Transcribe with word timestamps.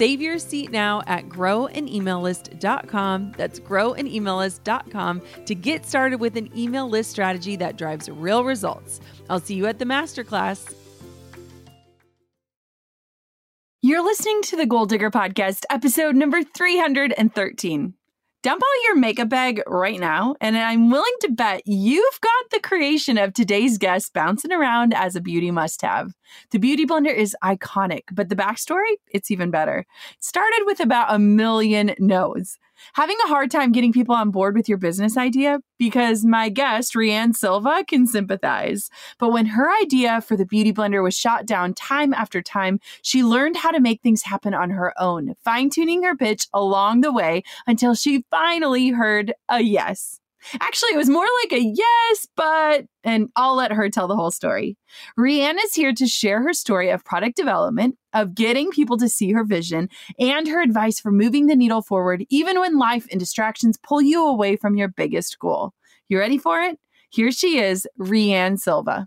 Save 0.00 0.22
your 0.22 0.38
seat 0.38 0.70
now 0.70 1.02
at 1.06 1.28
growanemaillist.com. 1.28 3.34
That's 3.36 3.60
growanemaillist.com 3.60 5.22
to 5.44 5.54
get 5.54 5.84
started 5.84 6.20
with 6.20 6.38
an 6.38 6.58
email 6.58 6.88
list 6.88 7.10
strategy 7.10 7.54
that 7.56 7.76
drives 7.76 8.08
real 8.08 8.42
results. 8.42 9.00
I'll 9.28 9.40
see 9.40 9.56
you 9.56 9.66
at 9.66 9.78
the 9.78 9.84
masterclass. 9.84 10.72
You're 13.82 14.02
listening 14.02 14.40
to 14.44 14.56
the 14.56 14.64
Goal 14.64 14.86
Digger 14.86 15.10
Podcast, 15.10 15.64
episode 15.68 16.16
number 16.16 16.44
313. 16.44 17.92
Dump 18.42 18.62
out 18.62 18.84
your 18.84 18.96
makeup 18.96 19.28
bag 19.28 19.60
right 19.66 20.00
now, 20.00 20.34
and 20.40 20.56
I'm 20.56 20.90
willing 20.90 21.12
to 21.20 21.30
bet 21.30 21.60
you've 21.66 22.20
got 22.22 22.50
the 22.50 22.60
creation 22.60 23.18
of 23.18 23.34
today's 23.34 23.76
guest 23.76 24.14
bouncing 24.14 24.50
around 24.50 24.94
as 24.94 25.14
a 25.14 25.20
beauty 25.20 25.50
must 25.50 25.82
have. 25.82 26.14
The 26.50 26.58
Beauty 26.58 26.86
Blender 26.86 27.14
is 27.14 27.36
iconic, 27.44 28.04
but 28.10 28.30
the 28.30 28.36
backstory, 28.36 28.94
it's 29.12 29.30
even 29.30 29.50
better. 29.50 29.80
It 29.80 30.24
started 30.24 30.62
with 30.64 30.80
about 30.80 31.12
a 31.12 31.18
million 31.18 31.94
no's 31.98 32.56
having 32.94 33.16
a 33.24 33.28
hard 33.28 33.50
time 33.50 33.72
getting 33.72 33.92
people 33.92 34.14
on 34.14 34.30
board 34.30 34.56
with 34.56 34.68
your 34.68 34.78
business 34.78 35.16
idea 35.16 35.60
because 35.78 36.24
my 36.24 36.48
guest, 36.48 36.94
Rea 36.94 37.12
Ann 37.12 37.32
Silva, 37.32 37.84
can 37.86 38.06
sympathize. 38.06 38.90
But 39.18 39.32
when 39.32 39.46
her 39.46 39.70
idea 39.80 40.20
for 40.20 40.36
the 40.36 40.46
Beauty 40.46 40.72
Blender 40.72 41.02
was 41.02 41.16
shot 41.16 41.46
down 41.46 41.74
time 41.74 42.12
after 42.14 42.42
time, 42.42 42.80
she 43.02 43.24
learned 43.24 43.56
how 43.56 43.70
to 43.70 43.80
make 43.80 44.02
things 44.02 44.22
happen 44.22 44.54
on 44.54 44.70
her 44.70 44.92
own, 45.00 45.34
fine 45.44 45.70
tuning 45.70 46.02
her 46.02 46.16
pitch 46.16 46.46
along 46.52 47.00
the 47.00 47.12
way 47.12 47.42
until 47.66 47.94
she 47.94 48.24
finally 48.30 48.90
heard 48.90 49.32
a 49.48 49.60
yes. 49.62 50.19
Actually, 50.60 50.90
it 50.94 50.96
was 50.96 51.08
more 51.08 51.26
like 51.42 51.52
a 51.52 51.62
yes, 51.62 52.26
but, 52.36 52.86
and 53.04 53.28
I'll 53.36 53.54
let 53.54 53.72
her 53.72 53.88
tell 53.88 54.08
the 54.08 54.16
whole 54.16 54.30
story. 54.30 54.76
Rea 55.16 55.42
Ann 55.42 55.58
is 55.58 55.74
here 55.74 55.92
to 55.92 56.06
share 56.06 56.42
her 56.42 56.52
story 56.52 56.90
of 56.90 57.04
product 57.04 57.36
development, 57.36 57.96
of 58.12 58.34
getting 58.34 58.70
people 58.70 58.96
to 58.98 59.08
see 59.08 59.32
her 59.32 59.44
vision, 59.44 59.88
and 60.18 60.48
her 60.48 60.62
advice 60.62 60.98
for 60.98 61.12
moving 61.12 61.46
the 61.46 61.56
needle 61.56 61.82
forward, 61.82 62.24
even 62.30 62.58
when 62.58 62.78
life 62.78 63.06
and 63.10 63.20
distractions 63.20 63.78
pull 63.82 64.02
you 64.02 64.26
away 64.26 64.56
from 64.56 64.76
your 64.76 64.88
biggest 64.88 65.38
goal. 65.38 65.72
You 66.08 66.18
ready 66.18 66.38
for 66.38 66.60
it? 66.60 66.78
Here 67.10 67.32
she 67.32 67.58
is, 67.58 67.86
Rea 67.98 68.32
Ann 68.32 68.56
Silva. 68.56 69.06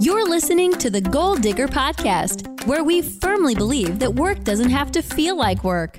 You're 0.00 0.28
listening 0.28 0.72
to 0.74 0.90
the 0.90 1.00
Goal 1.00 1.34
Digger 1.34 1.66
Podcast, 1.66 2.66
where 2.66 2.84
we 2.84 3.02
firmly 3.02 3.56
believe 3.56 3.98
that 3.98 4.14
work 4.14 4.44
doesn't 4.44 4.70
have 4.70 4.92
to 4.92 5.02
feel 5.02 5.36
like 5.36 5.64
work. 5.64 5.98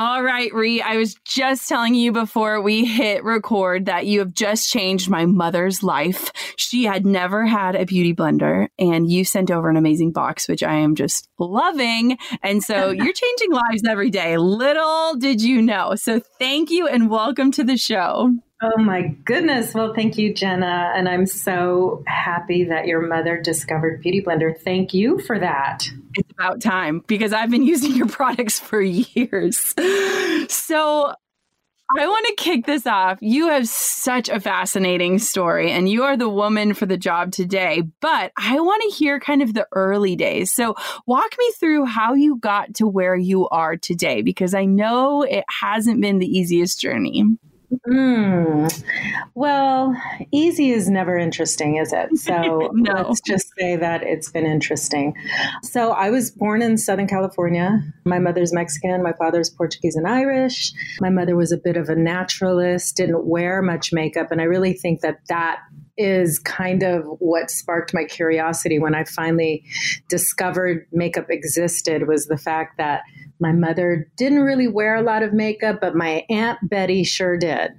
All 0.00 0.22
right, 0.22 0.50
Ree, 0.54 0.80
I 0.80 0.96
was 0.96 1.14
just 1.26 1.68
telling 1.68 1.94
you 1.94 2.10
before 2.10 2.62
we 2.62 2.86
hit 2.86 3.22
record 3.22 3.84
that 3.84 4.06
you 4.06 4.20
have 4.20 4.32
just 4.32 4.70
changed 4.70 5.10
my 5.10 5.26
mother's 5.26 5.82
life. 5.82 6.32
She 6.56 6.84
had 6.84 7.04
never 7.04 7.44
had 7.44 7.76
a 7.76 7.84
beauty 7.84 8.14
blender, 8.14 8.68
and 8.78 9.12
you 9.12 9.26
sent 9.26 9.50
over 9.50 9.68
an 9.68 9.76
amazing 9.76 10.12
box, 10.12 10.48
which 10.48 10.62
I 10.62 10.76
am 10.76 10.94
just 10.94 11.28
loving. 11.38 12.16
And 12.42 12.62
so 12.62 12.88
you're 12.92 13.12
changing 13.12 13.52
lives 13.52 13.82
every 13.86 14.08
day. 14.08 14.38
Little 14.38 15.16
did 15.16 15.42
you 15.42 15.60
know. 15.60 15.94
So 15.96 16.18
thank 16.38 16.70
you 16.70 16.88
and 16.88 17.10
welcome 17.10 17.52
to 17.52 17.62
the 17.62 17.76
show. 17.76 18.32
Oh 18.62 18.78
my 18.78 19.02
goodness. 19.24 19.74
Well, 19.74 19.92
thank 19.94 20.16
you, 20.16 20.32
Jenna. 20.34 20.92
And 20.94 21.10
I'm 21.10 21.26
so 21.26 22.02
happy 22.06 22.64
that 22.64 22.86
your 22.86 23.06
mother 23.06 23.38
discovered 23.38 24.00
Beauty 24.00 24.22
Blender. 24.22 24.58
Thank 24.58 24.94
you 24.94 25.18
for 25.18 25.38
that. 25.38 25.84
It's 26.14 26.29
about 26.40 26.60
time 26.60 27.02
because 27.06 27.32
I've 27.32 27.50
been 27.50 27.62
using 27.66 27.92
your 27.92 28.08
products 28.08 28.58
for 28.58 28.80
years. 28.80 29.74
So 30.48 31.12
I 31.98 32.06
want 32.06 32.24
to 32.28 32.34
kick 32.36 32.66
this 32.66 32.86
off. 32.86 33.18
You 33.20 33.48
have 33.48 33.66
such 33.66 34.28
a 34.28 34.38
fascinating 34.38 35.18
story, 35.18 35.72
and 35.72 35.88
you 35.88 36.04
are 36.04 36.16
the 36.16 36.28
woman 36.28 36.72
for 36.72 36.86
the 36.86 36.96
job 36.96 37.32
today. 37.32 37.82
But 38.00 38.30
I 38.38 38.60
want 38.60 38.82
to 38.82 38.96
hear 38.96 39.18
kind 39.18 39.42
of 39.42 39.54
the 39.54 39.66
early 39.72 40.14
days. 40.14 40.54
So, 40.54 40.76
walk 41.08 41.34
me 41.36 41.52
through 41.58 41.86
how 41.86 42.14
you 42.14 42.36
got 42.36 42.74
to 42.74 42.86
where 42.86 43.16
you 43.16 43.48
are 43.48 43.76
today, 43.76 44.22
because 44.22 44.54
I 44.54 44.66
know 44.66 45.22
it 45.22 45.44
hasn't 45.48 46.00
been 46.00 46.20
the 46.20 46.28
easiest 46.28 46.80
journey. 46.80 47.24
Mm. 47.86 48.84
Well, 49.34 49.96
easy 50.32 50.70
is 50.70 50.88
never 50.88 51.16
interesting, 51.16 51.76
is 51.76 51.92
it? 51.92 52.16
So 52.16 52.70
no. 52.72 52.92
let's 52.92 53.20
just 53.20 53.46
say 53.58 53.76
that 53.76 54.02
it's 54.02 54.30
been 54.30 54.46
interesting. 54.46 55.14
So 55.62 55.92
I 55.92 56.10
was 56.10 56.30
born 56.30 56.62
in 56.62 56.78
Southern 56.78 57.06
California. 57.06 57.80
My 58.04 58.18
mother's 58.18 58.52
Mexican, 58.52 59.02
my 59.02 59.12
father's 59.12 59.50
Portuguese 59.50 59.96
and 59.96 60.06
Irish. 60.06 60.72
My 61.00 61.10
mother 61.10 61.36
was 61.36 61.52
a 61.52 61.58
bit 61.58 61.76
of 61.76 61.88
a 61.88 61.94
naturalist, 61.94 62.96
didn't 62.96 63.26
wear 63.26 63.62
much 63.62 63.92
makeup. 63.92 64.30
And 64.30 64.40
I 64.40 64.44
really 64.44 64.72
think 64.72 65.00
that 65.02 65.20
that 65.28 65.60
is 66.00 66.38
kind 66.38 66.82
of 66.82 67.04
what 67.18 67.50
sparked 67.50 67.92
my 67.92 68.04
curiosity 68.04 68.78
when 68.78 68.94
I 68.94 69.04
finally 69.04 69.62
discovered 70.08 70.86
makeup 70.92 71.26
existed 71.28 72.08
was 72.08 72.26
the 72.26 72.38
fact 72.38 72.78
that 72.78 73.02
my 73.40 73.52
mother 73.52 74.06
didn't 74.16 74.40
really 74.40 74.68
wear 74.68 74.94
a 74.94 75.02
lot 75.02 75.22
of 75.22 75.32
makeup, 75.32 75.80
but 75.80 75.96
my 75.96 76.24
Aunt 76.28 76.58
Betty 76.62 77.02
sure 77.04 77.38
did. 77.38 77.72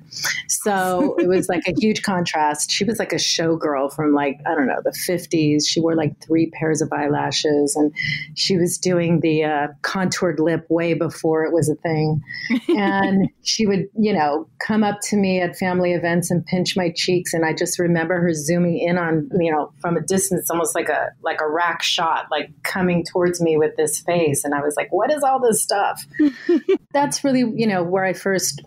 So 0.48 1.16
it 1.20 1.28
was 1.28 1.48
like 1.48 1.62
a 1.68 1.74
huge 1.80 2.02
contrast. 2.02 2.72
She 2.72 2.84
was 2.84 2.98
like 2.98 3.14
a 3.14 3.18
showgirl 3.18 3.94
from 3.94 4.14
like, 4.14 4.40
I 4.48 4.56
don't 4.56 4.68
know, 4.68 4.82
the 4.84 4.90
50s. 5.08 5.68
She 5.68 5.80
wore 5.80 5.96
like 5.96 6.20
three 6.20 6.50
pairs 6.50 6.82
of 6.82 6.92
eyelashes 6.92 7.76
and 7.76 7.94
she 8.36 8.58
was 8.58 8.78
doing 8.80 9.20
the 9.20 9.44
uh, 9.44 9.68
contoured 9.84 10.40
lip 10.40 10.66
way 10.70 10.96
before 10.96 11.46
it 11.46 11.54
was 11.54 11.70
a 11.70 11.76
thing. 11.76 12.22
And 12.70 13.30
she 13.44 13.68
would, 13.68 13.88
you 13.98 14.14
know, 14.14 14.48
come 14.60 14.84
up 14.84 15.00
to 15.04 15.16
me 15.16 15.42
at 15.42 15.58
family 15.58 15.94
events 15.94 16.32
and 16.32 16.46
pinch 16.46 16.76
my 16.76 16.92
cheeks. 16.96 17.34
And 17.34 17.46
I 17.46 17.54
just 17.54 17.78
remember 17.78 18.11
her 18.20 18.34
zooming 18.34 18.78
in 18.78 18.98
on, 18.98 19.30
you 19.40 19.52
know, 19.52 19.72
from 19.80 19.96
a 19.96 20.02
distance, 20.02 20.50
almost 20.50 20.76
like 20.76 20.90
a, 20.90 21.12
like 21.24 21.40
a 21.40 21.50
rack 21.50 21.82
shot, 21.82 22.26
like 22.30 22.52
coming 22.64 23.06
towards 23.06 23.42
me 23.42 23.58
with 23.58 23.76
this 23.78 24.00
face. 24.00 24.44
And 24.44 24.54
I 24.54 24.62
was 24.62 24.76
like, 24.76 24.92
what 24.92 25.12
is 25.12 25.24
all 25.24 25.40
this? 25.40 25.62
stuff. 25.62 26.06
That's 26.94 27.24
really, 27.24 27.46
you 27.56 27.68
know, 27.68 27.84
where 27.84 28.04
I 28.04 28.14
first 28.14 28.62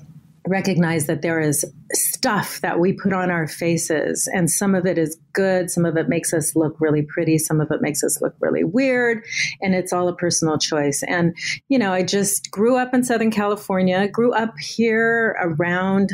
recognized 0.46 1.06
that 1.06 1.22
there 1.22 1.40
is 1.40 1.64
stuff 1.92 2.60
that 2.60 2.78
we 2.78 2.92
put 2.92 3.14
on 3.14 3.30
our 3.30 3.46
faces 3.46 4.28
and 4.34 4.50
some 4.50 4.74
of 4.74 4.84
it 4.84 4.98
is 4.98 5.16
good 5.32 5.70
some 5.70 5.86
of 5.86 5.96
it 5.96 6.06
makes 6.06 6.34
us 6.34 6.54
look 6.54 6.78
really 6.82 7.00
pretty 7.00 7.38
some 7.38 7.62
of 7.62 7.70
it 7.70 7.80
makes 7.80 8.04
us 8.04 8.20
look 8.20 8.34
really 8.40 8.62
weird 8.62 9.24
and 9.62 9.74
it's 9.74 9.90
all 9.90 10.06
a 10.06 10.14
personal 10.14 10.58
choice 10.58 11.02
and 11.08 11.34
you 11.70 11.78
know 11.78 11.94
i 11.94 12.02
just 12.02 12.50
grew 12.50 12.76
up 12.76 12.92
in 12.92 13.02
southern 13.02 13.30
california 13.30 14.06
grew 14.06 14.34
up 14.34 14.52
here 14.58 15.34
around 15.40 16.12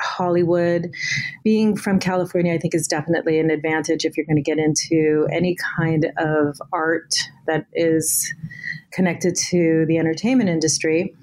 Hollywood. 0.00 0.90
Being 1.44 1.76
from 1.76 1.98
California, 1.98 2.54
I 2.54 2.58
think, 2.58 2.74
is 2.74 2.86
definitely 2.86 3.38
an 3.38 3.50
advantage 3.50 4.04
if 4.04 4.16
you're 4.16 4.26
going 4.26 4.36
to 4.36 4.42
get 4.42 4.58
into 4.58 5.28
any 5.32 5.56
kind 5.76 6.12
of 6.18 6.60
art 6.72 7.14
that 7.46 7.66
is 7.72 8.32
connected 8.92 9.34
to 9.50 9.84
the 9.86 9.98
entertainment 9.98 10.50
industry. 10.50 11.14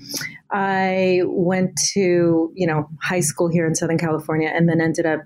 I 0.51 1.21
went 1.25 1.79
to, 1.93 2.51
you 2.55 2.67
know, 2.67 2.89
high 3.01 3.19
school 3.19 3.47
here 3.47 3.67
in 3.67 3.75
Southern 3.75 3.97
California 3.97 4.49
and 4.49 4.67
then 4.67 4.81
ended 4.81 5.05
up 5.05 5.21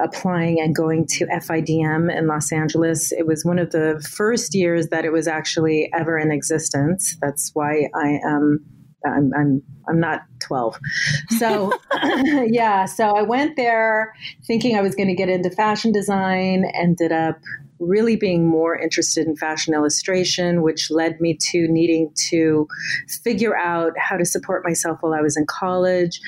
applying 0.00 0.60
and 0.60 0.74
going 0.74 1.06
to 1.06 1.26
FIDM 1.26 2.14
in 2.16 2.26
Los 2.26 2.52
Angeles. 2.52 3.12
It 3.12 3.26
was 3.26 3.44
one 3.44 3.58
of 3.58 3.70
the 3.70 4.04
first 4.16 4.54
years 4.54 4.88
that 4.88 5.04
it 5.04 5.12
was 5.12 5.28
actually 5.28 5.90
ever 5.94 6.18
in 6.18 6.32
existence. 6.32 7.16
That's 7.20 7.50
why 7.54 7.88
I 7.94 8.18
am. 8.24 8.64
I'm, 9.06 9.32
I'm 9.36 9.62
I'm 9.88 10.00
not 10.00 10.22
12. 10.40 10.78
So, 11.38 11.72
yeah, 12.46 12.84
so 12.86 13.16
I 13.16 13.22
went 13.22 13.56
there 13.56 14.14
thinking 14.46 14.76
I 14.76 14.80
was 14.80 14.94
going 14.94 15.08
to 15.08 15.14
get 15.14 15.28
into 15.28 15.50
fashion 15.50 15.92
design, 15.92 16.64
ended 16.74 17.12
up 17.12 17.38
really 17.80 18.16
being 18.16 18.46
more 18.46 18.76
interested 18.76 19.26
in 19.26 19.36
fashion 19.36 19.74
illustration, 19.74 20.62
which 20.62 20.90
led 20.90 21.20
me 21.20 21.36
to 21.50 21.66
needing 21.68 22.10
to 22.28 22.66
figure 23.22 23.56
out 23.56 23.92
how 23.98 24.16
to 24.16 24.24
support 24.24 24.64
myself 24.64 24.98
while 25.00 25.12
I 25.12 25.20
was 25.20 25.36
in 25.36 25.46
college. 25.46 26.20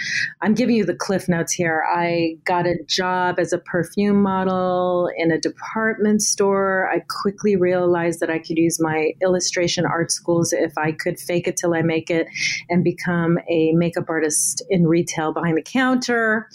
I'm 0.42 0.54
giving 0.54 0.76
you 0.76 0.84
the 0.84 0.94
cliff 0.94 1.28
notes 1.28 1.52
here. 1.52 1.84
I 1.88 2.36
got 2.44 2.66
a 2.66 2.76
job 2.86 3.38
as 3.38 3.52
a 3.52 3.58
perfume 3.58 4.22
model 4.22 5.10
in 5.16 5.30
a 5.30 5.38
department 5.38 6.22
store. 6.22 6.90
I 6.92 7.00
quickly 7.22 7.56
realized 7.56 8.20
that 8.20 8.30
I 8.30 8.38
could 8.38 8.58
use 8.58 8.80
my 8.80 9.12
illustration 9.22 9.86
art 9.86 10.10
schools 10.10 10.52
if 10.52 10.76
I 10.76 10.92
could 10.92 11.18
fake 11.18 11.46
it 11.46 11.56
till 11.56 11.74
I 11.74 11.82
make 11.82 12.10
it 12.10 12.26
and 12.68 12.82
become 12.82 13.38
a 13.48 13.72
makeup 13.72 14.06
artist 14.08 14.62
in 14.68 14.86
retail 14.86 15.32
behind 15.32 15.56
the 15.56 15.62
counter. 15.62 16.48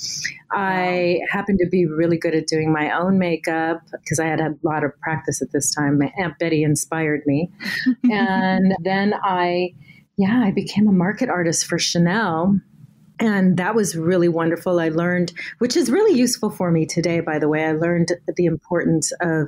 I 0.51 1.19
happened 1.29 1.59
to 1.63 1.69
be 1.69 1.85
really 1.85 2.17
good 2.17 2.35
at 2.35 2.47
doing 2.47 2.73
my 2.73 2.91
own 2.91 3.17
makeup 3.17 3.83
because 3.91 4.19
I 4.19 4.25
had 4.25 4.41
had 4.41 4.51
a 4.51 4.67
lot 4.67 4.80
of 4.83 4.97
practice 4.99 5.41
at 5.41 5.51
this 5.51 5.73
time. 5.73 5.99
My 5.99 6.11
Aunt 6.17 6.37
Betty 6.39 6.63
inspired 6.63 7.21
me. 7.25 7.51
and 8.11 8.75
then 8.83 9.13
I, 9.23 9.73
yeah, 10.17 10.41
I 10.43 10.51
became 10.51 10.87
a 10.87 10.93
market 10.93 11.29
artist 11.29 11.65
for 11.65 11.79
Chanel 11.79 12.59
and 13.21 13.55
that 13.57 13.75
was 13.75 13.95
really 13.95 14.27
wonderful. 14.27 14.79
I 14.79 14.89
learned, 14.89 15.31
which 15.59 15.77
is 15.77 15.91
really 15.91 16.17
useful 16.17 16.49
for 16.49 16.71
me 16.71 16.87
today, 16.87 17.19
by 17.19 17.37
the 17.37 17.47
way. 17.47 17.65
I 17.65 17.73
learned 17.73 18.11
the 18.35 18.45
importance 18.45 19.13
of 19.21 19.47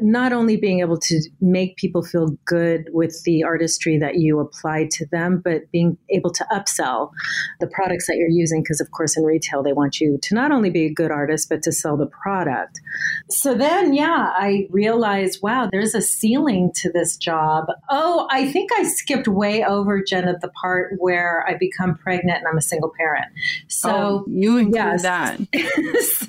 not 0.00 0.32
only 0.32 0.56
being 0.56 0.80
able 0.80 0.98
to 0.98 1.20
make 1.40 1.76
people 1.76 2.04
feel 2.04 2.36
good 2.44 2.88
with 2.92 3.20
the 3.24 3.42
artistry 3.42 3.98
that 3.98 4.16
you 4.16 4.38
apply 4.38 4.88
to 4.92 5.06
them, 5.06 5.42
but 5.44 5.70
being 5.72 5.98
able 6.10 6.30
to 6.30 6.46
upsell 6.52 7.10
the 7.58 7.66
products 7.66 8.06
that 8.06 8.16
you're 8.16 8.28
using. 8.28 8.62
Because, 8.62 8.80
of 8.80 8.92
course, 8.92 9.16
in 9.16 9.24
retail, 9.24 9.64
they 9.64 9.72
want 9.72 10.00
you 10.00 10.18
to 10.22 10.34
not 10.34 10.52
only 10.52 10.70
be 10.70 10.86
a 10.86 10.94
good 10.94 11.10
artist, 11.10 11.48
but 11.48 11.62
to 11.64 11.72
sell 11.72 11.96
the 11.96 12.06
product. 12.06 12.80
So 13.28 13.54
then, 13.54 13.94
yeah, 13.94 14.32
I 14.36 14.68
realized, 14.70 15.40
wow, 15.42 15.68
there's 15.72 15.96
a 15.96 16.02
ceiling 16.02 16.70
to 16.76 16.92
this 16.92 17.16
job. 17.16 17.66
Oh, 17.90 18.28
I 18.30 18.50
think 18.52 18.70
I 18.78 18.84
skipped 18.84 19.26
way 19.26 19.64
over, 19.64 20.00
Jen, 20.04 20.28
at 20.28 20.40
the 20.40 20.48
part 20.48 20.94
where 20.98 21.44
I 21.48 21.56
become 21.58 21.96
pregnant 21.96 22.38
and 22.38 22.46
I'm 22.46 22.58
a 22.58 22.62
single 22.62 22.91
parent. 22.98 23.26
So 23.68 23.90
oh, 23.90 24.24
you 24.28 24.58
include 24.58 24.74
yes. 24.74 25.02
that. 25.02 25.38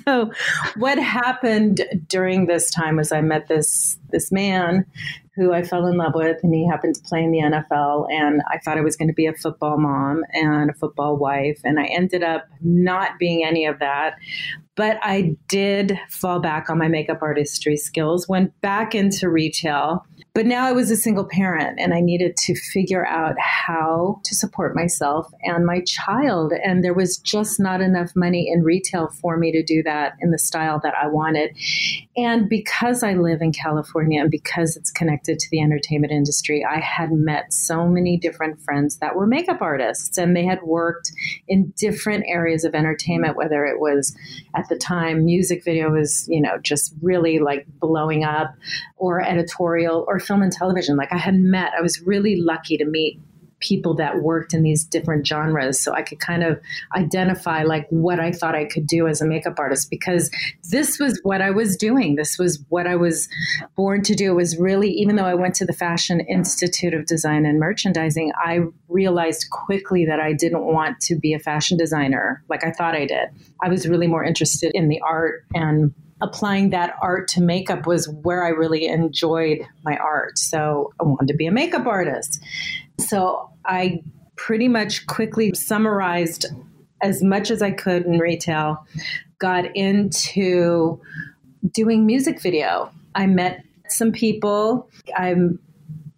so 0.04 0.30
what 0.76 0.98
happened 0.98 1.84
during 2.08 2.46
this 2.46 2.70
time 2.70 2.96
was 2.96 3.12
I 3.12 3.20
met 3.20 3.48
this 3.48 3.98
this 4.10 4.30
man 4.30 4.86
who 5.36 5.52
I 5.52 5.62
fell 5.64 5.86
in 5.86 5.96
love 5.96 6.12
with, 6.14 6.38
and 6.42 6.54
he 6.54 6.66
happened 6.66 6.94
to 6.94 7.02
play 7.02 7.22
in 7.24 7.32
the 7.32 7.38
NFL. 7.38 8.06
And 8.10 8.40
I 8.48 8.58
thought 8.58 8.78
I 8.78 8.82
was 8.82 8.96
going 8.96 9.08
to 9.08 9.14
be 9.14 9.26
a 9.26 9.34
football 9.34 9.78
mom 9.78 10.22
and 10.32 10.70
a 10.70 10.74
football 10.74 11.16
wife, 11.16 11.60
and 11.64 11.80
I 11.80 11.86
ended 11.86 12.22
up 12.22 12.46
not 12.60 13.18
being 13.18 13.44
any 13.44 13.66
of 13.66 13.80
that. 13.80 14.16
But 14.76 14.98
I 15.02 15.36
did 15.48 15.98
fall 16.08 16.40
back 16.40 16.68
on 16.68 16.78
my 16.78 16.88
makeup 16.88 17.18
artistry 17.22 17.76
skills, 17.76 18.28
went 18.28 18.60
back 18.60 18.94
into 18.94 19.28
retail 19.28 20.04
but 20.34 20.46
now 20.46 20.66
I 20.66 20.72
was 20.72 20.90
a 20.90 20.96
single 20.96 21.24
parent 21.24 21.78
and 21.78 21.94
I 21.94 22.00
needed 22.00 22.36
to 22.38 22.56
figure 22.56 23.06
out 23.06 23.36
how 23.38 24.20
to 24.24 24.34
support 24.34 24.74
myself 24.74 25.30
and 25.42 25.64
my 25.64 25.80
child. 25.86 26.52
And 26.52 26.82
there 26.82 26.92
was 26.92 27.18
just 27.18 27.60
not 27.60 27.80
enough 27.80 28.10
money 28.16 28.50
in 28.52 28.64
retail 28.64 29.10
for 29.20 29.36
me 29.36 29.52
to 29.52 29.62
do 29.62 29.84
that 29.84 30.14
in 30.20 30.32
the 30.32 30.38
style 30.38 30.80
that 30.82 30.94
I 31.00 31.06
wanted. 31.06 31.56
And 32.16 32.48
because 32.48 33.04
I 33.04 33.14
live 33.14 33.42
in 33.42 33.52
California 33.52 34.20
and 34.20 34.30
because 34.30 34.76
it's 34.76 34.90
connected 34.90 35.38
to 35.38 35.46
the 35.52 35.60
entertainment 35.60 36.12
industry, 36.12 36.64
I 36.68 36.80
had 36.80 37.12
met 37.12 37.52
so 37.52 37.86
many 37.86 38.16
different 38.16 38.60
friends 38.60 38.96
that 38.98 39.14
were 39.14 39.28
makeup 39.28 39.62
artists 39.62 40.18
and 40.18 40.34
they 40.34 40.44
had 40.44 40.64
worked 40.64 41.12
in 41.46 41.72
different 41.76 42.24
areas 42.26 42.64
of 42.64 42.74
entertainment, 42.74 43.36
whether 43.36 43.64
it 43.64 43.78
was 43.78 44.16
at 44.56 44.68
the 44.68 44.76
time 44.76 45.24
music 45.24 45.62
video 45.62 45.92
was, 45.92 46.26
you 46.28 46.40
know, 46.40 46.58
just 46.58 46.92
really 47.02 47.38
like 47.38 47.66
blowing 47.78 48.24
up 48.24 48.52
or 49.08 49.20
editorial 49.20 50.04
or 50.08 50.18
film 50.18 50.42
and 50.42 50.52
television. 50.52 50.96
Like 50.96 51.12
I 51.12 51.18
had 51.18 51.34
met, 51.34 51.72
I 51.76 51.82
was 51.82 52.00
really 52.00 52.40
lucky 52.40 52.76
to 52.76 52.84
meet 52.84 53.20
people 53.60 53.94
that 53.94 54.20
worked 54.22 54.52
in 54.52 54.62
these 54.62 54.84
different 54.84 55.26
genres 55.26 55.82
so 55.82 55.92
i 55.94 56.02
could 56.02 56.20
kind 56.20 56.42
of 56.42 56.60
identify 56.96 57.62
like 57.62 57.86
what 57.88 58.20
i 58.20 58.30
thought 58.30 58.54
i 58.54 58.64
could 58.64 58.86
do 58.86 59.06
as 59.06 59.20
a 59.20 59.26
makeup 59.26 59.54
artist 59.58 59.88
because 59.90 60.30
this 60.70 60.98
was 60.98 61.18
what 61.22 61.40
i 61.40 61.50
was 61.50 61.76
doing. 61.76 62.16
This 62.16 62.38
was 62.38 62.62
what 62.68 62.86
i 62.86 62.96
was 62.96 63.28
born 63.76 64.02
to 64.02 64.14
do. 64.14 64.32
It 64.32 64.34
was 64.34 64.58
really 64.58 64.90
even 64.90 65.16
though 65.16 65.24
i 65.24 65.34
went 65.34 65.54
to 65.56 65.64
the 65.64 65.72
fashion 65.72 66.20
institute 66.20 66.94
of 66.94 67.06
design 67.06 67.46
and 67.46 67.58
merchandising 67.58 68.32
i 68.36 68.60
realized 68.88 69.46
quickly 69.50 70.04
that 70.04 70.20
i 70.20 70.32
didn't 70.32 70.64
want 70.64 71.00
to 71.00 71.16
be 71.16 71.32
a 71.32 71.38
fashion 71.38 71.78
designer 71.78 72.42
like 72.48 72.64
i 72.64 72.70
thought 72.70 72.94
i 72.94 73.06
did. 73.06 73.28
I 73.62 73.68
was 73.68 73.88
really 73.88 74.08
more 74.08 74.24
interested 74.24 74.72
in 74.74 74.88
the 74.88 75.00
art 75.00 75.44
and 75.54 75.94
applying 76.24 76.70
that 76.70 76.96
art 77.02 77.28
to 77.28 77.42
makeup 77.42 77.86
was 77.86 78.08
where 78.08 78.44
I 78.44 78.48
really 78.48 78.86
enjoyed 78.86 79.58
my 79.84 79.96
art. 79.98 80.38
So 80.38 80.92
I 80.98 81.04
wanted 81.04 81.28
to 81.28 81.34
be 81.34 81.46
a 81.46 81.52
makeup 81.52 81.86
artist. 81.86 82.42
So 82.98 83.50
I 83.66 84.02
pretty 84.36 84.66
much 84.66 85.06
quickly 85.06 85.54
summarized 85.54 86.46
as 87.02 87.22
much 87.22 87.50
as 87.50 87.60
I 87.60 87.70
could 87.70 88.06
in 88.06 88.18
retail, 88.18 88.84
got 89.38 89.64
into 89.76 90.98
doing 91.70 92.06
music 92.06 92.40
video. 92.40 92.90
I 93.14 93.26
met 93.26 93.62
some 93.88 94.10
people. 94.10 94.88
I'm 95.16 95.58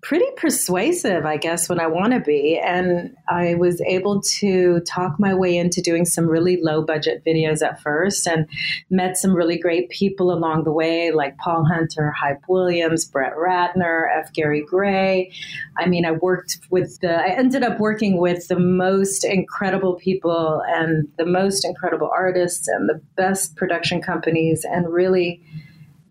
pretty 0.07 0.27
persuasive, 0.37 1.27
I 1.27 1.37
guess, 1.37 1.69
when 1.69 1.81
I 1.81 1.89
want 1.89 2.13
to 2.13 2.21
be. 2.21 2.57
And 2.57 3.17
I 3.29 3.57
was 3.57 3.81
able 3.81 4.21
to 4.39 4.79
talk 4.87 5.19
my 5.19 5.35
way 5.35 5.57
into 5.57 5.83
doing 5.83 6.05
some 6.05 6.29
really 6.29 6.63
low 6.63 6.81
budget 6.81 7.25
videos 7.27 7.61
at 7.61 7.81
first 7.81 8.25
and 8.29 8.47
met 8.89 9.17
some 9.17 9.35
really 9.35 9.59
great 9.59 9.91
people 9.91 10.33
along 10.33 10.63
the 10.63 10.71
way, 10.71 11.11
like 11.11 11.37
Paul 11.39 11.65
Hunter, 11.65 12.13
Hype 12.13 12.43
Williams, 12.49 13.05
Brett 13.05 13.33
Ratner, 13.35 14.07
F. 14.17 14.33
Gary 14.33 14.65
Gray. 14.65 15.33
I 15.77 15.87
mean, 15.89 16.07
I 16.07 16.13
worked 16.13 16.61
with 16.71 17.01
the, 17.01 17.13
I 17.13 17.31
ended 17.31 17.65
up 17.65 17.81
working 17.81 18.19
with 18.19 18.47
the 18.47 18.61
most 18.61 19.25
incredible 19.25 19.97
people 19.97 20.63
and 20.69 21.09
the 21.19 21.27
most 21.27 21.65
incredible 21.65 22.13
artists 22.17 22.69
and 22.69 22.89
the 22.89 23.03
best 23.17 23.57
production 23.57 24.01
companies 24.01 24.65
and 24.65 24.89
really 24.89 25.43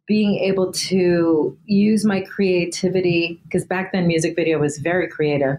being 0.08 0.36
able 0.36 0.72
to 0.72 1.58
use 1.66 2.06
my 2.06 2.22
creativity 2.22 3.42
because 3.44 3.66
back 3.66 3.92
then 3.92 4.06
music 4.06 4.36
video 4.36 4.60
was 4.60 4.78
very 4.78 5.08
creative 5.08 5.58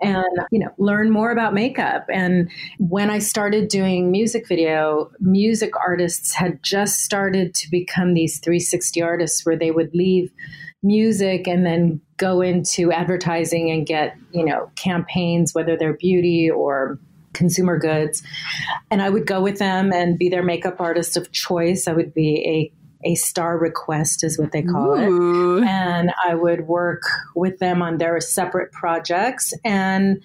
and 0.00 0.24
you 0.50 0.58
know 0.58 0.72
learn 0.78 1.10
more 1.10 1.30
about 1.30 1.54
makeup. 1.54 2.06
And 2.08 2.50
when 2.78 3.10
i 3.10 3.18
started 3.18 3.68
doing 3.68 4.10
music 4.10 4.48
video 4.48 5.10
music 5.20 5.72
artists 5.78 6.34
had 6.34 6.62
just 6.62 7.00
started 7.00 7.54
to 7.54 7.70
become 7.70 8.14
these 8.14 8.38
360 8.38 9.02
artists 9.02 9.44
where 9.44 9.56
they 9.56 9.70
would 9.70 9.94
leave 9.94 10.30
music 10.82 11.46
and 11.46 11.64
then 11.64 12.00
go 12.16 12.40
into 12.40 12.92
advertising 12.92 13.70
and 13.70 13.86
get 13.86 14.16
you 14.32 14.44
know 14.44 14.70
campaigns 14.76 15.54
whether 15.54 15.76
they're 15.76 15.94
beauty 15.94 16.50
or 16.50 16.98
consumer 17.34 17.78
goods. 17.78 18.22
And 18.90 19.02
i 19.02 19.10
would 19.10 19.26
go 19.26 19.42
with 19.42 19.58
them 19.58 19.92
and 19.92 20.18
be 20.18 20.28
their 20.28 20.42
makeup 20.42 20.80
artist 20.80 21.16
of 21.16 21.32
choice. 21.32 21.86
I 21.86 21.92
would 21.92 22.14
be 22.14 22.44
a 22.46 22.83
a 23.04 23.14
star 23.14 23.58
request 23.58 24.24
is 24.24 24.38
what 24.38 24.52
they 24.52 24.62
call 24.62 24.98
Ooh. 24.98 25.58
it 25.58 25.64
and 25.64 26.12
i 26.26 26.34
would 26.34 26.66
work 26.66 27.02
with 27.34 27.58
them 27.58 27.82
on 27.82 27.98
their 27.98 28.20
separate 28.20 28.72
projects. 28.72 29.52
And 29.64 30.22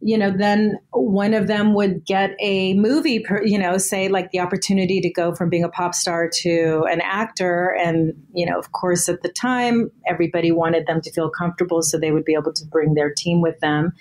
you 0.00 0.16
know 0.16 0.30
then 0.30 0.78
one 0.92 1.34
of 1.34 1.46
them 1.46 1.74
would 1.74 2.04
get 2.04 2.34
a 2.40 2.74
movie 2.74 3.20
per, 3.20 3.42
you 3.44 3.58
know 3.58 3.78
say 3.78 4.08
like 4.08 4.30
the 4.30 4.40
opportunity 4.40 5.00
to 5.00 5.10
go 5.10 5.34
from 5.34 5.48
being 5.48 5.64
a 5.64 5.68
pop 5.68 5.94
star 5.94 6.28
to 6.42 6.86
an 6.90 7.00
actor. 7.00 7.76
And 7.82 8.14
you 8.32 8.46
know 8.46 8.58
of 8.58 8.72
course 8.72 9.08
at 9.08 9.22
the 9.22 9.28
time 9.28 9.90
everybody 10.06 10.52
wanted 10.52 10.86
them 10.86 11.00
to 11.02 11.12
feel 11.12 11.30
comfortable 11.30 11.82
so 11.82 11.98
they 11.98 12.12
would 12.12 12.24
be 12.24 12.34
able 12.34 12.52
to 12.52 12.64
bring 12.66 12.94
their 12.94 13.12
team 13.12 13.40
with 13.40 13.58
them. 13.60 13.92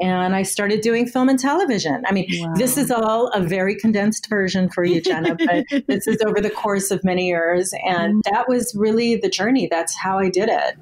And 0.00 0.34
i 0.34 0.42
started 0.42 0.80
doing 0.80 1.06
film 1.06 1.28
and 1.28 1.38
television. 1.38 2.04
I 2.06 2.12
mean 2.12 2.26
wow. 2.30 2.54
this 2.56 2.76
is 2.76 2.90
all 2.90 3.28
a 3.28 3.40
very 3.40 3.74
condensed 3.74 4.28
version 4.28 4.68
for 4.70 4.84
you 4.84 5.00
jenna 5.00 5.34
but 5.34 5.66
this 5.86 6.06
is 6.06 6.20
over 6.26 6.40
the 6.40 6.50
course 6.50 6.90
of 6.90 7.02
many 7.04 7.28
years 7.28 7.65
and 7.84 8.24
mm-hmm. 8.24 8.34
that 8.34 8.48
was 8.48 8.74
really 8.74 9.16
the 9.16 9.28
journey. 9.28 9.68
That's 9.70 9.96
how 9.96 10.18
I 10.18 10.28
did 10.28 10.48
it. 10.48 10.76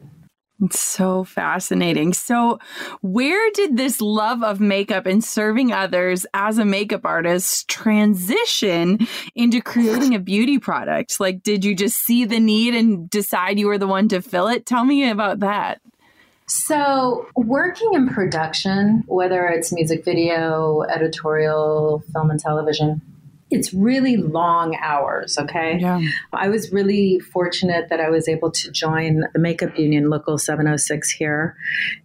It's 0.62 0.78
so 0.78 1.24
fascinating. 1.24 2.12
So, 2.12 2.58
where 3.02 3.50
did 3.52 3.76
this 3.76 4.00
love 4.00 4.42
of 4.44 4.60
makeup 4.60 5.04
and 5.04 5.22
serving 5.22 5.72
others 5.72 6.26
as 6.32 6.58
a 6.58 6.64
makeup 6.64 7.04
artist 7.04 7.68
transition 7.68 9.06
into 9.34 9.60
creating 9.60 10.14
a 10.14 10.20
beauty 10.20 10.58
product? 10.58 11.18
Like, 11.18 11.42
did 11.42 11.64
you 11.64 11.74
just 11.74 11.98
see 11.98 12.24
the 12.24 12.38
need 12.38 12.74
and 12.74 13.10
decide 13.10 13.58
you 13.58 13.66
were 13.66 13.78
the 13.78 13.88
one 13.88 14.08
to 14.08 14.22
fill 14.22 14.46
it? 14.46 14.64
Tell 14.64 14.84
me 14.84 15.10
about 15.10 15.40
that. 15.40 15.80
So, 16.46 17.26
working 17.34 17.94
in 17.94 18.08
production, 18.08 19.02
whether 19.06 19.46
it's 19.46 19.72
music 19.72 20.04
video, 20.04 20.82
editorial, 20.82 22.04
film, 22.12 22.30
and 22.30 22.38
television, 22.38 23.02
it's 23.54 23.72
really 23.72 24.16
long 24.16 24.76
hours, 24.82 25.38
okay? 25.38 25.78
Yeah. 25.80 26.00
I 26.32 26.48
was 26.48 26.72
really 26.72 27.20
fortunate 27.20 27.88
that 27.88 28.00
I 28.00 28.10
was 28.10 28.28
able 28.28 28.50
to 28.50 28.70
join 28.72 29.24
the 29.32 29.38
Makeup 29.38 29.78
Union 29.78 30.10
Local 30.10 30.38
706 30.38 31.10
here 31.10 31.56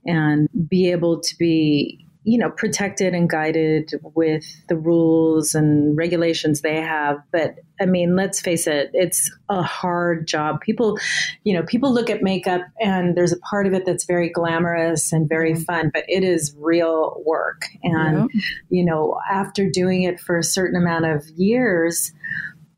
and 0.05 0.47
be 0.67 0.91
able 0.91 1.19
to 1.19 1.37
be 1.37 2.05
you 2.23 2.37
know 2.37 2.49
protected 2.49 3.13
and 3.13 3.29
guided 3.29 3.93
with 4.15 4.43
the 4.67 4.75
rules 4.75 5.55
and 5.55 5.97
regulations 5.97 6.61
they 6.61 6.81
have. 6.81 7.17
But 7.31 7.55
i 7.81 7.85
mean 7.85 8.15
let's 8.15 8.41
face 8.41 8.67
it 8.67 8.91
it's 8.93 9.31
a 9.49 9.61
hard 9.61 10.27
job. 10.27 10.61
People 10.61 10.99
you 11.43 11.53
know 11.53 11.63
people 11.63 11.93
look 11.93 12.09
at 12.09 12.21
makeup 12.21 12.61
and 12.79 13.15
there's 13.15 13.33
a 13.33 13.39
part 13.39 13.67
of 13.67 13.73
it 13.73 13.85
that's 13.85 14.05
very 14.05 14.29
glamorous 14.29 15.13
and 15.13 15.29
very 15.29 15.53
mm-hmm. 15.53 15.63
fun 15.63 15.91
but 15.93 16.03
it 16.07 16.23
is 16.23 16.55
real 16.57 17.21
work. 17.25 17.65
And 17.83 18.29
you 18.69 18.85
know 18.85 19.19
after 19.29 19.69
doing 19.69 20.03
it 20.03 20.19
for 20.19 20.37
a 20.37 20.43
certain 20.43 20.79
amount 20.81 21.05
of 21.05 21.27
years 21.29 22.11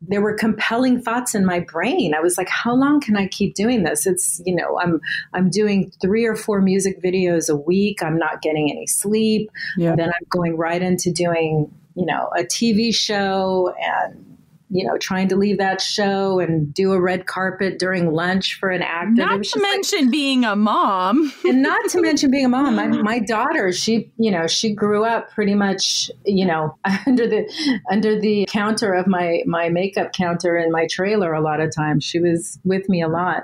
there 0.02 0.22
were 0.22 0.34
compelling 0.34 1.02
thoughts 1.02 1.36
in 1.36 1.46
my 1.46 1.60
brain. 1.60 2.14
I 2.16 2.22
was 2.22 2.38
like, 2.38 2.50
how 2.50 2.74
long 2.74 3.00
can 3.00 3.16
I 3.16 3.28
keep 3.28 3.54
doing 3.54 3.84
this? 3.84 4.08
It's, 4.08 4.42
you 4.46 4.56
know, 4.56 4.80
I'm 4.80 5.00
I'm 5.34 5.50
doing 5.50 5.92
three 6.02 6.26
or 6.26 6.36
four 6.36 6.62
music 6.62 7.02
videos 7.02 7.50
a 7.50 7.56
week. 7.56 8.02
I'm 8.02 8.18
not 8.18 8.42
getting 8.42 8.72
any 8.72 8.88
sleep. 8.88 9.52
Yeah. 9.78 9.96
Then 9.96 10.10
I'm 10.10 10.26
going 10.30 10.58
right 10.58 10.82
into 10.82 11.12
doing, 11.12 11.72
you 11.96 12.06
know, 12.06 12.30
a 12.36 12.44
TV 12.44 12.94
show 12.94 13.74
and 13.80 14.31
you 14.72 14.88
know, 14.88 14.98
trying 14.98 15.28
to 15.28 15.36
leave 15.36 15.58
that 15.58 15.82
show 15.82 16.40
and 16.40 16.74
do 16.74 16.94
a 16.94 17.02
red 17.02 17.26
carpet 17.26 17.78
during 17.78 18.14
lunch 18.14 18.58
for 18.58 18.70
an 18.70 18.82
actor. 18.82 19.12
Not 19.12 19.44
to 19.44 19.62
mention 19.62 20.04
like, 20.04 20.12
being 20.12 20.46
a 20.46 20.56
mom. 20.56 21.34
and 21.44 21.62
not 21.62 21.90
to 21.90 22.02
mention 22.02 22.32
being 22.32 22.46
a 22.46 22.50
mom. 22.50 22.78
My, 22.78 22.88
my 23.02 23.20
daughter, 23.20 23.74
she, 23.74 24.10
you 24.18 24.32
know, 24.32 24.48
she 24.48 24.74
grew 24.74 25.04
up 25.04 25.30
pretty 25.32 25.56
much, 25.56 26.10
you 26.26 26.46
know, 26.46 26.78
under 27.06 27.28
the 27.28 27.80
under 27.92 28.18
the 28.18 28.46
counter 28.50 28.94
of 28.94 29.08
my 29.08 29.44
my 29.46 29.68
makeup 29.68 30.14
counter 30.14 30.58
in 30.58 30.72
my 30.72 30.88
trailer 30.90 31.34
a 31.34 31.42
lot 31.42 31.60
of 31.60 31.76
times. 31.76 32.06
She 32.06 32.20
was 32.20 32.58
with 32.64 32.88
me 32.88 33.02
a 33.02 33.10
lot. 33.10 33.44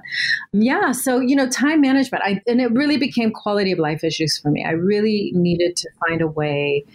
Yeah, 0.54 0.94
so, 0.94 1.20
you 1.20 1.36
know, 1.36 1.50
time 1.50 1.82
management. 1.82 2.24
I 2.24 2.42
and 2.48 2.62
it 2.62 2.72
really 2.72 2.98
became 2.98 3.32
quality 3.32 3.74
of 3.74 3.80
life 3.80 4.02
issues 4.06 4.38
for 4.38 4.50
me. 4.50 4.64
I 4.64 4.72
really 4.72 5.34
needed 5.36 5.76
to 5.76 5.90
find 6.08 6.22
a 6.22 6.28
way 6.28 6.86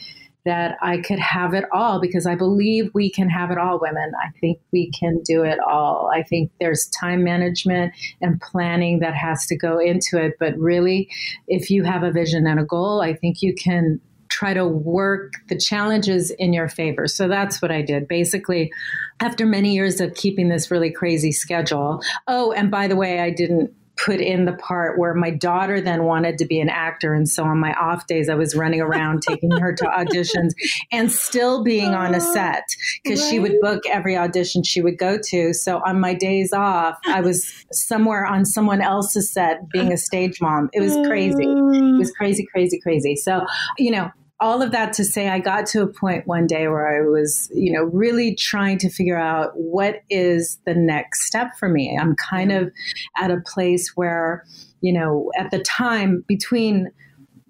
that 0.45 0.77
I 0.83 0.99
could 0.99 1.19
have 1.19 1.55
it 1.55 1.65
all 1.73 2.01
because 2.01 2.27
I 2.27 2.35
believe 2.35 2.91
we 2.95 3.11
can 3.11 3.29
have 3.29 3.51
it 3.51 3.59
all, 3.59 3.79
women. 3.81 4.13
I 4.21 4.31
think 4.41 4.59
we 4.73 4.91
can 4.91 5.21
do 5.25 5.43
it 5.45 5.59
all. 5.61 6.11
I 6.13 6.23
think 6.23 6.51
there's 6.61 6.87
time 6.99 7.23
management 7.23 7.93
and 8.21 8.41
planning 8.41 9.01
that 9.01 9.15
has 9.15 9.47
to 9.47 9.57
go 9.57 9.79
into 9.79 10.19
it. 10.19 10.35
But 10.41 10.57
really, 10.59 11.09
if 11.47 11.71
you 11.71 11.85
have 11.85 12.03
a 12.03 12.11
vision 12.11 12.47
and 12.47 12.59
a 12.59 12.65
goal, 12.65 13.01
I 13.01 13.15
think 13.15 13.43
you 13.43 13.55
can 13.55 14.01
try 14.29 14.55
to 14.55 14.67
work 14.67 15.35
the 15.49 15.59
challenges 15.59 16.31
in 16.31 16.53
your 16.53 16.69
favor. 16.69 17.07
So 17.07 17.29
that's 17.29 17.61
what 17.61 17.71
I 17.71 17.83
did. 17.83 18.09
Basically, 18.09 18.73
after 19.21 19.47
many 19.47 19.75
years 19.75 20.01
of 20.01 20.15
keeping 20.15 20.49
this 20.49 20.71
really 20.71 20.91
crazy 20.91 21.33
schedule. 21.33 22.03
Oh, 22.27 22.51
and 22.53 22.71
by 22.71 22.89
the 22.89 22.97
way, 22.97 23.21
I 23.21 23.31
didn't 23.31 23.73
put 23.97 24.21
in 24.21 24.47
the 24.47 24.55
part 24.55 24.99
where 24.99 25.15
my 25.15 25.31
daughter 25.31 25.81
then 25.81 26.05
wanted 26.05 26.39
to 26.39 26.47
be 26.47 26.61
an 26.61 26.69
actor. 26.69 27.15
And 27.15 27.29
so 27.29 27.45
on 27.45 27.59
my 27.59 27.75
off 27.75 28.07
days, 28.07 28.29
I 28.29 28.35
was 28.35 28.55
running 28.55 28.81
around 28.81 29.23
taking 29.29 29.51
her 29.51 29.75
to 29.75 29.85
auditions 29.85 30.51
and 30.91 31.11
still 31.11 31.63
being 31.63 31.95
on 31.95 32.15
a 32.15 32.19
oh, 32.19 32.33
set 32.33 32.65
because 33.03 33.21
right. 33.21 33.31
she 33.31 33.39
would 33.39 33.61
book 33.61 33.83
every 33.91 34.17
audition 34.17 34.63
she 34.63 34.81
would 34.81 34.99
go 34.99 35.19
to. 35.29 35.53
So 35.53 35.81
on 35.85 36.01
my 36.01 36.15
days 36.15 36.53
off, 36.53 36.99
I 37.07 37.21
was 37.21 37.47
somewhere 37.71 38.25
on 38.25 38.45
someone 38.45 38.81
else's 38.81 39.31
set 39.33 39.69
being 39.71 39.93
a 39.93 39.99
stage 39.99 40.41
mom. 40.41 40.71
It 40.73 40.81
was 40.81 40.95
crazy. 41.07 41.45
It 41.45 41.49
oh. 41.49 41.99
was 41.99 42.11
crazy, 42.13 42.47
crazy, 42.51 42.81
crazy. 42.81 43.17
So, 43.17 43.45
you 43.79 43.91
know, 43.91 44.11
all 44.43 44.61
of 44.61 44.73
that 44.73 44.93
to 44.95 45.05
say, 45.05 45.29
I 45.29 45.39
got 45.39 45.67
to 45.67 45.83
a 45.83 45.87
point 45.87 46.27
one 46.27 46.49
day 46.49 46.67
where 46.67 46.89
I 46.89 47.09
was, 47.09 47.49
you 47.55 47.73
know, 47.73 47.85
really 47.85 48.35
trying 48.35 48.77
to 48.79 48.91
figure 48.91 49.17
out 49.17 49.53
what 49.55 50.03
is 50.11 50.59
the 50.67 50.75
next 50.75 51.27
step 51.27 51.57
for 51.57 51.69
me. 51.69 51.97
I'm 51.97 52.17
kind 52.17 52.51
of 52.51 52.73
at 53.17 53.31
a 53.31 53.41
place 53.41 53.93
where, 53.95 54.45
you 54.81 54.93
know, 54.93 55.31
at 55.39 55.53
the 55.53 55.61
time 55.61 56.25
between 56.27 56.91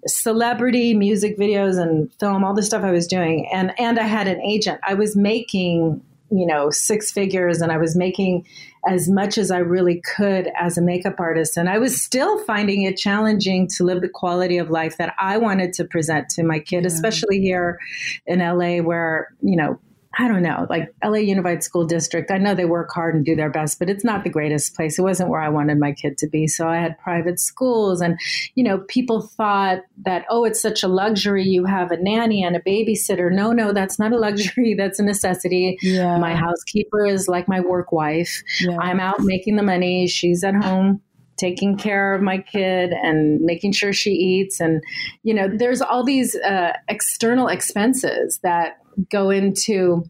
celebrity 0.05 0.93
music 0.93 1.35
videos 1.35 1.81
and 1.81 2.13
film, 2.19 2.43
all 2.43 2.53
the 2.53 2.61
stuff 2.61 2.83
I 2.83 2.91
was 2.91 3.07
doing, 3.07 3.49
and 3.51 3.73
and 3.79 3.97
I 3.97 4.03
had 4.03 4.27
an 4.27 4.39
agent. 4.41 4.79
I 4.87 4.93
was 4.93 5.15
making 5.15 5.99
you 6.29 6.47
know 6.47 6.69
six 6.69 7.11
figures 7.11 7.61
and 7.61 7.71
i 7.71 7.77
was 7.77 7.95
making 7.95 8.45
as 8.87 9.09
much 9.09 9.37
as 9.37 9.51
i 9.51 9.57
really 9.57 10.01
could 10.01 10.49
as 10.59 10.77
a 10.77 10.81
makeup 10.81 11.19
artist 11.19 11.57
and 11.57 11.69
i 11.69 11.77
was 11.77 12.01
still 12.01 12.43
finding 12.45 12.83
it 12.83 12.97
challenging 12.97 13.67
to 13.67 13.83
live 13.83 14.01
the 14.01 14.09
quality 14.09 14.57
of 14.57 14.69
life 14.69 14.97
that 14.97 15.13
i 15.19 15.37
wanted 15.37 15.73
to 15.73 15.83
present 15.85 16.29
to 16.29 16.43
my 16.43 16.59
kid 16.59 16.83
yeah. 16.83 16.87
especially 16.87 17.39
here 17.39 17.79
in 18.25 18.39
la 18.39 18.77
where 18.77 19.29
you 19.41 19.55
know 19.55 19.79
I 20.17 20.27
don't 20.27 20.43
know, 20.43 20.67
like 20.69 20.93
LA 21.03 21.19
Unified 21.19 21.63
School 21.63 21.85
District. 21.85 22.29
I 22.29 22.37
know 22.37 22.53
they 22.53 22.65
work 22.65 22.91
hard 22.91 23.15
and 23.15 23.25
do 23.25 23.35
their 23.35 23.49
best, 23.49 23.79
but 23.79 23.89
it's 23.89 24.03
not 24.03 24.23
the 24.23 24.29
greatest 24.29 24.75
place. 24.75 24.99
It 24.99 25.01
wasn't 25.01 25.29
where 25.29 25.41
I 25.41 25.49
wanted 25.49 25.79
my 25.79 25.91
kid 25.91 26.19
to 26.19 26.27
be. 26.27 26.47
So 26.47 26.67
I 26.67 26.77
had 26.77 26.99
private 26.99 27.39
schools, 27.39 27.99
and, 27.99 28.19
you 28.53 28.63
know, 28.63 28.79
people 28.87 29.21
thought 29.21 29.79
that, 30.05 30.25
oh, 30.29 30.45
it's 30.45 30.61
such 30.61 30.83
a 30.83 30.87
luxury. 30.87 31.43
You 31.43 31.65
have 31.65 31.91
a 31.91 31.97
nanny 31.97 32.43
and 32.43 32.55
a 32.55 32.59
babysitter. 32.59 33.31
No, 33.31 33.51
no, 33.51 33.73
that's 33.73 33.97
not 33.97 34.11
a 34.11 34.17
luxury. 34.17 34.73
That's 34.83 34.99
a 34.99 35.03
necessity. 35.03 35.77
Yeah. 35.81 36.17
My 36.17 36.35
housekeeper 36.35 37.05
is 37.05 37.27
like 37.27 37.47
my 37.47 37.59
work 37.59 37.91
wife. 37.91 38.43
Yeah. 38.59 38.77
I'm 38.79 38.99
out 38.99 39.19
making 39.19 39.55
the 39.55 39.63
money. 39.63 40.07
She's 40.07 40.43
at 40.43 40.55
home 40.55 41.01
taking 41.37 41.77
care 41.77 42.13
of 42.13 42.21
my 42.21 42.37
kid 42.37 42.91
and 42.91 43.41
making 43.41 43.71
sure 43.71 43.91
she 43.91 44.11
eats 44.11 44.59
and 44.59 44.81
you 45.23 45.33
know 45.33 45.47
there's 45.47 45.81
all 45.81 46.03
these 46.03 46.35
uh, 46.35 46.73
external 46.87 47.47
expenses 47.47 48.39
that 48.43 48.82
go 49.11 49.29
into 49.29 50.03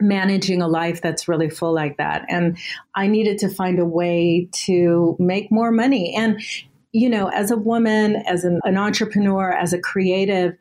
managing 0.00 0.62
a 0.62 0.68
life 0.68 1.02
that's 1.02 1.28
really 1.28 1.50
full 1.50 1.74
like 1.74 1.96
that. 1.98 2.24
And 2.28 2.56
I 2.94 3.06
needed 3.06 3.38
to 3.38 3.48
find 3.48 3.78
a 3.78 3.84
way 3.84 4.48
to 4.64 5.16
make 5.18 5.52
more 5.52 5.70
money. 5.70 6.14
And, 6.16 6.40
you 6.92 7.08
know, 7.08 7.28
as 7.28 7.50
a 7.50 7.56
woman, 7.56 8.16
as 8.26 8.44
an, 8.44 8.60
an 8.64 8.76
entrepreneur, 8.76 9.52
as 9.52 9.72
a 9.72 9.78
creative, 9.78 10.56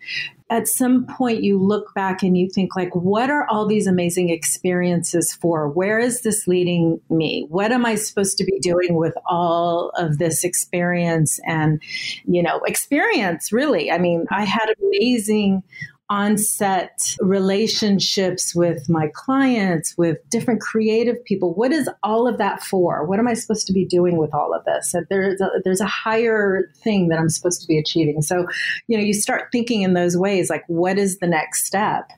at 0.51 0.67
some 0.67 1.05
point 1.05 1.43
you 1.43 1.61
look 1.61 1.93
back 1.93 2.23
and 2.23 2.37
you 2.37 2.49
think 2.49 2.75
like 2.75 2.93
what 2.95 3.29
are 3.29 3.47
all 3.49 3.67
these 3.67 3.85
amazing 3.85 4.29
experiences 4.29 5.31
for 5.33 5.69
where 5.69 5.99
is 5.99 6.21
this 6.21 6.47
leading 6.47 6.99
me 7.09 7.45
what 7.49 7.71
am 7.71 7.85
i 7.85 7.95
supposed 7.95 8.37
to 8.37 8.43
be 8.43 8.57
doing 8.59 8.95
with 8.95 9.13
all 9.27 9.91
of 9.95 10.17
this 10.17 10.43
experience 10.43 11.39
and 11.45 11.81
you 12.25 12.41
know 12.41 12.59
experience 12.65 13.51
really 13.51 13.91
i 13.91 13.97
mean 13.97 14.25
i 14.31 14.43
had 14.43 14.73
amazing 14.83 15.61
on-set 16.09 17.15
relationships 17.19 18.55
with 18.55 18.89
my 18.89 19.11
clients, 19.13 19.95
with 19.95 20.17
different 20.29 20.59
creative 20.59 21.23
people. 21.25 21.53
What 21.53 21.71
is 21.71 21.87
all 22.01 22.27
of 22.27 22.39
that 22.39 22.63
for? 22.63 23.05
What 23.05 23.19
am 23.19 23.27
I 23.27 23.35
supposed 23.35 23.67
to 23.67 23.73
be 23.73 23.85
doing 23.85 24.17
with 24.17 24.33
all 24.33 24.53
of 24.53 24.65
this? 24.65 24.95
There's 25.09 25.39
a, 25.39 25.49
there's 25.63 25.81
a 25.81 25.85
higher 25.85 26.71
thing 26.83 27.09
that 27.09 27.19
I'm 27.19 27.29
supposed 27.29 27.61
to 27.61 27.67
be 27.67 27.77
achieving. 27.77 28.23
So, 28.23 28.47
you 28.87 28.97
know, 28.97 29.03
you 29.03 29.13
start 29.13 29.49
thinking 29.51 29.83
in 29.83 29.93
those 29.93 30.17
ways, 30.17 30.49
like 30.49 30.63
what 30.67 30.97
is 30.97 31.19
the 31.19 31.27
next 31.27 31.65
step? 31.65 32.09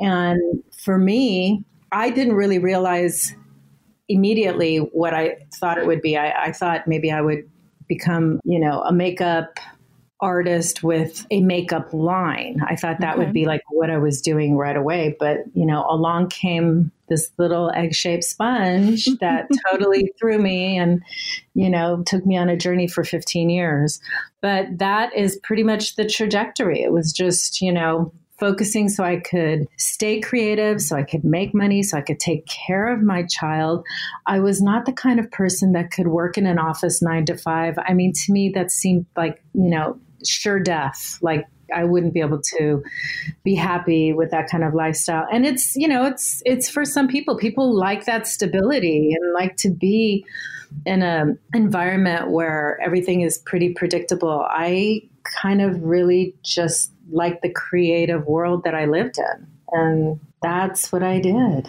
And 0.00 0.40
for 0.76 0.98
me, 0.98 1.64
I 1.92 2.10
didn't 2.10 2.34
really 2.34 2.58
realize 2.58 3.32
immediately 4.08 4.78
what 4.78 5.14
I 5.14 5.36
thought 5.54 5.78
it 5.78 5.86
would 5.86 6.02
be. 6.02 6.16
I, 6.16 6.46
I 6.46 6.52
thought 6.52 6.88
maybe 6.88 7.12
I 7.12 7.20
would 7.20 7.48
become, 7.86 8.40
you 8.44 8.58
know, 8.58 8.82
a 8.82 8.92
makeup 8.92 9.60
artist 10.20 10.82
with 10.82 11.26
a 11.30 11.40
makeup 11.42 11.92
line. 11.92 12.60
I 12.66 12.76
thought 12.76 13.00
that 13.00 13.16
okay. 13.16 13.24
would 13.24 13.34
be 13.34 13.44
like 13.44 13.62
what 13.70 13.90
I 13.90 13.98
was 13.98 14.22
doing 14.22 14.56
right 14.56 14.76
away. 14.76 15.14
But, 15.18 15.38
you 15.54 15.66
know, 15.66 15.86
along 15.88 16.28
came 16.28 16.90
this 17.08 17.30
little 17.38 17.70
egg 17.74 17.94
shaped 17.94 18.24
sponge 18.24 19.04
that 19.20 19.48
totally 19.70 20.12
threw 20.18 20.38
me 20.38 20.78
and, 20.78 21.02
you 21.54 21.68
know, 21.68 22.02
took 22.06 22.24
me 22.24 22.36
on 22.36 22.48
a 22.48 22.56
journey 22.56 22.88
for 22.88 23.04
15 23.04 23.50
years. 23.50 24.00
But 24.40 24.78
that 24.78 25.14
is 25.14 25.38
pretty 25.42 25.62
much 25.62 25.96
the 25.96 26.08
trajectory. 26.08 26.82
It 26.82 26.92
was 26.92 27.12
just, 27.12 27.60
you 27.60 27.72
know, 27.72 28.12
focusing 28.38 28.88
so 28.88 29.02
I 29.02 29.16
could 29.16 29.66
stay 29.78 30.20
creative, 30.20 30.82
so 30.82 30.96
I 30.96 31.02
could 31.02 31.24
make 31.24 31.54
money, 31.54 31.82
so 31.82 31.96
I 31.96 32.02
could 32.02 32.20
take 32.20 32.46
care 32.46 32.92
of 32.92 33.02
my 33.02 33.22
child. 33.22 33.84
I 34.26 34.40
was 34.40 34.60
not 34.60 34.84
the 34.84 34.92
kind 34.92 35.18
of 35.18 35.30
person 35.30 35.72
that 35.72 35.90
could 35.90 36.08
work 36.08 36.36
in 36.36 36.46
an 36.46 36.58
office 36.58 37.00
nine 37.00 37.24
to 37.26 37.36
five. 37.36 37.78
I 37.78 37.94
mean, 37.94 38.12
to 38.12 38.32
me, 38.32 38.50
that 38.50 38.70
seemed 38.70 39.06
like, 39.16 39.42
you 39.54 39.70
know, 39.70 39.98
sure 40.26 40.60
death. 40.60 41.18
Like 41.22 41.46
I 41.74 41.84
wouldn't 41.84 42.14
be 42.14 42.20
able 42.20 42.40
to 42.58 42.82
be 43.44 43.54
happy 43.54 44.12
with 44.12 44.30
that 44.30 44.48
kind 44.48 44.64
of 44.64 44.74
lifestyle. 44.74 45.26
And 45.32 45.46
it's, 45.46 45.74
you 45.76 45.88
know, 45.88 46.04
it's 46.06 46.42
it's 46.44 46.68
for 46.68 46.84
some 46.84 47.08
people. 47.08 47.36
People 47.36 47.74
like 47.74 48.04
that 48.04 48.26
stability 48.26 49.16
and 49.18 49.32
like 49.34 49.56
to 49.58 49.70
be 49.70 50.24
in 50.84 51.02
an 51.02 51.38
environment 51.54 52.30
where 52.30 52.78
everything 52.82 53.22
is 53.22 53.38
pretty 53.38 53.72
predictable. 53.72 54.46
I 54.48 55.02
kind 55.24 55.62
of 55.62 55.82
really 55.82 56.34
just 56.42 56.92
like 57.10 57.40
the 57.42 57.50
creative 57.50 58.26
world 58.26 58.64
that 58.64 58.74
I 58.74 58.84
lived 58.84 59.18
in. 59.18 59.46
And 59.72 60.20
that's 60.42 60.92
what 60.92 61.02
I 61.02 61.20
did. 61.20 61.68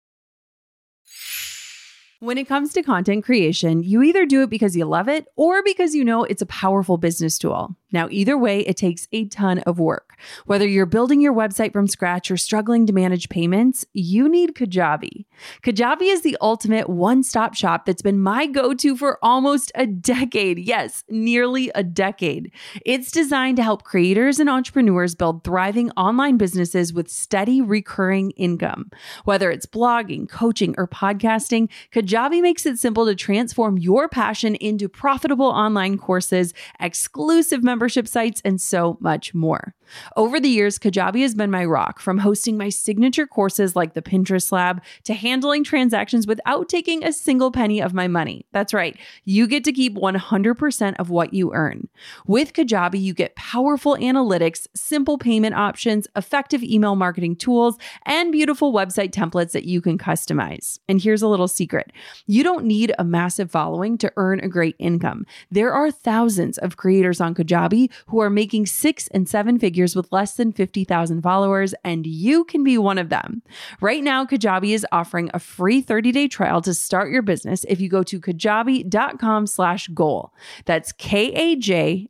When 2.21 2.37
it 2.37 2.47
comes 2.47 2.71
to 2.73 2.83
content 2.83 3.23
creation, 3.23 3.81
you 3.81 4.03
either 4.03 4.27
do 4.27 4.43
it 4.43 4.51
because 4.51 4.75
you 4.75 4.85
love 4.85 5.09
it 5.09 5.25
or 5.35 5.63
because 5.63 5.95
you 5.95 6.05
know 6.05 6.23
it's 6.23 6.43
a 6.43 6.45
powerful 6.45 6.97
business 6.99 7.39
tool. 7.39 7.75
Now, 7.91 8.07
either 8.11 8.37
way, 8.37 8.59
it 8.61 8.77
takes 8.77 9.07
a 9.11 9.25
ton 9.25 9.59
of 9.59 9.79
work. 9.79 10.17
Whether 10.45 10.67
you're 10.67 10.85
building 10.85 11.19
your 11.19 11.33
website 11.33 11.73
from 11.73 11.87
scratch 11.87 12.29
or 12.29 12.37
struggling 12.37 12.85
to 12.85 12.93
manage 12.93 13.27
payments, 13.27 13.85
you 13.91 14.29
need 14.29 14.53
Kajabi. 14.53 15.25
Kajabi 15.63 16.13
is 16.13 16.21
the 16.21 16.37
ultimate 16.39 16.87
one 16.87 17.23
stop 17.23 17.55
shop 17.55 17.85
that's 17.85 18.03
been 18.03 18.19
my 18.21 18.45
go 18.45 18.75
to 18.75 18.95
for 18.95 19.17
almost 19.23 19.71
a 19.73 19.87
decade. 19.87 20.59
Yes, 20.59 21.03
nearly 21.09 21.71
a 21.73 21.83
decade. 21.83 22.51
It's 22.85 23.11
designed 23.11 23.57
to 23.57 23.63
help 23.63 23.83
creators 23.83 24.39
and 24.39 24.47
entrepreneurs 24.47 25.15
build 25.15 25.43
thriving 25.43 25.89
online 25.91 26.37
businesses 26.37 26.93
with 26.93 27.09
steady 27.09 27.61
recurring 27.61 28.29
income. 28.31 28.91
Whether 29.25 29.49
it's 29.49 29.65
blogging, 29.65 30.29
coaching, 30.29 30.75
or 30.77 30.87
podcasting, 30.87 31.67
Kajabi 31.91 32.10
makes 32.41 32.65
it 32.65 32.79
simple 32.79 33.05
to 33.05 33.15
transform 33.15 33.77
your 33.77 34.09
passion 34.09 34.55
into 34.55 34.89
profitable 34.89 35.47
online 35.47 35.97
courses, 35.97 36.53
exclusive 36.79 37.63
membership 37.63 38.07
sites, 38.07 38.41
and 38.43 38.59
so 38.59 38.97
much 38.99 39.33
more. 39.33 39.75
Over 40.15 40.39
the 40.39 40.49
years, 40.49 40.79
Kajabi 40.79 41.21
has 41.21 41.35
been 41.35 41.51
my 41.51 41.65
rock 41.65 41.99
from 41.99 42.19
hosting 42.19 42.57
my 42.57 42.69
signature 42.69 43.27
courses 43.27 43.75
like 43.75 43.93
the 43.93 44.01
Pinterest 44.01 44.51
Lab 44.51 44.81
to 45.03 45.13
handling 45.13 45.63
transactions 45.63 46.25
without 46.27 46.69
taking 46.69 47.03
a 47.03 47.11
single 47.11 47.51
penny 47.51 47.81
of 47.81 47.93
my 47.93 48.07
money. 48.07 48.45
That's 48.51 48.73
right, 48.73 48.97
you 49.25 49.47
get 49.47 49.63
to 49.65 49.73
keep 49.73 49.95
100% 49.95 50.95
of 50.97 51.09
what 51.09 51.33
you 51.33 51.53
earn. 51.53 51.89
With 52.25 52.53
Kajabi, 52.53 53.01
you 53.01 53.13
get 53.13 53.35
powerful 53.35 53.95
analytics, 53.97 54.67
simple 54.75 55.17
payment 55.17 55.55
options, 55.55 56.07
effective 56.15 56.63
email 56.63 56.95
marketing 56.95 57.35
tools, 57.35 57.77
and 58.05 58.31
beautiful 58.31 58.73
website 58.73 59.11
templates 59.11 59.51
that 59.51 59.65
you 59.65 59.81
can 59.81 59.97
customize. 59.97 60.79
And 60.87 61.01
here's 61.01 61.21
a 61.21 61.27
little 61.27 61.47
secret 61.47 61.91
you 62.27 62.43
don't 62.43 62.65
need 62.65 62.93
a 62.97 63.03
massive 63.03 63.51
following 63.51 63.97
to 63.99 64.11
earn 64.17 64.39
a 64.39 64.47
great 64.47 64.75
income. 64.79 65.25
There 65.49 65.73
are 65.73 65.91
thousands 65.91 66.57
of 66.57 66.77
creators 66.77 67.21
on 67.21 67.35
Kajabi 67.35 67.89
who 68.07 68.19
are 68.21 68.29
making 68.29 68.65
six 68.65 69.07
and 69.09 69.27
seven 69.27 69.59
figures 69.59 69.95
with 69.95 70.11
less 70.11 70.35
than 70.35 70.51
50,000 70.51 71.21
followers, 71.21 71.73
and 71.83 72.05
you 72.05 72.43
can 72.43 72.63
be 72.63 72.77
one 72.77 72.97
of 72.97 73.09
them. 73.09 73.41
Right 73.79 74.03
now, 74.03 74.25
Kajabi 74.25 74.73
is 74.73 74.85
offering 74.91 75.29
a 75.33 75.39
free 75.39 75.81
30-day 75.81 76.27
trial 76.27 76.61
to 76.61 76.73
start 76.73 77.11
your 77.11 77.21
business 77.21 77.65
if 77.67 77.79
you 77.79 77.89
go 77.89 78.03
to 78.03 78.19
kajabi.com 78.19 79.47
slash 79.47 79.87
goal. 79.89 80.33
That's 80.65 80.91
K-A-J-A-B-I 80.93 82.07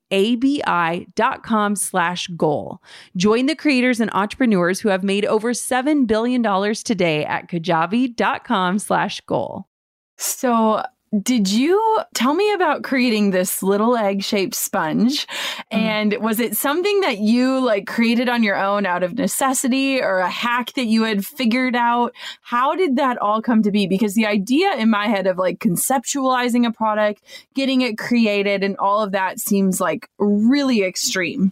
dot 1.15 1.43
com 1.43 1.75
slash 1.75 2.27
goal. 2.27 2.82
Join 3.15 3.45
the 3.45 3.56
creators 3.56 3.99
and 3.99 4.12
entrepreneurs 4.13 4.80
who 4.82 4.89
have 4.89 5.04
made 5.04 5.25
over 5.25 5.54
$7 5.54 6.08
billion 6.08 6.43
today 6.75 7.25
at 7.25 7.47
kajabi.com 7.49 8.80
slash 8.80 9.21
goal. 9.21 9.65
So 10.21 10.84
did 11.23 11.51
you 11.51 11.99
tell 12.13 12.34
me 12.34 12.53
about 12.53 12.84
creating 12.84 13.31
this 13.31 13.62
little 13.62 13.97
egg 13.97 14.23
shaped 14.23 14.55
sponge? 14.55 15.27
Mm. 15.27 15.77
And 15.77 16.17
was 16.21 16.39
it 16.39 16.55
something 16.55 17.01
that 17.01 17.17
you 17.17 17.60
like 17.60 17.86
created 17.86 18.29
on 18.29 18.43
your 18.43 18.55
own 18.55 18.86
out 18.86 19.03
of 19.03 19.15
necessity 19.15 19.99
or 20.01 20.19
a 20.19 20.29
hack 20.29 20.71
that 20.73 20.86
you 20.86 21.03
had 21.03 21.25
figured 21.25 21.75
out? 21.75 22.13
How 22.41 22.75
did 22.75 22.95
that 22.95 23.17
all 23.17 23.41
come 23.41 23.62
to 23.63 23.71
be? 23.71 23.88
Because 23.88 24.13
the 24.13 24.25
idea 24.25 24.73
in 24.75 24.89
my 24.89 25.07
head 25.07 25.27
of 25.27 25.38
like 25.38 25.60
conceptualizing 25.60 26.65
a 26.65 26.71
product, 26.71 27.21
getting 27.55 27.81
it 27.81 27.97
created, 27.97 28.63
and 28.63 28.77
all 28.77 29.01
of 29.01 29.12
that 29.12 29.39
seems 29.39 29.81
like 29.81 30.07
really 30.17 30.84
extreme. 30.84 31.51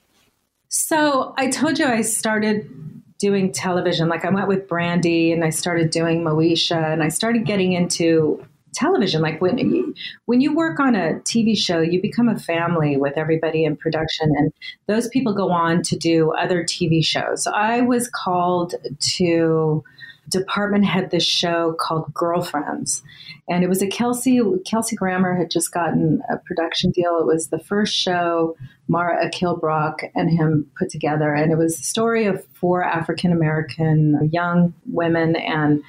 So 0.69 1.33
I 1.37 1.49
told 1.49 1.79
you 1.79 1.85
I 1.85 2.01
started 2.01 2.69
doing 3.17 3.51
television. 3.51 4.07
Like 4.07 4.23
I 4.23 4.29
went 4.29 4.47
with 4.47 4.69
Brandy 4.69 5.33
and 5.33 5.43
I 5.43 5.49
started 5.49 5.89
doing 5.89 6.23
Moesha 6.23 6.93
and 6.93 7.03
I 7.03 7.09
started 7.09 7.45
getting 7.45 7.73
into 7.73 8.45
television 8.73 9.21
like 9.21 9.41
when 9.41 9.57
you, 9.57 9.93
when 10.25 10.41
you 10.41 10.55
work 10.55 10.79
on 10.79 10.95
a 10.95 11.13
TV 11.21 11.57
show 11.57 11.79
you 11.81 12.01
become 12.01 12.29
a 12.29 12.37
family 12.37 12.97
with 12.97 13.17
everybody 13.17 13.65
in 13.65 13.75
production 13.75 14.31
and 14.37 14.51
those 14.87 15.07
people 15.07 15.33
go 15.33 15.49
on 15.51 15.81
to 15.81 15.97
do 15.97 16.31
other 16.31 16.63
TV 16.63 17.03
shows. 17.03 17.47
I 17.47 17.81
was 17.81 18.09
called 18.09 18.75
to 18.99 19.83
department 20.29 20.85
head 20.85 21.09
this 21.09 21.25
show 21.25 21.75
called 21.79 22.13
Girlfriends 22.13 23.01
and 23.49 23.63
it 23.63 23.67
was 23.67 23.81
a 23.81 23.87
Kelsey 23.87 24.39
Kelsey 24.65 24.95
Grammer 24.95 25.35
had 25.35 25.49
just 25.49 25.73
gotten 25.73 26.21
a 26.31 26.37
production 26.37 26.91
deal. 26.91 27.17
It 27.19 27.25
was 27.25 27.47
the 27.47 27.59
first 27.59 27.95
show 27.95 28.55
Mara 28.87 29.25
Akil-Brock 29.25 30.03
and 30.15 30.29
him 30.29 30.69
put 30.77 30.89
together 30.89 31.33
and 31.33 31.51
it 31.51 31.57
was 31.57 31.77
the 31.77 31.83
story 31.83 32.25
of 32.25 32.45
four 32.53 32.83
African 32.83 33.31
American 33.31 34.29
young 34.31 34.73
women 34.85 35.35
and 35.35 35.81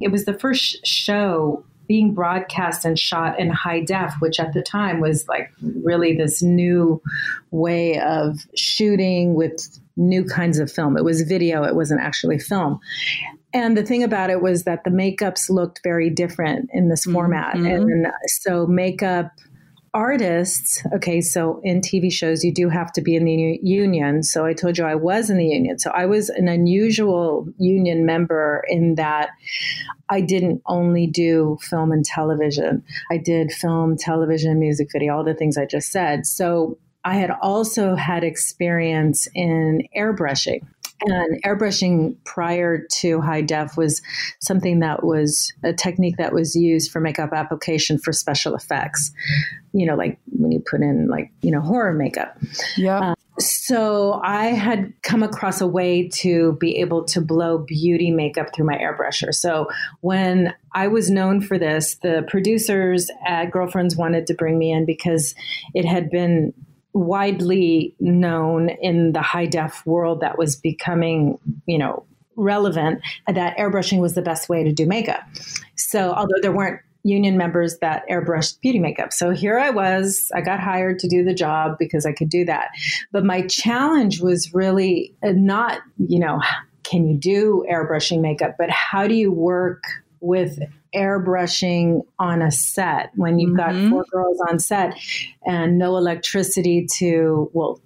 it 0.00 0.12
was 0.12 0.26
the 0.26 0.38
first 0.38 0.86
show 0.86 1.64
being 1.86 2.14
broadcast 2.14 2.84
and 2.84 2.98
shot 2.98 3.38
in 3.38 3.50
high 3.50 3.80
def, 3.80 4.14
which 4.20 4.40
at 4.40 4.52
the 4.52 4.62
time 4.62 5.00
was 5.00 5.26
like 5.28 5.50
really 5.82 6.16
this 6.16 6.42
new 6.42 7.00
way 7.50 8.00
of 8.00 8.38
shooting 8.54 9.34
with 9.34 9.78
new 9.96 10.24
kinds 10.24 10.58
of 10.58 10.70
film. 10.70 10.96
It 10.96 11.04
was 11.04 11.22
video, 11.22 11.64
it 11.64 11.74
wasn't 11.74 12.00
actually 12.00 12.38
film. 12.38 12.80
And 13.54 13.76
the 13.76 13.82
thing 13.82 14.02
about 14.02 14.28
it 14.28 14.42
was 14.42 14.64
that 14.64 14.84
the 14.84 14.90
makeups 14.90 15.48
looked 15.48 15.80
very 15.82 16.10
different 16.10 16.68
in 16.72 16.88
this 16.88 17.04
format. 17.04 17.54
Mm-hmm. 17.54 17.66
And 17.66 18.06
so 18.26 18.66
makeup 18.66 19.30
artists, 19.96 20.84
okay, 20.92 21.22
so 21.22 21.58
in 21.64 21.80
TV 21.80 22.12
shows, 22.12 22.44
you 22.44 22.52
do 22.52 22.68
have 22.68 22.92
to 22.92 23.00
be 23.00 23.16
in 23.16 23.24
the 23.24 23.58
union. 23.62 24.22
So 24.22 24.44
I 24.44 24.52
told 24.52 24.76
you 24.76 24.84
I 24.84 24.94
was 24.94 25.30
in 25.30 25.38
the 25.38 25.46
union. 25.46 25.78
So 25.78 25.90
I 25.90 26.04
was 26.04 26.28
an 26.28 26.48
unusual 26.48 27.48
union 27.56 28.04
member 28.04 28.62
in 28.68 28.96
that 28.96 29.30
I 30.10 30.20
didn't 30.20 30.60
only 30.66 31.06
do 31.06 31.56
film 31.62 31.92
and 31.92 32.04
television, 32.04 32.84
I 33.10 33.16
did 33.16 33.50
film, 33.50 33.96
television, 33.96 34.58
music 34.58 34.88
video, 34.92 35.16
all 35.16 35.24
the 35.24 35.32
things 35.32 35.56
I 35.56 35.64
just 35.64 35.90
said. 35.90 36.26
So 36.26 36.78
I 37.06 37.14
had 37.14 37.30
also 37.30 37.94
had 37.94 38.22
experience 38.22 39.28
in 39.34 39.88
airbrushing. 39.96 40.66
And 41.02 41.42
airbrushing 41.44 42.16
prior 42.24 42.86
to 42.98 43.20
high 43.20 43.42
def 43.42 43.76
was 43.76 44.00
something 44.40 44.80
that 44.80 45.04
was 45.04 45.52
a 45.62 45.72
technique 45.72 46.16
that 46.16 46.32
was 46.32 46.56
used 46.56 46.90
for 46.90 47.00
makeup 47.00 47.32
application 47.32 47.98
for 47.98 48.12
special 48.12 48.54
effects. 48.54 49.12
You 49.72 49.86
know, 49.86 49.94
like 49.94 50.18
when 50.32 50.52
you 50.52 50.60
put 50.60 50.80
in 50.80 51.08
like, 51.08 51.30
you 51.42 51.50
know, 51.50 51.60
horror 51.60 51.92
makeup. 51.92 52.38
Yeah. 52.76 53.10
Uh, 53.10 53.14
so 53.38 54.20
I 54.24 54.46
had 54.46 54.92
come 55.02 55.22
across 55.22 55.60
a 55.60 55.66
way 55.66 56.08
to 56.08 56.52
be 56.54 56.76
able 56.78 57.04
to 57.04 57.20
blow 57.20 57.58
beauty 57.58 58.10
makeup 58.10 58.54
through 58.54 58.64
my 58.64 58.78
airbrusher. 58.78 59.34
So 59.34 59.68
when 60.00 60.54
I 60.72 60.88
was 60.88 61.10
known 61.10 61.42
for 61.42 61.58
this, 61.58 61.96
the 61.96 62.24
producers 62.28 63.10
at 63.26 63.50
Girlfriends 63.50 63.96
wanted 63.96 64.26
to 64.28 64.34
bring 64.34 64.58
me 64.58 64.72
in 64.72 64.86
because 64.86 65.34
it 65.74 65.84
had 65.84 66.10
been 66.10 66.54
widely 66.96 67.94
known 68.00 68.70
in 68.70 69.12
the 69.12 69.22
high 69.22 69.46
def 69.46 69.84
world 69.86 70.20
that 70.20 70.38
was 70.38 70.56
becoming, 70.56 71.38
you 71.66 71.78
know, 71.78 72.04
relevant 72.36 73.00
that 73.26 73.56
airbrushing 73.56 74.00
was 74.00 74.14
the 74.14 74.22
best 74.22 74.48
way 74.48 74.62
to 74.62 74.72
do 74.72 74.86
makeup. 74.86 75.22
So, 75.76 76.12
although 76.12 76.40
there 76.40 76.52
weren't 76.52 76.80
union 77.02 77.36
members 77.36 77.78
that 77.78 78.02
airbrushed 78.10 78.60
beauty 78.60 78.80
makeup. 78.80 79.12
So 79.12 79.30
here 79.30 79.58
I 79.58 79.70
was, 79.70 80.30
I 80.34 80.40
got 80.40 80.58
hired 80.58 80.98
to 81.00 81.08
do 81.08 81.22
the 81.22 81.34
job 81.34 81.76
because 81.78 82.04
I 82.04 82.12
could 82.12 82.28
do 82.28 82.44
that. 82.46 82.70
But 83.12 83.24
my 83.24 83.42
challenge 83.46 84.20
was 84.20 84.52
really 84.52 85.14
uh, 85.22 85.30
not, 85.32 85.80
you 85.98 86.18
know, 86.18 86.42
can 86.82 87.06
you 87.06 87.16
do 87.16 87.64
airbrushing 87.70 88.20
makeup, 88.20 88.56
but 88.58 88.70
how 88.70 89.06
do 89.06 89.14
you 89.14 89.30
work 89.30 89.84
with 90.20 90.58
airbrushing 90.94 92.02
on 92.18 92.42
a 92.42 92.50
set 92.50 93.10
when 93.16 93.38
you've 93.38 93.56
mm-hmm. 93.56 93.82
got 93.82 93.90
four 93.90 94.04
girls 94.10 94.40
on 94.48 94.58
set 94.58 94.94
and 95.44 95.78
no 95.78 95.96
electricity 95.96 96.86
to, 96.98 97.50
well, 97.52 97.80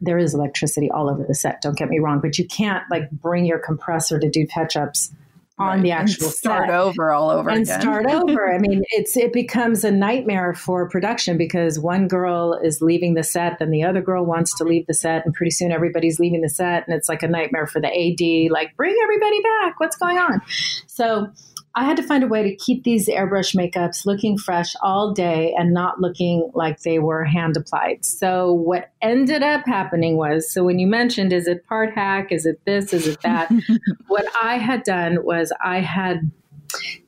there 0.00 0.18
is 0.18 0.34
electricity 0.34 0.90
all 0.90 1.08
over 1.08 1.24
the 1.24 1.34
set, 1.34 1.62
don't 1.62 1.78
get 1.78 1.88
me 1.88 1.98
wrong, 1.98 2.20
but 2.20 2.38
you 2.38 2.46
can't 2.46 2.84
like 2.90 3.10
bring 3.10 3.46
your 3.46 3.58
compressor 3.58 4.18
to 4.18 4.28
do 4.28 4.46
touch 4.46 4.76
ups 4.76 5.12
on 5.58 5.66
right. 5.68 5.82
the 5.82 5.90
actual 5.90 6.26
and 6.26 6.34
start 6.34 6.68
set. 6.68 6.78
over 6.78 7.12
all 7.12 7.30
over 7.30 7.48
and 7.48 7.62
again. 7.62 7.80
start 7.80 8.06
over. 8.06 8.52
I 8.52 8.58
mean, 8.58 8.82
it's 8.90 9.16
it 9.16 9.32
becomes 9.32 9.84
a 9.84 9.90
nightmare 9.90 10.52
for 10.52 10.88
production 10.88 11.38
because 11.38 11.78
one 11.78 12.08
girl 12.08 12.58
is 12.62 12.82
leaving 12.82 13.14
the 13.14 13.22
set, 13.22 13.58
then 13.58 13.70
the 13.70 13.82
other 13.82 14.02
girl 14.02 14.24
wants 14.24 14.54
to 14.58 14.64
leave 14.64 14.86
the 14.86 14.94
set, 14.94 15.24
and 15.24 15.34
pretty 15.34 15.50
soon 15.50 15.72
everybody's 15.72 16.20
leaving 16.20 16.42
the 16.42 16.50
set, 16.50 16.86
and 16.86 16.94
it's 16.94 17.08
like 17.08 17.22
a 17.22 17.28
nightmare 17.28 17.66
for 17.66 17.80
the 17.80 17.88
AD. 17.88 18.52
Like, 18.52 18.76
bring 18.76 18.94
everybody 19.02 19.40
back. 19.40 19.80
What's 19.80 19.96
going 19.96 20.18
on? 20.18 20.42
So 20.86 21.28
I 21.76 21.84
had 21.84 21.98
to 21.98 22.02
find 22.02 22.24
a 22.24 22.26
way 22.26 22.42
to 22.42 22.56
keep 22.56 22.84
these 22.84 23.06
airbrush 23.06 23.54
makeups 23.54 24.06
looking 24.06 24.38
fresh 24.38 24.74
all 24.82 25.12
day 25.12 25.54
and 25.58 25.74
not 25.74 26.00
looking 26.00 26.50
like 26.54 26.80
they 26.80 26.98
were 26.98 27.22
hand 27.22 27.54
applied. 27.54 28.02
So 28.02 28.50
what 28.50 28.92
ended 29.02 29.42
up 29.42 29.66
happening 29.66 30.16
was, 30.16 30.50
so 30.50 30.64
when 30.64 30.78
you 30.78 30.86
mentioned, 30.86 31.34
is 31.34 31.46
it 31.46 31.66
part 31.66 31.94
hack? 31.94 32.32
Is 32.32 32.46
it 32.46 32.64
this? 32.64 32.94
Is 32.94 33.06
it 33.06 33.20
that? 33.20 33.52
what 34.08 34.24
I 34.42 34.56
had 34.56 34.84
done 34.84 35.22
was 35.22 35.52
I 35.62 35.80
had 35.80 36.30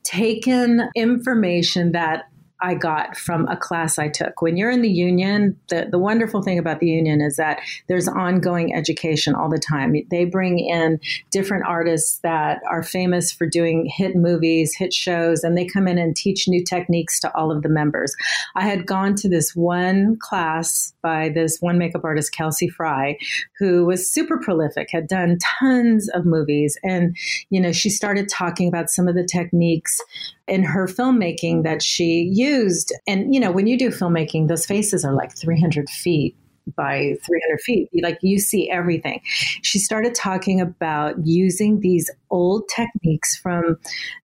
taken 0.04 0.82
information 0.94 1.92
that 1.92 2.24
I 2.60 2.74
got 2.74 3.16
from 3.16 3.46
a 3.48 3.56
class 3.56 3.98
I 3.98 4.08
took. 4.08 4.42
When 4.42 4.56
you're 4.56 4.70
in 4.70 4.82
the 4.82 4.90
union, 4.90 5.58
the, 5.68 5.88
the 5.90 5.98
wonderful 5.98 6.42
thing 6.42 6.58
about 6.58 6.80
the 6.80 6.88
union 6.88 7.20
is 7.20 7.36
that 7.36 7.60
there's 7.86 8.08
ongoing 8.08 8.74
education 8.74 9.34
all 9.34 9.48
the 9.48 9.58
time. 9.58 9.94
They 10.10 10.24
bring 10.24 10.58
in 10.58 10.98
different 11.30 11.66
artists 11.66 12.18
that 12.18 12.60
are 12.68 12.82
famous 12.82 13.30
for 13.30 13.46
doing 13.46 13.86
hit 13.86 14.16
movies, 14.16 14.74
hit 14.74 14.92
shows, 14.92 15.44
and 15.44 15.56
they 15.56 15.66
come 15.66 15.86
in 15.86 15.98
and 15.98 16.16
teach 16.16 16.48
new 16.48 16.64
techniques 16.64 17.20
to 17.20 17.34
all 17.34 17.52
of 17.52 17.62
the 17.62 17.68
members. 17.68 18.14
I 18.56 18.62
had 18.62 18.86
gone 18.86 19.14
to 19.16 19.28
this 19.28 19.54
one 19.54 20.16
class 20.20 20.92
by 21.02 21.28
this 21.28 21.58
one 21.60 21.78
makeup 21.78 22.04
artist, 22.04 22.32
Kelsey 22.32 22.68
Fry, 22.68 23.16
who 23.58 23.84
was 23.84 24.12
super 24.12 24.38
prolific, 24.38 24.88
had 24.90 25.06
done 25.06 25.38
tons 25.60 26.08
of 26.08 26.24
movies. 26.24 26.76
And, 26.82 27.16
you 27.50 27.60
know, 27.60 27.72
she 27.72 27.90
started 27.90 28.28
talking 28.28 28.68
about 28.68 28.90
some 28.90 29.06
of 29.06 29.14
the 29.14 29.24
techniques 29.24 30.00
in 30.48 30.64
her 30.64 30.86
filmmaking 30.86 31.62
that 31.64 31.82
she 31.82 32.30
used. 32.32 32.92
And, 33.06 33.34
you 33.34 33.40
know, 33.40 33.52
when 33.52 33.66
you 33.66 33.78
do 33.78 33.90
filmmaking, 33.90 34.48
those 34.48 34.66
faces 34.66 35.04
are 35.04 35.14
like 35.14 35.36
300 35.36 35.88
feet 35.88 36.34
by 36.76 37.16
300 37.24 37.60
feet. 37.60 37.88
Like 38.02 38.18
you 38.22 38.38
see 38.38 38.70
everything. 38.70 39.20
She 39.62 39.78
started 39.78 40.14
talking 40.14 40.60
about 40.60 41.14
using 41.26 41.80
these 41.80 42.10
old 42.30 42.68
techniques 42.68 43.36
from 43.36 43.78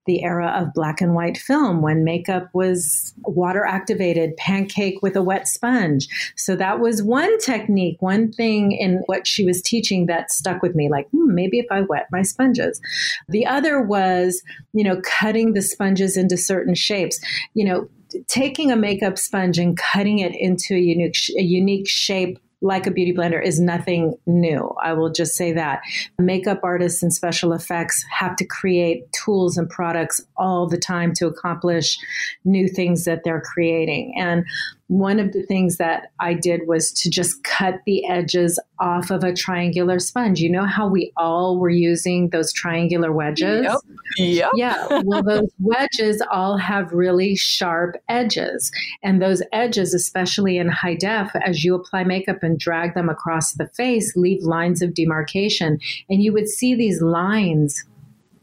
the 0.07 0.23
era 0.23 0.53
of 0.57 0.75
black 0.75 1.01
and 1.01 1.15
white 1.15 1.39
film 1.39 1.81
when 1.81 2.05
makeup 2.05 2.51
was 2.53 3.15
water 3.25 3.65
activated, 3.65 4.37
pancake 4.37 5.01
with 5.03 5.17
a 5.17 5.23
wet 5.23 5.49
sponge. 5.49 6.09
So 6.37 6.57
that 6.57 6.81
was 6.81 7.03
one 7.03 7.39
technique, 7.39 7.97
one 8.01 8.33
thing 8.33 8.73
in 8.73 9.03
what 9.07 9.27
she 9.27 9.45
was 9.45 9.63
teaching 9.63 10.07
that 10.07 10.31
stuck 10.31 10.63
with 10.63 10.75
me 10.75 10.91
like, 10.91 11.09
hmm, 11.11 11.35
maybe 11.35 11.59
if 11.59 11.67
I 11.71 11.83
wet 11.83 12.09
my 12.13 12.23
sponges. 12.23 12.81
The 13.29 13.47
other 13.47 13.81
was, 13.81 14.43
you 14.73 14.85
know, 14.85 15.01
cutting 15.03 15.55
the 15.55 15.63
sponges 15.63 16.17
into 16.17 16.37
certain 16.37 16.75
shapes. 16.75 17.19
You 17.55 17.65
know, 17.65 17.89
taking 18.27 18.71
a 18.71 18.77
makeup 18.77 19.19
sponge 19.19 19.59
and 19.59 19.77
cutting 19.77 20.19
it 20.19 20.35
into 20.35 20.75
a 20.75 20.79
unique 20.79 21.17
a 21.37 21.43
unique 21.43 21.89
shape 21.89 22.39
like 22.65 22.87
a 22.87 22.91
beauty 22.91 23.13
blender 23.13 23.45
is 23.45 23.61
nothing 23.61 24.17
new. 24.27 24.75
I 24.83 24.95
will 24.95 25.11
just 25.11 25.35
say 25.35 25.53
that. 25.53 25.83
Makeup 26.19 26.61
artists 26.63 27.03
and 27.03 27.13
special 27.13 27.53
effects 27.53 28.03
have 28.11 28.37
to 28.37 28.45
create 28.47 29.13
tools 29.13 29.59
and 29.59 29.69
products 29.69 30.23
all 30.39 30.67
the 30.67 30.79
time 30.79 31.13
to 31.15 31.27
accomplish 31.27 31.99
new 32.45 32.67
things 32.67 33.05
that 33.05 33.23
they're 33.23 33.43
creating. 33.43 34.15
And 34.17 34.47
one 34.89 35.19
of 35.19 35.33
the 35.33 35.43
things 35.43 35.79
that 35.79 36.13
I 36.21 36.35
did 36.35 36.67
was 36.67 36.93
to 36.93 37.11
just 37.11 37.43
cut 37.43 37.81
the 37.87 38.07
edges 38.07 38.61
off 38.79 39.11
of 39.11 39.25
a 39.25 39.33
triangular 39.33 39.99
sponge. 39.99 40.41
You 40.41 40.51
know 40.51 40.67
how 40.67 40.87
we 40.87 41.11
all 41.17 41.59
were 41.59 41.71
using 41.71 42.29
those 42.31 42.53
triangular 42.53 43.11
wedges? 43.11 43.65
Yep. 43.65 43.79
Yep. 44.19 44.51
Yeah. 44.57 45.03
Well, 45.05 45.23
those 45.23 45.51
wedges 45.61 46.23
all 46.31 46.59
have 46.59 46.93
really 46.93 47.35
sharp 47.35 47.97
edges. 48.09 48.71
And 49.03 49.23
those 49.23 49.43
edges, 49.53 49.95
especially 49.95 50.59
in 50.59 50.69
high 50.69 50.97
def, 50.97 51.31
as 51.37 51.65
you 51.65 51.75
apply 51.75 52.05
makeup 52.05 52.43
and 52.43 52.59
drag 52.59 52.95
them 52.95 53.09
across 53.09 53.55
the 53.55 53.69
face, 53.69 54.15
leave 54.17 54.43
lines 54.43 54.83
of 54.83 54.93
demarcation. 54.93 55.79
And 56.11 56.23
you 56.23 56.33
would 56.33 56.49
see 56.49 56.75
these 56.75 57.01
lines 57.01 57.85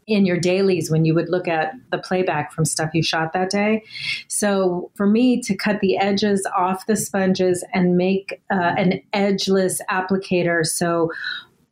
in 0.06 0.26
your 0.26 0.38
dailies 0.38 0.90
when 0.90 1.04
you 1.04 1.14
would 1.14 1.28
look 1.28 1.48
at 1.48 1.74
the 1.90 1.98
playback 1.98 2.52
from 2.52 2.64
stuff 2.64 2.90
you 2.92 3.02
shot 3.02 3.32
that 3.32 3.50
day. 3.50 3.82
So 4.28 4.90
for 4.94 5.06
me 5.06 5.40
to 5.42 5.56
cut 5.56 5.80
the 5.80 5.96
edges 5.96 6.46
off 6.56 6.86
the 6.86 6.96
sponges 6.96 7.64
and 7.72 7.96
make 7.96 8.40
uh, 8.50 8.74
an 8.76 9.00
edgeless 9.12 9.80
applicator 9.90 10.66
so 10.66 11.10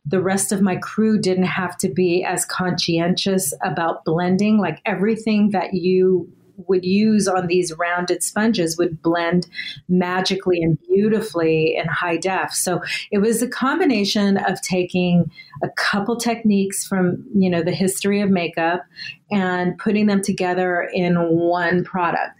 the 0.07 0.21
rest 0.21 0.51
of 0.51 0.63
my 0.63 0.77
crew 0.77 1.19
didn't 1.19 1.45
have 1.45 1.77
to 1.79 1.89
be 1.89 2.25
as 2.25 2.45
conscientious 2.47 3.53
about 3.63 4.05
blending 4.05 4.59
like 4.59 4.81
everything 4.87 5.51
that 5.51 5.75
you 5.75 6.33
would 6.69 6.85
use 6.85 7.29
on 7.29 7.47
these 7.47 7.73
rounded 7.79 8.23
sponges 8.23 8.77
would 8.77 9.03
blend 9.03 9.49
magically 9.89 10.63
and 10.63 10.79
beautifully 10.89 11.77
in 11.77 11.87
high 11.87 12.17
def. 12.17 12.53
So 12.53 12.81
it 13.11 13.19
was 13.19 13.43
a 13.43 13.49
combination 13.49 14.37
of 14.39 14.61
taking 14.63 15.31
a 15.63 15.69
couple 15.71 16.17
techniques 16.17 16.87
from, 16.87 17.25
you 17.35 17.51
know, 17.51 17.63
the 17.63 17.73
history 17.73 18.21
of 18.21 18.31
makeup 18.31 18.85
and 19.31 19.77
putting 19.79 20.07
them 20.07 20.23
together 20.23 20.89
in 20.93 21.15
one 21.17 21.85
product 21.85 22.37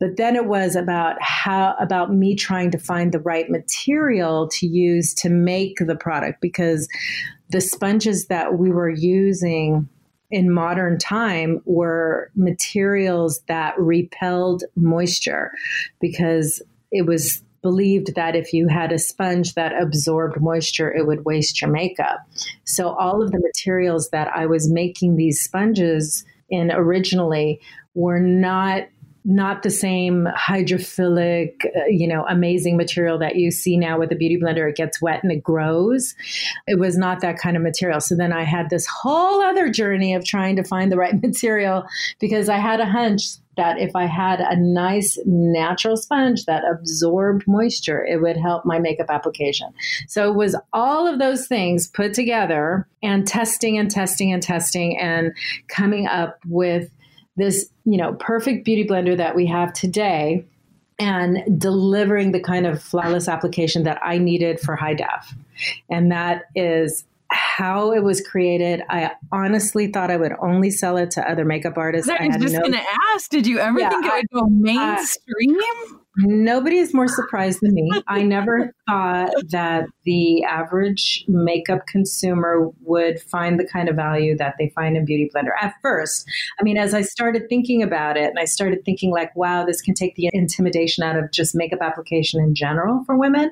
but 0.00 0.16
then 0.16 0.36
it 0.36 0.46
was 0.46 0.76
about 0.76 1.16
how 1.22 1.74
about 1.80 2.12
me 2.12 2.34
trying 2.34 2.70
to 2.72 2.78
find 2.78 3.12
the 3.12 3.20
right 3.20 3.48
material 3.48 4.48
to 4.48 4.66
use 4.66 5.14
to 5.14 5.30
make 5.30 5.78
the 5.78 5.96
product 5.96 6.40
because 6.40 6.88
the 7.50 7.60
sponges 7.60 8.26
that 8.26 8.58
we 8.58 8.70
were 8.70 8.90
using 8.90 9.88
in 10.30 10.52
modern 10.52 10.98
time 10.98 11.60
were 11.64 12.30
materials 12.34 13.40
that 13.48 13.78
repelled 13.78 14.64
moisture 14.76 15.52
because 16.00 16.62
it 16.90 17.06
was 17.06 17.42
believed 17.62 18.14
that 18.14 18.36
if 18.36 18.52
you 18.52 18.68
had 18.68 18.92
a 18.92 18.98
sponge 18.98 19.54
that 19.54 19.72
absorbed 19.80 20.40
moisture, 20.40 20.92
it 20.92 21.06
would 21.06 21.24
waste 21.24 21.62
your 21.62 21.70
makeup. 21.70 22.20
So 22.64 22.90
all 22.90 23.22
of 23.22 23.32
the 23.32 23.40
materials 23.40 24.10
that 24.10 24.28
I 24.34 24.44
was 24.44 24.70
making 24.70 25.16
these 25.16 25.42
sponges 25.42 26.24
in 26.50 26.70
originally 26.70 27.60
were 27.94 28.20
not 28.20 28.86
not 29.24 29.62
the 29.62 29.70
same 29.70 30.28
hydrophilic, 30.36 31.64
uh, 31.64 31.86
you 31.88 32.06
know, 32.06 32.26
amazing 32.28 32.76
material 32.76 33.18
that 33.18 33.36
you 33.36 33.50
see 33.50 33.76
now 33.76 33.98
with 33.98 34.12
a 34.12 34.14
beauty 34.14 34.38
blender. 34.38 34.68
It 34.68 34.76
gets 34.76 35.00
wet 35.00 35.22
and 35.22 35.32
it 35.32 35.42
grows. 35.42 36.14
It 36.66 36.78
was 36.78 36.98
not 36.98 37.20
that 37.20 37.38
kind 37.38 37.56
of 37.56 37.62
material. 37.62 38.00
So 38.00 38.14
then 38.14 38.32
I 38.32 38.44
had 38.44 38.68
this 38.68 38.86
whole 38.86 39.40
other 39.40 39.70
journey 39.70 40.14
of 40.14 40.24
trying 40.24 40.56
to 40.56 40.64
find 40.64 40.92
the 40.92 40.98
right 40.98 41.20
material 41.22 41.84
because 42.20 42.48
I 42.48 42.58
had 42.58 42.80
a 42.80 42.86
hunch 42.86 43.22
that 43.56 43.78
if 43.78 43.94
I 43.94 44.06
had 44.06 44.40
a 44.40 44.56
nice 44.56 45.18
natural 45.24 45.96
sponge 45.96 46.44
that 46.44 46.64
absorbed 46.70 47.44
moisture, 47.46 48.04
it 48.04 48.20
would 48.20 48.36
help 48.36 48.64
my 48.66 48.78
makeup 48.78 49.06
application. 49.08 49.72
So 50.08 50.30
it 50.30 50.34
was 50.34 50.56
all 50.72 51.06
of 51.06 51.18
those 51.18 51.46
things 51.46 51.86
put 51.86 52.14
together 52.14 52.88
and 53.02 53.26
testing 53.26 53.78
and 53.78 53.90
testing 53.90 54.32
and 54.32 54.42
testing 54.42 54.98
and 54.98 55.32
coming 55.68 56.06
up 56.06 56.38
with 56.46 56.90
this, 57.36 57.68
you 57.84 57.96
know, 57.96 58.14
perfect 58.14 58.64
beauty 58.64 58.86
blender 58.86 59.16
that 59.16 59.34
we 59.34 59.46
have 59.46 59.72
today 59.72 60.44
and 60.98 61.60
delivering 61.60 62.32
the 62.32 62.40
kind 62.40 62.66
of 62.66 62.82
flawless 62.82 63.28
application 63.28 63.82
that 63.82 63.98
I 64.02 64.18
needed 64.18 64.60
for 64.60 64.76
high 64.76 64.94
def. 64.94 65.34
And 65.90 66.12
that 66.12 66.44
is 66.54 67.04
how 67.30 67.92
it 67.92 68.04
was 68.04 68.20
created. 68.20 68.82
I 68.88 69.10
honestly 69.32 69.88
thought 69.88 70.10
I 70.10 70.16
would 70.16 70.34
only 70.40 70.70
sell 70.70 70.96
it 70.96 71.10
to 71.12 71.28
other 71.28 71.44
makeup 71.44 71.76
artists. 71.76 72.08
I 72.08 72.28
was 72.28 72.36
just 72.36 72.54
no, 72.54 72.60
going 72.60 72.72
to 72.72 72.84
ask, 73.12 73.28
did 73.30 73.46
you 73.46 73.58
ever 73.58 73.80
yeah, 73.80 73.88
think 73.88 74.06
it 74.06 74.12
would 74.12 74.30
go 74.30 74.46
mainstream? 74.48 75.56
Nobody 76.18 76.78
is 76.78 76.94
more 76.94 77.08
surprised 77.08 77.58
than 77.60 77.74
me. 77.74 77.90
I 78.06 78.22
never 78.22 78.72
thought 78.88 79.30
that 79.50 79.86
the 80.04 80.44
average 80.44 81.24
makeup 81.26 81.86
consumer 81.88 82.70
would 82.82 83.20
find 83.20 83.58
the 83.58 83.66
kind 83.66 83.88
of 83.88 83.96
value 83.96 84.36
that 84.36 84.54
they 84.58 84.70
find 84.76 84.96
in 84.96 85.04
Beauty 85.04 85.28
Blender 85.34 85.50
at 85.60 85.74
first. 85.82 86.28
I 86.60 86.62
mean, 86.62 86.76
as 86.76 86.94
I 86.94 87.02
started 87.02 87.48
thinking 87.48 87.82
about 87.82 88.16
it, 88.16 88.28
and 88.28 88.38
I 88.38 88.44
started 88.44 88.84
thinking, 88.84 89.10
like, 89.10 89.34
wow, 89.34 89.64
this 89.64 89.80
can 89.80 89.94
take 89.94 90.14
the 90.14 90.30
intimidation 90.32 91.02
out 91.02 91.16
of 91.16 91.32
just 91.32 91.54
makeup 91.54 91.80
application 91.82 92.40
in 92.40 92.54
general 92.54 93.02
for 93.06 93.18
women, 93.18 93.50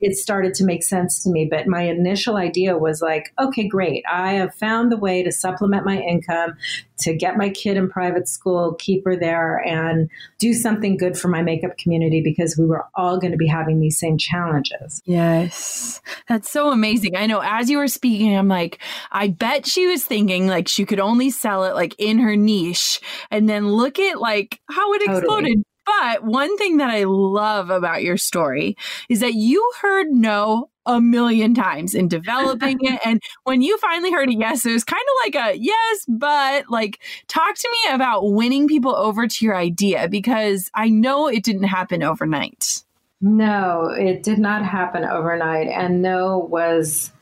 it 0.00 0.16
started 0.16 0.52
to 0.54 0.64
make 0.64 0.82
sense 0.82 1.22
to 1.22 1.30
me. 1.30 1.46
But 1.48 1.68
my 1.68 1.82
initial 1.82 2.36
idea 2.36 2.76
was 2.76 3.00
like, 3.00 3.32
okay, 3.40 3.68
great. 3.68 4.02
I 4.10 4.32
have 4.32 4.54
found 4.54 4.90
the 4.90 4.96
way 4.96 5.22
to 5.22 5.30
supplement 5.30 5.84
my 5.84 6.00
income, 6.00 6.56
to 6.98 7.14
get 7.14 7.36
my 7.36 7.50
kid 7.50 7.76
in 7.76 7.88
private 7.88 8.28
school, 8.28 8.74
keep 8.74 9.04
her 9.04 9.16
there, 9.16 9.64
and 9.66 10.10
do 10.38 10.52
something 10.52 10.96
good 10.96 11.16
for 11.16 11.28
my 11.28 11.42
makeup 11.42 11.76
community 12.00 12.22
because 12.22 12.56
we 12.56 12.64
were 12.64 12.86
all 12.94 13.18
going 13.18 13.32
to 13.32 13.36
be 13.36 13.46
having 13.46 13.80
these 13.80 13.98
same 13.98 14.18
challenges. 14.18 15.02
Yes. 15.04 16.00
That's 16.28 16.50
so 16.50 16.70
amazing. 16.70 17.16
I 17.16 17.26
know 17.26 17.40
as 17.42 17.70
you 17.70 17.78
were 17.78 17.88
speaking, 17.88 18.36
I'm 18.36 18.48
like, 18.48 18.78
I 19.10 19.28
bet 19.28 19.66
she 19.66 19.86
was 19.86 20.04
thinking 20.04 20.46
like 20.46 20.68
she 20.68 20.84
could 20.84 21.00
only 21.00 21.30
sell 21.30 21.64
it 21.64 21.74
like 21.74 21.94
in 21.98 22.18
her 22.18 22.36
niche. 22.36 23.00
And 23.30 23.48
then 23.48 23.68
look 23.68 23.98
at 23.98 24.20
like 24.20 24.60
how 24.70 24.92
it 24.94 25.00
totally. 25.00 25.18
exploded. 25.18 25.64
But 25.98 26.24
one 26.24 26.56
thing 26.56 26.76
that 26.76 26.90
I 26.90 27.04
love 27.04 27.70
about 27.70 28.02
your 28.02 28.16
story 28.16 28.76
is 29.08 29.20
that 29.20 29.34
you 29.34 29.70
heard 29.80 30.08
no 30.08 30.70
a 30.86 31.00
million 31.00 31.54
times 31.54 31.94
in 31.94 32.08
developing 32.08 32.78
it. 32.82 33.00
And 33.04 33.20
when 33.44 33.62
you 33.62 33.76
finally 33.78 34.12
heard 34.12 34.28
a 34.28 34.34
yes, 34.34 34.64
it 34.64 34.72
was 34.72 34.84
kind 34.84 35.02
of 35.02 35.34
like 35.34 35.52
a 35.52 35.58
yes, 35.58 36.06
but 36.08 36.70
like 36.70 37.00
talk 37.28 37.54
to 37.54 37.68
me 37.70 37.94
about 37.94 38.32
winning 38.32 38.68
people 38.68 38.94
over 38.94 39.26
to 39.26 39.44
your 39.44 39.56
idea 39.56 40.08
because 40.08 40.70
I 40.74 40.88
know 40.88 41.26
it 41.28 41.42
didn't 41.42 41.64
happen 41.64 42.02
overnight. 42.02 42.84
No, 43.20 43.88
it 43.96 44.22
did 44.22 44.38
not 44.38 44.64
happen 44.64 45.04
overnight. 45.04 45.68
And 45.68 46.00
no 46.00 46.38
was 46.38 47.12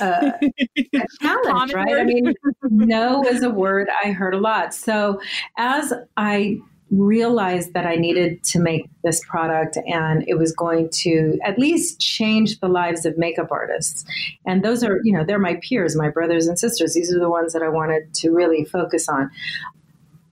uh, 0.00 0.32
a 0.40 1.06
challenge, 1.22 1.72
right? 1.72 1.94
I 1.94 2.04
mean, 2.04 2.34
no 2.62 3.20
was 3.20 3.42
a 3.42 3.50
word 3.50 3.88
I 4.04 4.10
heard 4.10 4.34
a 4.34 4.38
lot. 4.38 4.74
So 4.74 5.20
as 5.56 5.92
I 6.16 6.58
realized 6.90 7.74
that 7.74 7.86
I 7.86 7.96
needed 7.96 8.42
to 8.44 8.58
make 8.58 8.88
this 9.04 9.20
product 9.28 9.76
and 9.86 10.24
it 10.26 10.38
was 10.38 10.52
going 10.52 10.88
to 11.02 11.38
at 11.44 11.58
least 11.58 12.00
change 12.00 12.60
the 12.60 12.68
lives 12.68 13.04
of 13.04 13.18
makeup 13.18 13.48
artists. 13.50 14.04
And 14.46 14.64
those 14.64 14.82
are, 14.82 15.00
you 15.04 15.12
know, 15.12 15.24
they're 15.24 15.38
my 15.38 15.60
peers, 15.62 15.96
my 15.96 16.08
brothers 16.08 16.46
and 16.46 16.58
sisters. 16.58 16.94
These 16.94 17.14
are 17.14 17.18
the 17.18 17.30
ones 17.30 17.52
that 17.52 17.62
I 17.62 17.68
wanted 17.68 18.14
to 18.14 18.30
really 18.30 18.64
focus 18.64 19.08
on. 19.08 19.30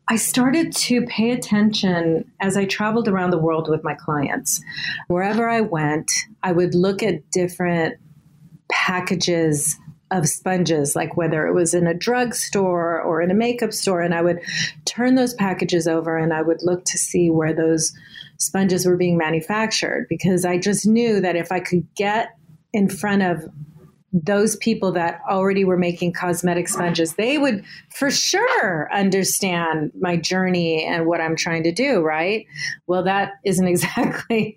I 0.09 0.17
started 0.17 0.73
to 0.73 1.03
pay 1.03 1.33
attention 1.33 2.31
as 2.41 2.57
I 2.57 2.65
traveled 2.65 3.09
around 3.09 3.33
the 3.33 3.39
world 3.39 3.69
with 3.69 3.83
my 3.83 3.95
clients. 3.95 4.63
Wherever 5.09 5.49
I 5.49 5.63
went, 5.63 6.11
I 6.45 6.53
would 6.53 6.75
look 6.75 7.03
at 7.03 7.29
different 7.33 7.97
packages 8.71 9.77
of 10.11 10.29
sponges, 10.29 10.95
like 10.95 11.17
whether 11.17 11.47
it 11.47 11.55
was 11.55 11.75
in 11.75 11.87
a 11.87 11.95
drugstore 11.95 13.01
or 13.01 13.21
in 13.21 13.31
a 13.31 13.35
makeup 13.35 13.73
store. 13.73 14.01
And 14.01 14.15
I 14.15 14.23
would 14.23 14.41
turn 14.85 15.15
those 15.15 15.35
packages 15.35 15.89
over 15.89 16.17
and 16.17 16.33
I 16.33 16.43
would 16.43 16.63
look 16.63 16.85
to 16.85 16.99
see 16.99 17.31
where 17.31 17.53
those 17.53 17.93
sponges 18.39 18.87
were 18.87 18.97
being 18.97 19.17
manufactured 19.17 20.07
because 20.09 20.45
I 20.45 20.59
just 20.59 20.87
knew 20.87 21.21
that 21.21 21.37
if 21.37 21.51
I 21.51 21.61
could 21.61 21.87
get 21.95 22.37
in 22.73 22.89
front 22.89 23.23
of 23.23 23.49
those 24.13 24.57
people 24.57 24.93
that 24.93 25.21
already 25.29 25.65
were 25.65 25.77
making 25.77 26.13
cosmetic 26.13 26.69
sponges, 26.69 27.15
they 27.15 27.37
would 27.39 27.65
for 27.95 28.11
sure 28.11 28.93
understand 28.93 29.91
my 29.99 30.17
journey 30.17 30.85
and 30.85 31.07
what 31.07 31.21
I'm 31.21 31.37
trying 31.37 31.65
to 31.65 31.73
do, 31.73 32.01
right? 32.01 32.47
Well, 32.87 33.03
that 33.05 33.33
isn't 33.45 33.67
exactly 33.69 34.57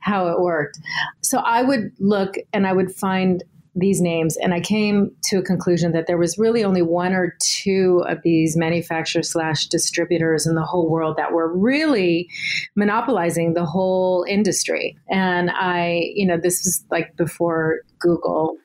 how 0.00 0.28
it 0.28 0.40
worked. 0.40 0.78
So 1.22 1.38
I 1.38 1.62
would 1.62 1.92
look 1.98 2.36
and 2.52 2.66
I 2.66 2.72
would 2.72 2.92
find 2.94 3.42
these 3.74 4.00
names, 4.00 4.36
and 4.36 4.52
I 4.52 4.60
came 4.60 5.12
to 5.24 5.38
a 5.38 5.42
conclusion 5.42 5.92
that 5.92 6.06
there 6.06 6.18
was 6.18 6.38
really 6.38 6.64
only 6.64 6.82
one 6.82 7.12
or 7.12 7.36
two 7.40 8.02
of 8.08 8.18
these 8.22 8.56
manufacturers 8.56 9.30
slash 9.30 9.66
distributors 9.66 10.46
in 10.46 10.54
the 10.54 10.64
whole 10.64 10.88
world 10.90 11.16
that 11.16 11.32
were 11.32 11.56
really 11.56 12.28
monopolizing 12.74 13.54
the 13.54 13.64
whole 13.64 14.24
industry. 14.28 14.96
And 15.08 15.50
I, 15.50 16.10
you 16.14 16.26
know, 16.26 16.36
this 16.36 16.64
was 16.64 16.84
like 16.90 17.16
before 17.16 17.80
Google 17.98 18.56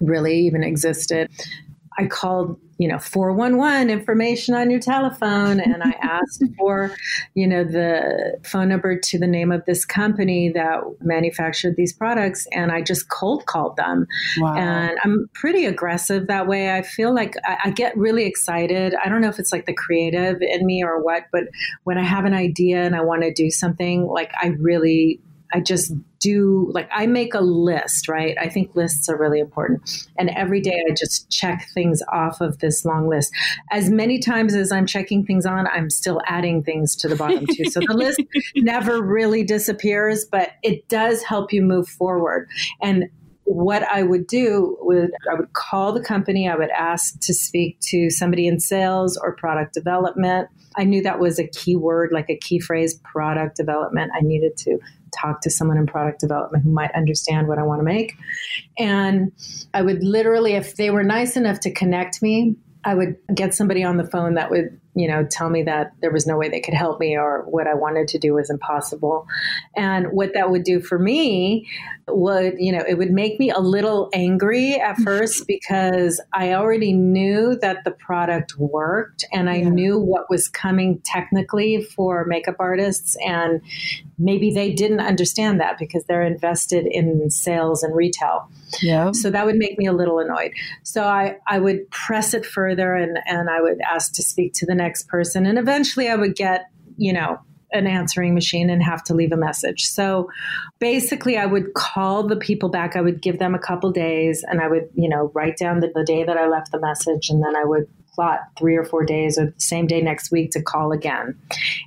really 0.00 0.38
even 0.40 0.62
existed. 0.62 1.30
I 1.98 2.06
called 2.06 2.58
you 2.80 2.88
know 2.88 2.98
411 2.98 3.90
information 3.90 4.54
on 4.54 4.70
your 4.70 4.80
telephone 4.80 5.60
and 5.60 5.82
i 5.82 5.90
asked 6.00 6.42
for 6.58 6.96
you 7.34 7.46
know 7.46 7.62
the 7.62 8.38
phone 8.42 8.70
number 8.70 8.98
to 8.98 9.18
the 9.18 9.26
name 9.26 9.52
of 9.52 9.62
this 9.66 9.84
company 9.84 10.48
that 10.48 10.80
manufactured 11.02 11.76
these 11.76 11.92
products 11.92 12.46
and 12.52 12.72
i 12.72 12.80
just 12.80 13.10
cold 13.10 13.44
called 13.44 13.76
them. 13.76 14.06
Wow. 14.38 14.56
and 14.56 14.98
i'm 15.04 15.28
pretty 15.34 15.66
aggressive 15.66 16.26
that 16.28 16.46
way. 16.46 16.74
I 16.74 16.80
feel 16.80 17.14
like 17.14 17.34
I, 17.44 17.58
I 17.64 17.70
get 17.70 17.96
really 17.98 18.24
excited. 18.24 18.94
I 19.04 19.10
don't 19.10 19.20
know 19.20 19.28
if 19.28 19.38
it's 19.38 19.52
like 19.52 19.66
the 19.66 19.74
creative 19.74 20.40
in 20.40 20.64
me 20.64 20.82
or 20.82 21.02
what 21.02 21.24
but 21.32 21.44
when 21.84 21.98
i 21.98 22.02
have 22.02 22.24
an 22.24 22.34
idea 22.34 22.82
and 22.82 22.96
i 22.96 23.02
want 23.02 23.22
to 23.22 23.32
do 23.32 23.50
something 23.50 24.06
like 24.06 24.32
i 24.42 24.48
really 24.58 25.20
I 25.52 25.60
just 25.60 25.92
do 26.20 26.70
like 26.72 26.88
I 26.92 27.06
make 27.06 27.34
a 27.34 27.40
list, 27.40 28.08
right? 28.08 28.36
I 28.38 28.48
think 28.48 28.74
lists 28.74 29.08
are 29.08 29.16
really 29.16 29.40
important. 29.40 30.08
And 30.18 30.30
every 30.30 30.60
day 30.60 30.82
I 30.88 30.94
just 30.94 31.30
check 31.30 31.66
things 31.74 32.02
off 32.12 32.40
of 32.40 32.58
this 32.58 32.84
long 32.84 33.08
list. 33.08 33.32
As 33.70 33.90
many 33.90 34.18
times 34.18 34.54
as 34.54 34.70
I'm 34.70 34.86
checking 34.86 35.24
things 35.24 35.46
on, 35.46 35.66
I'm 35.66 35.90
still 35.90 36.20
adding 36.26 36.62
things 36.62 36.94
to 36.96 37.08
the 37.08 37.16
bottom 37.16 37.46
too. 37.46 37.64
So 37.70 37.80
the 37.86 37.94
list 37.94 38.20
never 38.56 39.02
really 39.02 39.42
disappears, 39.42 40.24
but 40.24 40.52
it 40.62 40.88
does 40.88 41.22
help 41.22 41.52
you 41.52 41.62
move 41.62 41.88
forward. 41.88 42.48
And 42.82 43.04
what 43.44 43.82
I 43.82 44.04
would 44.04 44.26
do 44.28 44.76
would 44.80 45.10
I 45.30 45.34
would 45.34 45.52
call 45.54 45.92
the 45.92 46.00
company, 46.00 46.48
I 46.48 46.54
would 46.54 46.70
ask 46.70 47.18
to 47.20 47.34
speak 47.34 47.80
to 47.88 48.08
somebody 48.08 48.46
in 48.46 48.60
sales 48.60 49.16
or 49.16 49.34
product 49.34 49.74
development. 49.74 50.48
I 50.76 50.84
knew 50.84 51.02
that 51.02 51.18
was 51.18 51.40
a 51.40 51.48
key 51.48 51.74
word, 51.74 52.10
like 52.12 52.30
a 52.30 52.36
key 52.36 52.60
phrase, 52.60 52.94
product 53.02 53.56
development. 53.56 54.12
I 54.14 54.20
needed 54.20 54.56
to 54.58 54.78
talk 55.12 55.40
to 55.42 55.50
someone 55.50 55.76
in 55.76 55.86
product 55.86 56.20
development 56.20 56.64
who 56.64 56.70
might 56.70 56.90
understand 56.94 57.48
what 57.48 57.58
I 57.58 57.62
want 57.62 57.80
to 57.80 57.84
make. 57.84 58.14
And 58.78 59.32
I 59.74 59.82
would 59.82 60.02
literally, 60.02 60.54
if 60.54 60.76
they 60.76 60.90
were 60.90 61.04
nice 61.04 61.36
enough 61.36 61.60
to 61.60 61.70
connect 61.70 62.22
me, 62.22 62.56
I 62.84 62.94
would 62.94 63.16
get 63.34 63.54
somebody 63.54 63.84
on 63.84 63.98
the 63.98 64.06
phone 64.06 64.34
that 64.34 64.50
would 64.50 64.79
you 65.00 65.08
know, 65.08 65.24
tell 65.24 65.48
me 65.48 65.62
that 65.62 65.92
there 66.02 66.10
was 66.10 66.26
no 66.26 66.36
way 66.36 66.50
they 66.50 66.60
could 66.60 66.74
help 66.74 67.00
me 67.00 67.16
or 67.16 67.46
what 67.48 67.66
I 67.66 67.72
wanted 67.72 68.06
to 68.08 68.18
do 68.18 68.34
was 68.34 68.50
impossible. 68.50 69.26
And 69.74 70.08
what 70.12 70.34
that 70.34 70.50
would 70.50 70.62
do 70.62 70.78
for 70.78 70.98
me 70.98 71.66
would, 72.06 72.56
you 72.58 72.70
know, 72.70 72.84
it 72.86 72.98
would 72.98 73.10
make 73.10 73.38
me 73.38 73.50
a 73.50 73.60
little 73.60 74.10
angry 74.12 74.74
at 74.74 74.96
mm-hmm. 74.96 75.04
first 75.04 75.46
because 75.46 76.20
I 76.34 76.52
already 76.52 76.92
knew 76.92 77.56
that 77.62 77.84
the 77.84 77.92
product 77.92 78.58
worked 78.58 79.24
and 79.32 79.48
I 79.48 79.56
yeah. 79.56 79.70
knew 79.70 79.98
what 79.98 80.28
was 80.28 80.48
coming 80.48 81.00
technically 81.02 81.82
for 81.82 82.26
makeup 82.26 82.56
artists. 82.58 83.16
And 83.24 83.62
maybe 84.18 84.52
they 84.52 84.70
didn't 84.70 85.00
understand 85.00 85.60
that 85.60 85.78
because 85.78 86.04
they're 86.04 86.26
invested 86.26 86.86
in 86.86 87.30
sales 87.30 87.82
and 87.82 87.96
retail. 87.96 88.50
Yeah. 88.82 89.12
So 89.12 89.30
that 89.30 89.46
would 89.46 89.56
make 89.56 89.78
me 89.78 89.86
a 89.86 89.92
little 89.92 90.18
annoyed. 90.18 90.52
So 90.82 91.04
I, 91.04 91.38
I 91.46 91.58
would 91.58 91.90
press 91.90 92.34
it 92.34 92.44
further 92.44 92.94
and, 92.94 93.18
and 93.26 93.48
I 93.48 93.60
would 93.62 93.80
ask 93.80 94.12
to 94.14 94.22
speak 94.22 94.52
to 94.54 94.66
the 94.66 94.74
next 94.74 94.89
person. 95.02 95.46
And 95.46 95.58
eventually 95.58 96.08
I 96.08 96.16
would 96.16 96.34
get, 96.34 96.66
you 96.96 97.12
know, 97.12 97.38
an 97.72 97.86
answering 97.86 98.34
machine 98.34 98.68
and 98.68 98.82
have 98.82 99.02
to 99.04 99.14
leave 99.14 99.32
a 99.32 99.36
message. 99.36 99.86
So 99.86 100.28
basically, 100.78 101.36
I 101.36 101.46
would 101.46 101.74
call 101.74 102.26
the 102.26 102.36
people 102.36 102.68
back. 102.68 102.96
I 102.96 103.00
would 103.00 103.22
give 103.22 103.38
them 103.38 103.54
a 103.54 103.58
couple 103.58 103.92
days 103.92 104.44
and 104.46 104.60
I 104.60 104.68
would, 104.68 104.88
you 104.94 105.08
know, 105.08 105.30
write 105.34 105.56
down 105.56 105.80
the, 105.80 105.90
the 105.94 106.04
day 106.04 106.24
that 106.24 106.36
I 106.36 106.48
left 106.48 106.72
the 106.72 106.80
message 106.80 107.30
and 107.30 107.42
then 107.42 107.54
I 107.56 107.64
would 107.64 107.86
plot 108.20 108.40
three 108.58 108.76
or 108.76 108.84
four 108.84 109.02
days 109.02 109.38
or 109.38 109.46
the 109.46 109.54
same 109.56 109.86
day 109.86 110.02
next 110.02 110.30
week 110.30 110.50
to 110.50 110.62
call 110.62 110.92
again. 110.92 111.34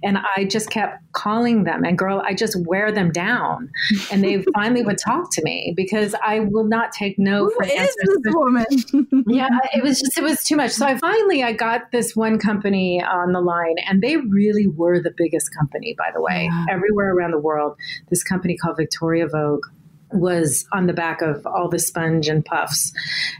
And 0.01 0.17
I 0.35 0.45
just 0.45 0.71
kept 0.71 0.99
calling 1.11 1.63
them. 1.63 1.83
And 1.83 1.95
girl, 1.95 2.23
I 2.25 2.33
just 2.33 2.55
wear 2.65 2.91
them 2.91 3.11
down. 3.11 3.69
And 4.11 4.23
they 4.23 4.43
finally 4.55 4.81
would 4.81 4.97
talk 4.97 5.31
to 5.33 5.43
me 5.43 5.73
because 5.77 6.15
I 6.25 6.39
will 6.39 6.63
not 6.63 6.91
take 6.91 7.19
no 7.19 7.45
Who 7.45 7.51
for 7.51 7.65
answers. 7.65 8.17
This 8.23 8.33
woman? 8.33 8.65
yeah, 9.27 9.47
it 9.75 9.83
was 9.83 9.99
just, 9.99 10.17
it 10.17 10.23
was 10.23 10.43
too 10.43 10.55
much. 10.55 10.71
So 10.71 10.87
I 10.87 10.97
finally, 10.97 11.43
I 11.43 11.53
got 11.53 11.91
this 11.91 12.15
one 12.15 12.39
company 12.39 13.03
on 13.03 13.31
the 13.31 13.41
line 13.41 13.75
and 13.87 14.01
they 14.01 14.17
really 14.17 14.65
were 14.65 14.99
the 14.99 15.13
biggest 15.15 15.53
company, 15.55 15.93
by 15.99 16.09
the 16.15 16.21
way, 16.21 16.49
yeah. 16.51 16.65
everywhere 16.71 17.13
around 17.13 17.29
the 17.29 17.39
world. 17.39 17.77
This 18.09 18.23
company 18.23 18.57
called 18.57 18.77
Victoria 18.77 19.27
Vogue 19.27 19.65
was 20.13 20.65
on 20.71 20.87
the 20.87 20.93
back 20.93 21.21
of 21.21 21.45
all 21.45 21.69
the 21.69 21.79
sponge 21.79 22.27
and 22.27 22.45
puffs. 22.45 22.93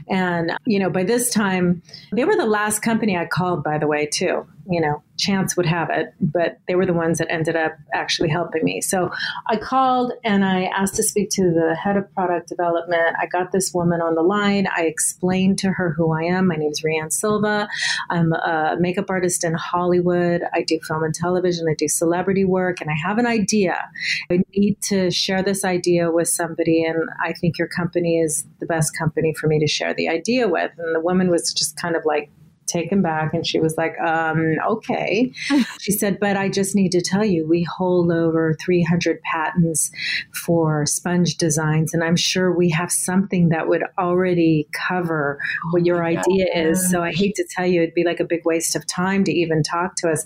And, 0.10 0.52
you 0.66 0.80
know, 0.80 0.90
by 0.90 1.04
this 1.04 1.30
time, 1.32 1.82
they 2.12 2.26
were 2.26 2.36
the 2.36 2.46
last 2.46 2.80
company 2.80 3.18
I 3.18 3.26
called, 3.26 3.64
by 3.64 3.78
the 3.78 3.88
way, 3.88 4.06
too. 4.06 4.46
You 4.70 4.80
know, 4.80 5.04
chance 5.18 5.58
would 5.58 5.66
have 5.66 5.90
it, 5.92 6.14
but 6.22 6.58
they 6.70 6.76
were 6.76 6.86
the 6.86 6.94
ones 6.94 7.18
that 7.18 7.30
ended 7.30 7.58
up 7.58 7.74
actually 7.94 8.30
helping 8.30 8.64
me. 8.64 8.80
So 8.80 9.12
I 9.48 9.58
called 9.58 10.14
and 10.24 10.46
I 10.46 10.64
asked 10.66 10.96
to 10.96 11.04
speak 11.04 11.32
to 11.32 11.44
the 11.52 11.76
head 11.76 11.98
of 11.98 12.12
product 12.14 12.48
development. 12.48 13.18
I 13.20 13.26
got 13.26 13.52
this 13.52 13.74
woman 13.74 14.00
on 14.00 14.16
the 14.16 14.22
line. 14.22 14.68
I 14.74 14.84
explained 14.84 15.60
to 15.60 15.72
her 15.72 15.92
who 15.92 16.14
I 16.14 16.24
am. 16.24 16.48
My 16.48 16.56
name 16.56 16.72
is 16.72 16.82
Rea 16.82 16.98
Ann 16.98 17.12
Silva. 17.12 17.68
I'm 18.10 18.32
a 18.32 18.78
makeup 18.80 19.10
artist 19.10 19.44
in 19.44 19.54
Hollywood. 19.54 20.44
I 20.54 20.64
do 20.64 20.80
film 20.88 21.04
and 21.04 21.14
television. 21.14 21.68
I 21.70 21.76
do 21.78 21.90
celebrity 21.90 22.46
work, 22.46 22.80
and 22.80 22.90
I 22.90 22.96
have 22.96 23.18
an 23.18 23.26
idea. 23.26 23.90
I 24.32 24.44
need 24.56 24.82
to 24.84 25.12
share 25.12 25.44
this 25.44 25.66
idea 25.66 26.10
with 26.10 26.30
somebody, 26.30 26.86
and 26.86 27.10
I 27.22 27.34
think 27.34 27.58
your 27.58 27.68
company 27.68 28.20
is 28.20 28.46
the 28.62 28.66
best 28.66 28.98
company 28.98 29.34
for 29.34 29.48
me 29.48 29.60
to 29.60 29.68
share 29.68 29.94
the 29.94 30.08
idea 30.08 30.48
with. 30.48 30.72
And 30.78 30.96
the 30.96 31.02
woman 31.02 31.30
was 31.30 31.52
just 31.54 31.76
kind 31.76 31.98
of 31.98 32.06
like, 32.06 32.32
taken 32.68 33.02
back 33.02 33.34
and 33.34 33.46
she 33.46 33.60
was 33.60 33.76
like 33.78 34.00
um, 34.00 34.56
okay. 34.68 35.32
She 35.80 35.92
said 35.92 36.20
but 36.20 36.38
i 36.38 36.50
just 36.50 36.76
need 36.76 36.92
to 36.94 37.02
tell 37.02 37.26
you 37.26 37.48
we 37.48 37.64
hold 37.64 38.12
over 38.12 38.56
300 38.64 39.22
patents 39.22 39.92
for 40.46 40.86
sponge 40.86 41.36
designs 41.36 41.94
and 41.94 42.04
i'm 42.04 42.16
sure 42.16 42.56
we 42.56 42.70
have 42.70 42.92
something 42.92 43.50
that 43.50 43.68
would 43.68 43.84
already 43.98 44.68
cover 44.74 45.40
what 45.72 45.82
oh 45.82 45.86
your 45.86 46.06
idea 46.06 46.48
is. 46.54 46.90
So 46.90 47.02
i 47.02 47.12
hate 47.12 47.36
to 47.36 47.46
tell 47.50 47.66
you 47.66 47.82
it'd 47.82 47.94
be 47.94 48.04
like 48.04 48.20
a 48.20 48.26
big 48.26 48.42
waste 48.46 48.76
of 48.76 48.86
time 48.88 49.24
to 49.26 49.32
even 49.32 49.64
talk 49.64 49.96
to 49.98 50.10
us. 50.10 50.26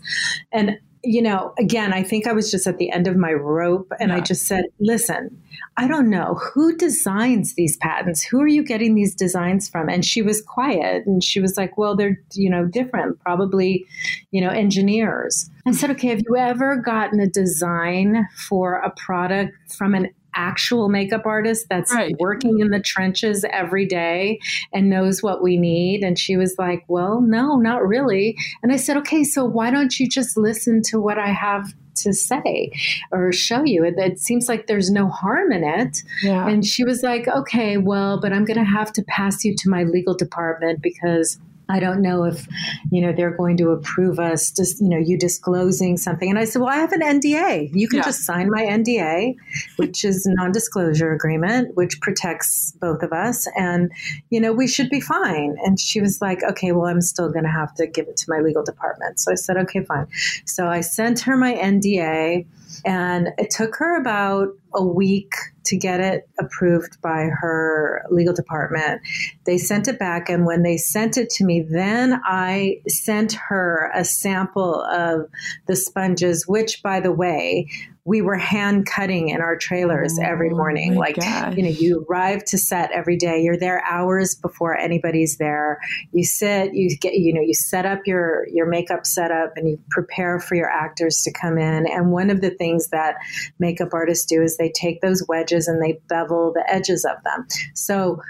And 0.51 0.77
you 1.03 1.21
know, 1.21 1.53
again, 1.59 1.93
I 1.93 2.03
think 2.03 2.27
I 2.27 2.33
was 2.33 2.51
just 2.51 2.67
at 2.67 2.77
the 2.77 2.91
end 2.91 3.07
of 3.07 3.15
my 3.15 3.33
rope 3.33 3.91
and 3.99 4.09
yeah. 4.09 4.17
I 4.17 4.19
just 4.19 4.47
said, 4.47 4.65
listen, 4.79 5.41
I 5.77 5.87
don't 5.87 6.09
know 6.09 6.35
who 6.35 6.75
designs 6.75 7.53
these 7.55 7.77
patents. 7.77 8.23
Who 8.23 8.41
are 8.41 8.47
you 8.47 8.63
getting 8.63 8.95
these 8.95 9.13
designs 9.13 9.69
from? 9.69 9.89
And 9.89 10.03
she 10.03 10.21
was 10.21 10.41
quiet 10.41 11.05
and 11.05 11.23
she 11.23 11.39
was 11.39 11.55
like, 11.55 11.77
well, 11.77 11.95
they're, 11.95 12.19
you 12.33 12.49
know, 12.49 12.65
different, 12.65 13.19
probably, 13.19 13.85
you 14.31 14.41
know, 14.41 14.49
engineers. 14.49 15.49
I 15.65 15.71
said, 15.71 15.91
okay, 15.91 16.07
have 16.09 16.21
you 16.27 16.35
ever 16.35 16.77
gotten 16.77 17.19
a 17.19 17.27
design 17.27 18.27
for 18.47 18.75
a 18.75 18.89
product 18.91 19.53
from 19.73 19.93
an 19.93 20.09
actual 20.37 20.87
makeup 20.87 21.25
artist 21.25 21.65
that's 21.69 21.93
right. 21.93 22.15
working 22.19 22.59
in 22.59 22.69
the 22.69 22.79
trenches 22.79 23.43
every 23.51 23.85
day 23.85 24.39
and 24.71 24.89
knows 24.89 25.21
what 25.21 25.43
we 25.43 25.57
need. 25.57 26.03
And 26.03 26.17
she 26.17 26.37
was 26.37 26.55
like, 26.57 26.85
Well, 26.87 27.21
no, 27.21 27.57
not 27.57 27.85
really. 27.85 28.37
And 28.63 28.71
I 28.71 28.77
said, 28.77 28.95
Okay, 28.97 29.23
so 29.23 29.43
why 29.43 29.71
don't 29.71 29.99
you 29.99 30.07
just 30.07 30.37
listen 30.37 30.81
to 30.83 31.01
what 31.01 31.17
I 31.17 31.31
have 31.31 31.73
to 31.97 32.13
say 32.13 32.71
or 33.11 33.31
show 33.31 33.63
you. 33.63 33.83
It, 33.83 33.95
it, 33.97 34.19
seems 34.19 34.47
like 34.47 34.67
there's 34.67 34.91
no 34.91 35.09
harm 35.09 35.51
in 35.51 35.63
it. 35.63 36.03
Yeah. 36.21 36.47
And 36.47 36.65
she 36.65 36.83
was 36.83 37.03
like, 37.03 37.27
okay, 37.27 37.77
well, 37.77 38.19
but 38.19 38.33
I'm 38.33 38.45
going 38.45 38.59
to 38.59 38.63
have 38.63 38.93
to 38.93 39.03
pass 39.03 39.43
you 39.43 39.55
to 39.55 39.69
my 39.69 39.83
legal 39.83 40.13
department 40.13 40.81
because 40.81 41.39
I 41.69 41.79
don't 41.79 42.01
know 42.01 42.23
if, 42.23 42.47
you 42.91 43.01
know, 43.01 43.11
they're 43.11 43.35
going 43.35 43.57
to 43.57 43.71
approve 43.71 44.19
us 44.19 44.51
just, 44.51 44.81
you 44.81 44.89
know, 44.89 44.97
you 44.97 45.17
disclosing 45.17 45.97
something. 45.97 46.29
And 46.29 46.39
I 46.39 46.45
said, 46.45 46.61
well, 46.61 46.71
I 46.71 46.77
have 46.77 46.91
an 46.91 47.01
NDA. 47.01 47.71
You 47.73 47.87
can 47.87 47.97
yeah. 47.97 48.03
just 48.03 48.23
sign 48.23 48.49
my 48.49 48.63
NDA, 48.63 49.35
which 49.75 50.05
is 50.05 50.25
a 50.25 50.33
non-disclosure 50.33 51.11
agreement, 51.11 51.75
which 51.75 51.99
protects 52.01 52.71
both 52.79 53.03
of 53.03 53.11
us. 53.11 53.47
And, 53.57 53.91
you 54.29 54.39
know, 54.39 54.53
we 54.53 54.67
should 54.67 54.89
be 54.89 55.01
fine. 55.01 55.57
And 55.63 55.79
she 55.79 55.99
was 55.99 56.21
like, 56.21 56.43
okay, 56.43 56.71
well, 56.71 56.87
I'm 56.87 57.01
still 57.01 57.29
going 57.29 57.45
to 57.45 57.51
have 57.51 57.73
to 57.75 57.87
give 57.87 58.07
it 58.07 58.17
to 58.17 58.25
my 58.29 58.39
legal 58.39 58.63
department. 58.63 59.19
So 59.19 59.31
I 59.31 59.35
said, 59.35 59.57
okay, 59.57 59.83
fine. 59.83 60.07
So 60.45 60.67
I 60.67 60.81
sent 60.81 61.21
her 61.21 61.35
my 61.35 61.53
NDA 61.53 62.45
and 62.85 63.29
it 63.37 63.49
took 63.49 63.75
her 63.77 63.99
about 63.99 64.49
a 64.73 64.83
week 64.83 65.33
to 65.65 65.77
get 65.77 65.99
it 65.99 66.27
approved 66.39 67.01
by 67.01 67.23
her 67.23 68.03
legal 68.09 68.33
department. 68.33 69.01
They 69.45 69.57
sent 69.57 69.87
it 69.87 69.99
back, 69.99 70.29
and 70.29 70.45
when 70.45 70.63
they 70.63 70.77
sent 70.77 71.17
it 71.17 71.29
to 71.31 71.45
me, 71.45 71.61
then 71.61 72.21
I 72.25 72.81
sent 72.87 73.33
her 73.33 73.91
a 73.93 74.05
sample 74.05 74.81
of 74.83 75.29
the 75.67 75.75
sponges, 75.75 76.47
which, 76.47 76.81
by 76.83 76.99
the 76.99 77.11
way, 77.11 77.67
we 78.07 78.21
were 78.21 78.37
hand 78.37 78.85
cutting 78.85 79.29
in 79.29 79.41
our 79.41 79.57
trailers 79.57 80.17
oh, 80.17 80.23
every 80.23 80.49
morning. 80.49 80.95
Like, 80.95 81.17
gosh. 81.17 81.57
you 81.57 81.63
know, 81.63 81.69
you 81.69 82.05
arrive 82.09 82.45
to 82.45 82.57
set 82.57 82.89
every 82.93 83.17
day. 83.17 83.41
You're 83.41 83.57
there 83.57 83.83
hours 83.83 84.33
before 84.33 84.77
anybody's 84.77 85.35
there. 85.37 85.77
You 86.13 86.23
sit, 86.23 86.73
you 86.73 86.95
get, 86.97 87.15
you 87.15 87.33
know, 87.33 87.41
you 87.41 87.53
set 87.53 87.85
up 87.85 87.99
your 88.05 88.47
your 88.47 88.65
makeup 88.65 89.05
setup 89.05 89.57
and 89.57 89.67
you 89.67 89.79
prepare 89.89 90.39
for 90.39 90.55
your 90.55 90.69
actors 90.69 91.21
to 91.23 91.33
come 91.33 91.57
in. 91.57 91.85
And 91.85 92.13
one 92.13 92.29
of 92.29 92.39
the 92.39 92.51
things 92.51 92.87
that 92.91 93.15
makeup 93.59 93.89
artists 93.91 94.25
do 94.25 94.41
is 94.41 94.55
they 94.55 94.71
take 94.71 95.01
those 95.01 95.27
wedges 95.27 95.67
and 95.67 95.83
they 95.83 95.99
bevel 96.07 96.53
the 96.53 96.63
edges 96.73 97.03
of 97.03 97.21
them. 97.25 97.45
So 97.73 98.21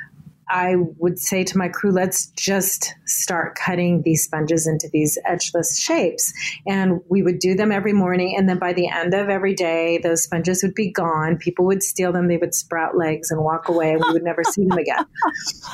I 0.49 0.75
would 0.97 1.19
say 1.19 1.43
to 1.43 1.57
my 1.57 1.67
crew, 1.67 1.91
let's 1.91 2.27
just 2.27 2.93
start 3.05 3.55
cutting 3.55 4.01
these 4.03 4.23
sponges 4.23 4.67
into 4.67 4.89
these 4.91 5.17
edgeless 5.25 5.79
shapes. 5.79 6.33
And 6.65 7.01
we 7.09 7.21
would 7.21 7.39
do 7.39 7.55
them 7.55 7.71
every 7.71 7.93
morning. 7.93 8.35
And 8.37 8.47
then 8.47 8.59
by 8.59 8.73
the 8.73 8.87
end 8.87 9.13
of 9.13 9.29
every 9.29 9.53
day, 9.53 9.97
those 9.97 10.23
sponges 10.23 10.63
would 10.63 10.75
be 10.75 10.91
gone. 10.91 11.37
People 11.37 11.65
would 11.65 11.83
steal 11.83 12.11
them, 12.11 12.27
they 12.27 12.37
would 12.37 12.55
sprout 12.55 12.97
legs 12.97 13.31
and 13.31 13.43
walk 13.43 13.67
away, 13.67 13.93
and 13.93 14.03
we 14.05 14.13
would 14.13 14.23
never 14.23 14.43
see 14.43 14.65
them 14.65 14.77
again. 14.77 15.05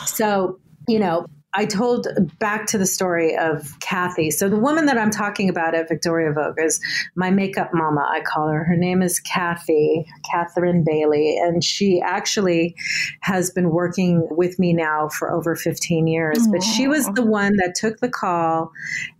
So, 0.05 0.59
you 0.87 0.99
know, 0.99 1.25
I 1.55 1.65
told 1.65 2.07
back 2.39 2.65
to 2.67 2.77
the 2.77 2.85
story 2.85 3.37
of 3.37 3.79
Kathy. 3.79 4.31
So 4.31 4.49
the 4.49 4.57
woman 4.57 4.87
that 4.87 4.97
I'm 4.97 5.11
talking 5.11 5.49
about 5.49 5.75
at 5.75 5.87
Victoria 5.87 6.31
Vogue 6.31 6.59
is 6.59 6.79
my 7.15 7.29
makeup 7.29 7.71
mama, 7.73 8.09
I 8.11 8.21
call 8.21 8.47
her. 8.47 8.63
Her 8.63 8.75
name 8.75 9.03
is 9.03 9.19
Kathy, 9.19 10.05
Catherine 10.29 10.83
Bailey, 10.83 11.37
and 11.37 11.63
she 11.63 12.01
actually 12.01 12.75
has 13.21 13.51
been 13.51 13.69
working 13.69 14.27
with 14.31 14.57
me 14.57 14.73
now 14.73 15.09
for 15.09 15.31
over 15.31 15.55
15 15.55 16.07
years. 16.07 16.39
Aww. 16.39 16.51
But 16.53 16.63
she 16.63 16.87
was 16.87 17.05
the 17.13 17.25
one 17.25 17.55
that 17.57 17.75
took 17.75 17.99
the 17.99 18.09
call 18.09 18.71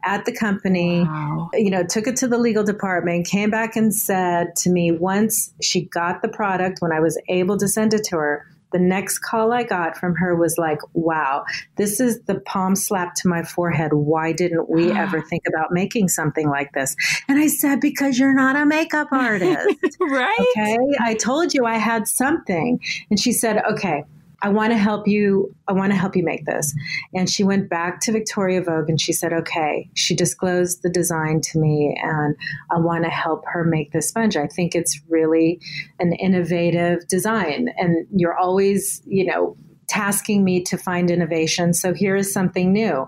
at 0.04 0.26
the 0.26 0.32
company, 0.32 1.04
wow. 1.04 1.50
you 1.54 1.70
know, 1.70 1.84
took 1.84 2.08
it 2.08 2.16
to 2.18 2.28
the 2.28 2.38
legal 2.38 2.64
department, 2.64 3.28
came 3.28 3.52
back 3.52 3.76
and 3.76 3.94
said 3.94 4.56
to 4.58 4.70
me 4.70 4.92
once 4.92 5.54
she 5.62 5.82
got 5.82 6.22
the 6.22 6.28
product, 6.28 6.82
when 6.82 6.92
I 6.92 7.00
was 7.00 7.20
able 7.30 7.58
to 7.58 7.68
send 7.68 7.94
it 7.94 8.04
to 8.06 8.18
her, 8.18 8.48
the 8.74 8.80
next 8.80 9.20
call 9.20 9.54
I 9.54 9.64
got 9.64 9.96
from 9.96 10.16
her 10.16 10.36
was 10.36 10.58
like, 10.58 10.80
wow, 10.94 11.46
this 11.78 12.00
is 12.00 12.20
the 12.22 12.40
palm 12.42 12.76
slap 12.76 13.16
to 13.16 13.28
my 13.28 13.44
forehead. 13.44 13.94
Why 13.94 14.34
didn't 14.34 14.70
we 14.70 14.92
ever 15.04 15.22
think 15.22 15.44
about 15.48 15.72
making 15.72 16.10
something 16.10 16.50
like 16.50 16.74
this? 16.74 16.96
And 17.30 17.40
I 17.40 17.48
said, 17.48 17.80
because 17.80 18.20
you're 18.20 18.34
not 18.34 18.56
a 18.56 18.66
makeup 18.66 19.08
artist. 19.12 19.98
right. 20.02 20.48
Okay. 20.58 20.78
I 21.00 21.14
told 21.14 21.54
you 21.54 21.66
I 21.66 21.78
had 21.78 22.08
something. 22.08 22.80
And 23.10 23.20
she 23.20 23.32
said, 23.32 23.62
okay, 23.72 24.04
I 24.44 24.50
want 24.50 24.72
to 24.72 24.78
help 24.78 25.08
you. 25.08 25.56
I 25.70 25.74
want 25.74 25.94
to 25.94 25.98
help 25.98 26.16
you 26.16 26.24
make 26.24 26.46
this. 26.46 26.76
And 27.14 27.30
she 27.30 27.44
went 27.44 27.70
back 27.70 28.02
to 28.02 28.12
Victoria 28.12 28.62
Vogue 28.62 28.90
and 28.90 29.00
she 29.00 29.14
said, 29.14 29.32
okay. 29.32 29.90
She 29.96 30.16
disclosed 30.16 30.84
the 30.84 30.90
design 30.90 31.40
to 31.42 31.60
me 31.60 31.98
and 32.04 32.36
I 32.70 32.78
want 32.78 33.06
to 33.06 33.10
help 33.10 33.46
her 33.48 33.64
make 33.64 33.94
this 33.94 34.10
sponge. 34.10 34.36
I 34.36 34.48
think 34.48 34.76
it's 34.76 35.00
really 35.08 35.62
an 36.00 36.14
innovative 36.14 37.08
design. 37.08 37.70
And 37.78 38.06
you're 38.14 38.38
always, 38.38 39.02
you 39.06 39.26
know, 39.26 39.56
tasking 39.88 40.44
me 40.44 40.62
to 40.64 40.78
find 40.78 41.10
innovation. 41.10 41.74
So 41.74 41.94
here 41.94 42.16
is 42.16 42.32
something 42.32 42.74
new. 42.74 43.08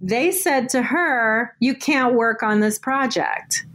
They 0.00 0.30
said 0.30 0.68
to 0.70 0.82
her, 0.82 1.54
you 1.60 1.74
can't 1.74 2.14
work 2.14 2.42
on 2.42 2.60
this 2.60 2.78
project. 2.78 3.66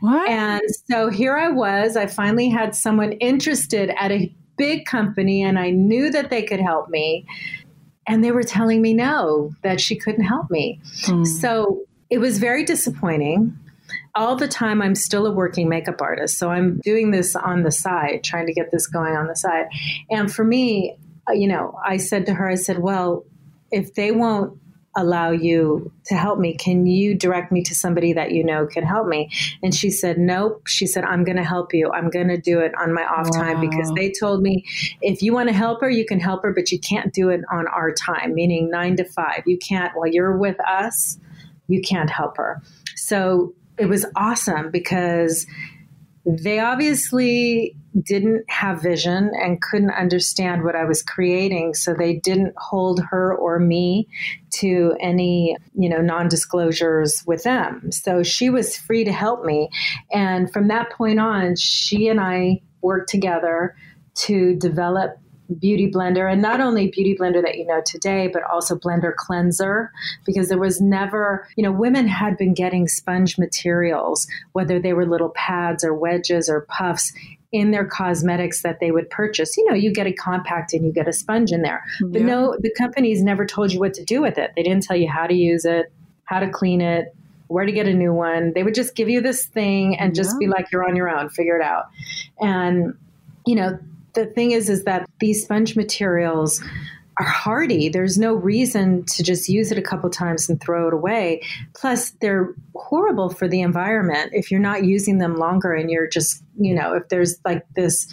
What? 0.00 0.28
And 0.28 0.62
so 0.88 1.10
here 1.10 1.36
I 1.36 1.48
was. 1.48 1.96
I 1.96 2.06
finally 2.06 2.48
had 2.48 2.76
someone 2.76 3.12
interested 3.12 3.90
at 3.98 4.12
a 4.12 4.32
big 4.58 4.84
company 4.84 5.42
and 5.42 5.58
I 5.58 5.70
knew 5.70 6.10
that 6.10 6.30
they 6.30 6.42
could 6.42 6.60
help 6.60 6.88
me. 6.88 7.24
And 8.06 8.24
they 8.24 8.32
were 8.32 8.42
telling 8.42 8.80
me 8.82 8.94
no, 8.94 9.52
that 9.62 9.80
she 9.80 9.96
couldn't 9.96 10.24
help 10.24 10.50
me. 10.50 10.80
Mm. 11.02 11.26
So 11.26 11.82
it 12.10 12.18
was 12.18 12.38
very 12.38 12.64
disappointing. 12.64 13.56
All 14.14 14.34
the 14.34 14.48
time, 14.48 14.80
I'm 14.82 14.94
still 14.94 15.26
a 15.26 15.30
working 15.30 15.68
makeup 15.68 16.00
artist. 16.00 16.38
So 16.38 16.50
I'm 16.50 16.80
doing 16.80 17.10
this 17.10 17.36
on 17.36 17.62
the 17.62 17.70
side, 17.70 18.24
trying 18.24 18.46
to 18.46 18.52
get 18.52 18.70
this 18.70 18.86
going 18.86 19.14
on 19.14 19.26
the 19.26 19.36
side. 19.36 19.66
And 20.10 20.32
for 20.32 20.44
me, 20.44 20.96
uh, 21.28 21.32
you 21.32 21.46
know, 21.46 21.78
I 21.84 21.98
said 21.98 22.26
to 22.26 22.34
her, 22.34 22.48
I 22.48 22.54
said, 22.54 22.78
well, 22.78 23.24
if 23.70 23.94
they 23.94 24.10
won't 24.10 24.58
allow 24.98 25.30
you 25.30 25.92
to 26.06 26.16
help 26.16 26.38
me. 26.38 26.54
Can 26.54 26.86
you 26.86 27.14
direct 27.14 27.52
me 27.52 27.62
to 27.62 27.74
somebody 27.74 28.12
that 28.12 28.32
you 28.32 28.44
know 28.44 28.66
can 28.66 28.84
help 28.84 29.06
me? 29.06 29.30
And 29.62 29.74
she 29.74 29.90
said, 29.90 30.18
Nope. 30.18 30.66
She 30.66 30.86
said, 30.86 31.04
I'm 31.04 31.24
going 31.24 31.36
to 31.36 31.44
help 31.44 31.72
you. 31.72 31.90
I'm 31.92 32.10
going 32.10 32.28
to 32.28 32.36
do 32.36 32.58
it 32.58 32.72
on 32.78 32.92
my 32.92 33.04
off 33.04 33.28
wow. 33.30 33.42
time 33.42 33.60
because 33.60 33.92
they 33.94 34.10
told 34.10 34.42
me 34.42 34.64
if 35.00 35.22
you 35.22 35.32
want 35.32 35.48
to 35.48 35.54
help 35.54 35.80
her, 35.80 35.88
you 35.88 36.04
can 36.04 36.18
help 36.20 36.42
her, 36.42 36.52
but 36.52 36.72
you 36.72 36.80
can't 36.80 37.12
do 37.14 37.28
it 37.30 37.40
on 37.50 37.68
our 37.68 37.92
time, 37.92 38.34
meaning 38.34 38.70
nine 38.70 38.96
to 38.96 39.04
five. 39.04 39.44
You 39.46 39.56
can't, 39.56 39.92
while 39.94 40.08
you're 40.08 40.36
with 40.36 40.58
us, 40.60 41.18
you 41.68 41.80
can't 41.80 42.10
help 42.10 42.36
her. 42.36 42.60
So 42.96 43.54
it 43.78 43.86
was 43.86 44.04
awesome 44.16 44.70
because 44.70 45.46
they 46.26 46.58
obviously 46.58 47.74
didn't 48.02 48.44
have 48.48 48.82
vision 48.82 49.30
and 49.40 49.60
couldn't 49.62 49.90
understand 49.90 50.62
what 50.62 50.76
I 50.76 50.84
was 50.84 51.02
creating. 51.02 51.74
So 51.74 51.94
they 51.94 52.16
didn't 52.16 52.54
hold 52.56 53.00
her 53.10 53.34
or 53.34 53.58
me 53.58 54.06
to 54.54 54.94
any, 55.00 55.56
you 55.74 55.88
know, 55.88 56.00
non-disclosures 56.00 57.24
with 57.26 57.42
them. 57.44 57.90
So 57.90 58.22
she 58.22 58.50
was 58.50 58.76
free 58.76 59.04
to 59.04 59.12
help 59.12 59.44
me. 59.44 59.68
And 60.12 60.52
from 60.52 60.68
that 60.68 60.90
point 60.92 61.18
on, 61.18 61.56
she 61.56 62.08
and 62.08 62.20
I 62.20 62.60
worked 62.82 63.08
together 63.08 63.74
to 64.14 64.54
develop 64.56 65.18
beauty 65.58 65.90
blender 65.90 66.30
and 66.30 66.42
not 66.42 66.60
only 66.60 66.88
beauty 66.88 67.16
blender 67.18 67.42
that 67.42 67.56
you 67.56 67.66
know 67.66 67.80
today 67.86 68.28
but 68.28 68.42
also 68.44 68.76
blender 68.76 69.14
cleanser 69.14 69.90
because 70.26 70.48
there 70.48 70.58
was 70.58 70.80
never 70.80 71.48
you 71.56 71.62
know 71.62 71.72
women 71.72 72.06
had 72.06 72.36
been 72.36 72.52
getting 72.52 72.86
sponge 72.86 73.38
materials 73.38 74.26
whether 74.52 74.78
they 74.78 74.92
were 74.92 75.06
little 75.06 75.30
pads 75.30 75.82
or 75.82 75.94
wedges 75.94 76.48
or 76.48 76.62
puffs 76.62 77.12
in 77.50 77.70
their 77.70 77.86
cosmetics 77.86 78.62
that 78.62 78.78
they 78.78 78.90
would 78.90 79.08
purchase. 79.08 79.56
You 79.56 79.64
know, 79.64 79.74
you 79.74 79.92
get 79.92 80.06
a 80.06 80.12
compact 80.12 80.74
and 80.74 80.84
you 80.84 80.92
get 80.92 81.08
a 81.08 81.12
sponge 81.12 81.50
in 81.50 81.62
there. 81.62 81.82
But 82.00 82.20
no, 82.20 82.54
the 82.60 82.70
companies 82.76 83.22
never 83.22 83.46
told 83.46 83.72
you 83.72 83.80
what 83.80 83.94
to 83.94 84.04
do 84.04 84.20
with 84.20 84.36
it. 84.36 84.52
They 84.54 84.62
didn't 84.62 84.82
tell 84.82 84.96
you 84.96 85.08
how 85.08 85.26
to 85.26 85.34
use 85.34 85.64
it, 85.64 85.90
how 86.24 86.40
to 86.40 86.50
clean 86.50 86.82
it, 86.82 87.14
where 87.46 87.64
to 87.64 87.72
get 87.72 87.88
a 87.88 87.94
new 87.94 88.12
one. 88.12 88.52
They 88.54 88.62
would 88.62 88.74
just 88.74 88.94
give 88.94 89.08
you 89.08 89.20
this 89.22 89.46
thing 89.46 89.98
and 89.98 90.14
just 90.14 90.38
be 90.38 90.46
like, 90.46 90.70
you're 90.70 90.86
on 90.86 90.94
your 90.94 91.08
own, 91.08 91.30
figure 91.30 91.58
it 91.58 91.64
out. 91.64 91.86
And, 92.38 92.94
you 93.46 93.54
know, 93.54 93.78
the 94.14 94.26
thing 94.26 94.52
is, 94.52 94.68
is 94.68 94.84
that 94.84 95.08
these 95.20 95.42
sponge 95.42 95.76
materials 95.76 96.62
are 97.18 97.26
hardy. 97.26 97.88
There's 97.88 98.16
no 98.16 98.34
reason 98.34 99.04
to 99.06 99.22
just 99.22 99.48
use 99.48 99.72
it 99.72 99.78
a 99.78 99.82
couple 99.82 100.08
times 100.08 100.48
and 100.48 100.60
throw 100.60 100.86
it 100.86 100.94
away. 100.94 101.42
Plus, 101.74 102.10
they're 102.20 102.54
horrible 102.76 103.28
for 103.28 103.48
the 103.48 103.60
environment 103.60 104.30
if 104.34 104.50
you're 104.50 104.60
not 104.60 104.84
using 104.84 105.18
them 105.18 105.36
longer 105.36 105.72
and 105.72 105.90
you're 105.90 106.06
just, 106.06 106.42
you 106.58 106.74
know, 106.74 106.94
if 106.94 107.08
there's 107.08 107.36
like 107.44 107.66
this 107.74 108.06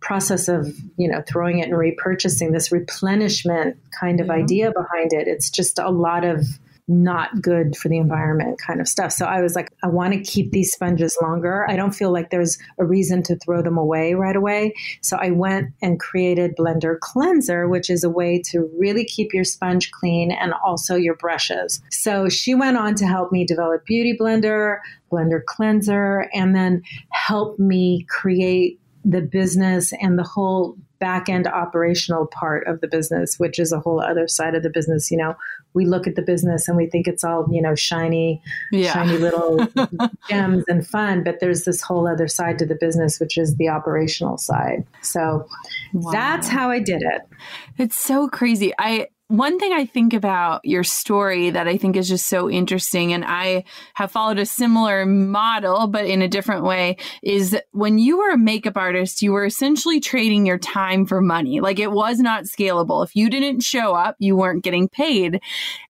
process 0.00 0.48
of, 0.48 0.74
you 0.96 1.08
know, 1.08 1.22
throwing 1.28 1.60
it 1.60 1.68
and 1.68 1.74
repurchasing, 1.74 2.52
this 2.52 2.72
replenishment 2.72 3.76
kind 3.98 4.18
of 4.20 4.26
yeah. 4.26 4.32
idea 4.32 4.72
behind 4.72 5.12
it. 5.12 5.28
It's 5.28 5.50
just 5.50 5.78
a 5.78 5.90
lot 5.90 6.24
of 6.24 6.44
not 6.90 7.40
good 7.40 7.76
for 7.76 7.88
the 7.88 7.98
environment 7.98 8.60
kind 8.64 8.80
of 8.80 8.88
stuff. 8.88 9.12
So 9.12 9.24
I 9.24 9.40
was 9.40 9.54
like, 9.54 9.72
I 9.82 9.86
want 9.86 10.12
to 10.12 10.20
keep 10.20 10.50
these 10.50 10.72
sponges 10.72 11.16
longer. 11.22 11.64
I 11.70 11.76
don't 11.76 11.92
feel 11.92 12.12
like 12.12 12.30
there's 12.30 12.58
a 12.78 12.84
reason 12.84 13.22
to 13.24 13.36
throw 13.36 13.62
them 13.62 13.78
away 13.78 14.14
right 14.14 14.34
away. 14.34 14.74
So 15.00 15.16
I 15.16 15.30
went 15.30 15.68
and 15.80 16.00
created 16.00 16.56
Blender 16.56 16.98
Cleanser, 16.98 17.68
which 17.68 17.88
is 17.88 18.02
a 18.02 18.10
way 18.10 18.42
to 18.46 18.68
really 18.76 19.04
keep 19.04 19.32
your 19.32 19.44
sponge 19.44 19.92
clean 19.92 20.32
and 20.32 20.52
also 20.64 20.96
your 20.96 21.14
brushes. 21.14 21.80
So 21.90 22.28
she 22.28 22.54
went 22.54 22.76
on 22.76 22.96
to 22.96 23.06
help 23.06 23.30
me 23.30 23.46
develop 23.46 23.86
Beauty 23.86 24.16
Blender, 24.18 24.78
Blender 25.12 25.44
Cleanser, 25.44 26.28
and 26.34 26.56
then 26.56 26.82
help 27.10 27.58
me 27.58 28.04
create 28.08 28.80
the 29.04 29.22
business 29.22 29.92
and 30.00 30.18
the 30.18 30.24
whole 30.24 30.76
back 30.98 31.28
end 31.28 31.46
operational 31.46 32.26
part 32.26 32.66
of 32.66 32.80
the 32.80 32.88
business, 32.88 33.38
which 33.38 33.58
is 33.58 33.72
a 33.72 33.80
whole 33.80 34.00
other 34.00 34.28
side 34.28 34.54
of 34.54 34.62
the 34.62 34.70
business. 34.70 35.10
You 35.10 35.16
know, 35.16 35.34
we 35.74 35.84
look 35.84 36.06
at 36.06 36.16
the 36.16 36.22
business 36.22 36.68
and 36.68 36.76
we 36.76 36.86
think 36.86 37.06
it's 37.06 37.24
all 37.24 37.46
you 37.50 37.62
know 37.62 37.74
shiny 37.74 38.42
yeah. 38.72 38.92
shiny 38.92 39.18
little 39.18 39.66
gems 40.28 40.64
and 40.68 40.86
fun 40.86 41.22
but 41.22 41.40
there's 41.40 41.64
this 41.64 41.80
whole 41.80 42.08
other 42.08 42.28
side 42.28 42.58
to 42.58 42.66
the 42.66 42.74
business 42.74 43.20
which 43.20 43.38
is 43.38 43.56
the 43.56 43.68
operational 43.68 44.36
side 44.36 44.86
so 45.02 45.46
wow. 45.92 46.10
that's 46.10 46.48
how 46.48 46.70
i 46.70 46.78
did 46.78 47.02
it 47.02 47.22
it's 47.78 47.96
so 47.96 48.28
crazy 48.28 48.72
i 48.78 49.06
one 49.30 49.60
thing 49.60 49.72
I 49.72 49.86
think 49.86 50.12
about 50.12 50.60
your 50.64 50.82
story 50.82 51.50
that 51.50 51.68
I 51.68 51.76
think 51.76 51.96
is 51.96 52.08
just 52.08 52.26
so 52.26 52.50
interesting, 52.50 53.12
and 53.12 53.24
I 53.24 53.62
have 53.94 54.10
followed 54.10 54.40
a 54.40 54.44
similar 54.44 55.06
model, 55.06 55.86
but 55.86 56.04
in 56.04 56.20
a 56.20 56.26
different 56.26 56.64
way, 56.64 56.96
is 57.22 57.56
when 57.70 58.00
you 58.00 58.18
were 58.18 58.30
a 58.30 58.36
makeup 58.36 58.76
artist, 58.76 59.22
you 59.22 59.30
were 59.30 59.44
essentially 59.44 60.00
trading 60.00 60.46
your 60.46 60.58
time 60.58 61.06
for 61.06 61.20
money. 61.20 61.60
Like 61.60 61.78
it 61.78 61.92
was 61.92 62.18
not 62.18 62.44
scalable. 62.44 63.04
If 63.04 63.14
you 63.14 63.30
didn't 63.30 63.60
show 63.60 63.94
up, 63.94 64.16
you 64.18 64.34
weren't 64.34 64.64
getting 64.64 64.88
paid. 64.88 65.40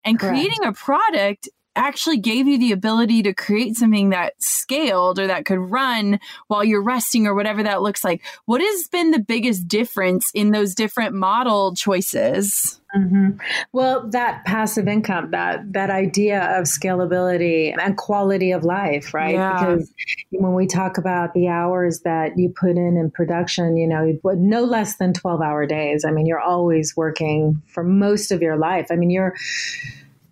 And 0.04 0.20
Correct. 0.20 0.36
creating 0.36 0.66
a 0.66 0.74
product 0.74 1.48
actually 1.80 2.18
gave 2.18 2.48
you 2.48 2.60
the 2.60 2.72
ability 2.72 3.24
to 3.24 3.34
create 3.34 3.76
something 3.76 4.10
that 4.10 4.34
scaled 4.40 5.18
or 5.18 5.28
that 5.28 5.46
could 5.46 5.60
run 5.60 6.20
while 6.48 6.64
you're 6.64 6.84
resting 6.84 7.26
or 7.26 7.34
whatever 7.34 7.64
that 7.64 7.82
looks 7.82 8.04
like. 8.04 8.22
What 8.46 8.62
has 8.62 8.88
been 8.88 9.12
the 9.12 9.20
biggest 9.20 9.68
difference 9.68 10.30
in 10.34 10.52
those 10.52 10.76
different 10.76 11.16
model 11.16 11.74
choices? 11.74 12.80
Mm-hmm. 12.96 13.38
Well, 13.72 14.10
that 14.10 14.44
passive 14.46 14.88
income, 14.88 15.32
that 15.32 15.74
that 15.74 15.92
idea 15.92 16.58
of 16.58 16.66
scalability 16.66 17.76
and 17.80 17.96
quality 17.96 18.52
of 18.52 18.64
life, 18.64 19.14
right? 19.14 19.36
Yeah. 19.36 19.54
Because 19.54 19.94
when 20.32 20.56
we 20.56 20.66
talk 20.66 20.98
about 20.98 21.34
the 21.36 21.48
hours 21.48 22.02
that 22.02 22.38
you 22.38 22.50
put 22.50 22.72
in 22.72 22.98
in 22.98 23.12
production, 23.12 23.78
you 23.78 23.88
know, 23.88 24.18
no 24.24 24.64
less 24.64 24.98
than 24.98 25.14
twelve 25.14 25.42
hour 25.42 25.68
days. 25.68 26.04
I 26.04 26.12
mean, 26.12 26.26
you're 26.26 26.40
always 26.40 26.98
working 26.98 27.62
for 27.68 27.84
most 27.84 28.32
of 28.32 28.42
your 28.42 28.58
life. 28.58 28.88
I 28.90 28.96
mean, 28.96 29.12
you're 29.12 29.36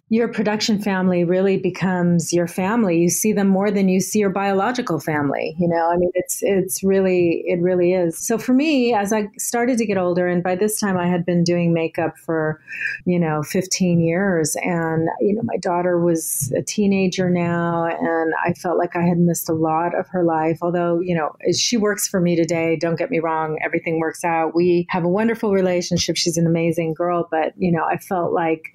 your 0.09 0.29
production 0.29 0.79
family 0.79 1.25
really 1.25 1.57
becomes 1.57 2.31
your 2.31 2.47
family. 2.47 2.97
You 2.97 3.09
see 3.09 3.33
them 3.33 3.49
more 3.49 3.69
than 3.69 3.89
you 3.89 3.99
see 3.99 4.19
your 4.19 4.29
biological 4.29 5.01
family. 5.01 5.53
You 5.59 5.67
know, 5.67 5.89
I 5.91 5.97
mean, 5.97 6.11
it's 6.13 6.39
it's 6.41 6.81
really 6.81 7.43
it 7.45 7.59
really 7.61 7.91
is. 7.91 8.17
So 8.17 8.37
for 8.37 8.53
me, 8.53 8.93
as 8.93 9.11
I 9.11 9.27
started 9.37 9.77
to 9.79 9.85
get 9.85 9.97
older, 9.97 10.25
and 10.25 10.41
by 10.41 10.55
this 10.55 10.79
time 10.79 10.97
I 10.97 11.07
had 11.07 11.25
been 11.25 11.43
doing 11.43 11.73
makeup 11.73 12.17
for, 12.17 12.61
you 13.05 13.19
know, 13.19 13.43
15 13.43 13.99
years, 13.99 14.55
and 14.61 15.09
you 15.19 15.35
know, 15.35 15.41
my 15.43 15.57
daughter 15.57 15.99
was 15.99 16.53
a 16.55 16.61
teenager 16.61 17.29
now, 17.29 17.87
and 17.87 18.33
I 18.45 18.53
felt 18.53 18.77
like 18.77 18.95
I 18.95 19.03
had 19.03 19.17
missed 19.17 19.49
a 19.49 19.53
lot 19.53 19.93
of 19.93 20.07
her 20.07 20.23
life. 20.23 20.59
Although 20.61 21.01
you 21.01 21.15
know, 21.15 21.35
she 21.53 21.75
works 21.75 22.07
for 22.07 22.21
me 22.21 22.37
today. 22.37 22.77
Don't 22.77 22.97
get 22.97 23.11
me 23.11 23.19
wrong, 23.19 23.59
everything 23.61 23.99
works 23.99 24.23
out. 24.23 24.55
We 24.55 24.87
have 24.89 25.03
a 25.03 25.09
wonderful 25.09 25.51
relationship. 25.51 26.15
She's 26.15 26.37
an 26.37 26.47
amazing 26.47 26.93
girl, 26.93 27.27
but 27.29 27.51
you 27.57 27.73
know, 27.73 27.83
I 27.83 27.97
felt 27.97 28.31
like 28.31 28.73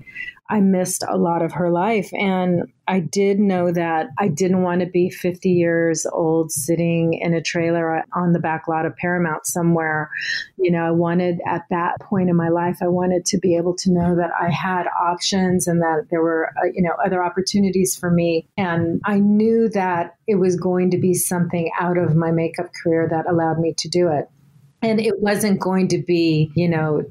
I 0.50 0.60
missed 0.60 1.04
a 1.08 1.16
lot 1.16 1.42
of 1.42 1.52
her 1.52 1.70
life. 1.70 2.10
And 2.12 2.64
I 2.86 3.00
did 3.00 3.38
know 3.38 3.72
that 3.72 4.08
I 4.18 4.28
didn't 4.28 4.62
want 4.62 4.80
to 4.80 4.86
be 4.86 5.08
50 5.08 5.48
years 5.48 6.04
old 6.04 6.50
sitting 6.50 7.14
in 7.14 7.32
a 7.32 7.40
trailer 7.40 8.04
on 8.14 8.32
the 8.32 8.38
back 8.38 8.68
lot 8.68 8.84
of 8.84 8.96
Paramount 8.96 9.46
somewhere. 9.46 10.10
You 10.58 10.72
know, 10.72 10.84
I 10.84 10.90
wanted 10.90 11.40
at 11.46 11.62
that 11.70 12.00
point 12.00 12.28
in 12.28 12.36
my 12.36 12.48
life, 12.48 12.78
I 12.82 12.88
wanted 12.88 13.24
to 13.26 13.38
be 13.38 13.56
able 13.56 13.74
to 13.76 13.92
know 13.92 14.16
that 14.16 14.30
I 14.38 14.50
had 14.50 14.86
options 15.00 15.66
and 15.66 15.80
that 15.80 16.08
there 16.10 16.22
were, 16.22 16.50
uh, 16.62 16.66
you 16.74 16.82
know, 16.82 16.94
other 17.04 17.24
opportunities 17.24 17.96
for 17.96 18.10
me. 18.10 18.46
And 18.58 19.00
I 19.06 19.20
knew 19.20 19.68
that 19.70 20.16
it 20.26 20.34
was 20.34 20.56
going 20.56 20.90
to 20.90 20.98
be 20.98 21.14
something 21.14 21.70
out 21.80 21.96
of 21.96 22.14
my 22.16 22.30
makeup 22.30 22.70
career 22.82 23.08
that 23.10 23.30
allowed 23.30 23.58
me 23.58 23.74
to 23.78 23.88
do 23.88 24.08
it. 24.08 24.28
And 24.82 25.00
it 25.00 25.20
wasn't 25.20 25.60
going 25.60 25.88
to 25.88 25.98
be, 25.98 26.50
you 26.56 26.68
know, 26.68 27.04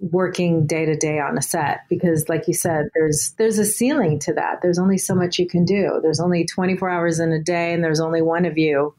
working 0.00 0.66
day 0.66 0.84
to 0.84 0.96
day 0.96 1.18
on 1.18 1.36
a 1.36 1.42
set 1.42 1.80
because 1.88 2.28
like 2.28 2.46
you 2.46 2.54
said 2.54 2.86
there's 2.94 3.34
there's 3.36 3.58
a 3.58 3.64
ceiling 3.64 4.18
to 4.20 4.32
that. 4.32 4.60
There's 4.62 4.78
only 4.78 4.98
so 4.98 5.14
much 5.14 5.38
you 5.38 5.46
can 5.46 5.64
do. 5.64 5.98
There's 6.02 6.20
only 6.20 6.44
24 6.44 6.88
hours 6.88 7.18
in 7.18 7.32
a 7.32 7.42
day 7.42 7.72
and 7.72 7.82
there's 7.82 8.00
only 8.00 8.22
one 8.22 8.44
of 8.44 8.56
you. 8.56 8.94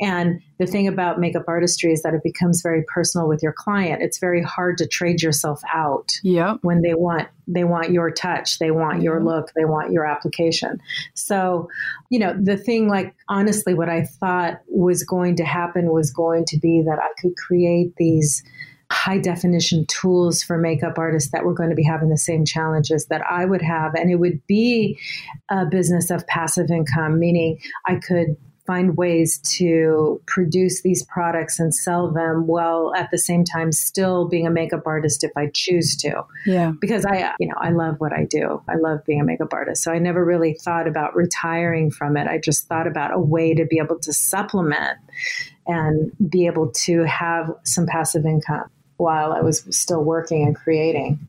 And 0.00 0.40
the 0.58 0.66
thing 0.66 0.88
about 0.88 1.20
makeup 1.20 1.44
artistry 1.46 1.92
is 1.92 2.02
that 2.02 2.14
it 2.14 2.22
becomes 2.22 2.62
very 2.62 2.82
personal 2.84 3.28
with 3.28 3.42
your 3.42 3.52
client. 3.52 4.02
It's 4.02 4.18
very 4.18 4.42
hard 4.42 4.78
to 4.78 4.86
trade 4.86 5.22
yourself 5.22 5.60
out 5.72 6.12
yeah 6.22 6.56
when 6.62 6.80
they 6.82 6.94
want 6.94 7.28
they 7.46 7.64
want 7.64 7.90
your 7.90 8.10
touch 8.10 8.58
they 8.58 8.70
want 8.70 9.02
your 9.02 9.22
look 9.22 9.52
they 9.54 9.64
want 9.64 9.92
your 9.92 10.06
application. 10.06 10.80
So 11.14 11.68
you 12.10 12.18
know 12.18 12.34
the 12.40 12.56
thing 12.56 12.88
like 12.88 13.14
honestly 13.28 13.74
what 13.74 13.88
i 13.88 14.02
thought 14.02 14.60
was 14.68 15.02
going 15.04 15.36
to 15.36 15.44
happen 15.44 15.92
was 15.92 16.10
going 16.10 16.44
to 16.46 16.58
be 16.58 16.82
that 16.82 16.98
i 16.98 17.20
could 17.20 17.36
create 17.36 17.94
these 17.96 18.42
high 18.90 19.18
definition 19.18 19.84
tools 19.86 20.42
for 20.42 20.56
makeup 20.56 20.98
artists 20.98 21.30
that 21.30 21.44
were 21.44 21.54
going 21.54 21.70
to 21.70 21.76
be 21.76 21.84
having 21.84 22.08
the 22.08 22.16
same 22.16 22.44
challenges 22.44 23.06
that 23.06 23.22
I 23.28 23.44
would 23.44 23.62
have. 23.62 23.94
And 23.94 24.10
it 24.10 24.16
would 24.16 24.46
be 24.46 24.98
a 25.50 25.66
business 25.66 26.10
of 26.10 26.26
passive 26.26 26.70
income, 26.70 27.18
meaning 27.18 27.58
I 27.86 27.96
could 27.96 28.36
find 28.66 28.98
ways 28.98 29.38
to 29.56 30.20
produce 30.26 30.82
these 30.82 31.02
products 31.04 31.58
and 31.58 31.74
sell 31.74 32.10
them 32.12 32.46
while 32.46 32.92
at 32.94 33.10
the 33.10 33.16
same 33.16 33.42
time 33.42 33.72
still 33.72 34.28
being 34.28 34.46
a 34.46 34.50
makeup 34.50 34.82
artist 34.84 35.24
if 35.24 35.30
I 35.38 35.46
choose 35.54 35.96
to. 35.96 36.22
Yeah. 36.44 36.72
Because 36.78 37.06
I, 37.06 37.32
you 37.40 37.48
know, 37.48 37.54
I 37.58 37.70
love 37.70 37.94
what 37.98 38.12
I 38.12 38.24
do. 38.24 38.62
I 38.68 38.76
love 38.76 39.06
being 39.06 39.22
a 39.22 39.24
makeup 39.24 39.54
artist. 39.54 39.82
So 39.82 39.90
I 39.90 39.98
never 39.98 40.22
really 40.22 40.52
thought 40.52 40.86
about 40.86 41.16
retiring 41.16 41.90
from 41.90 42.18
it. 42.18 42.26
I 42.28 42.36
just 42.36 42.68
thought 42.68 42.86
about 42.86 43.14
a 43.14 43.18
way 43.18 43.54
to 43.54 43.64
be 43.64 43.78
able 43.78 43.98
to 44.00 44.12
supplement 44.12 44.98
and 45.66 46.12
be 46.28 46.44
able 46.44 46.70
to 46.70 47.04
have 47.04 47.50
some 47.64 47.86
passive 47.86 48.26
income 48.26 48.68
while 48.98 49.32
I 49.32 49.40
was 49.40 49.64
still 49.70 50.04
working 50.04 50.44
and 50.44 50.54
creating. 50.54 51.28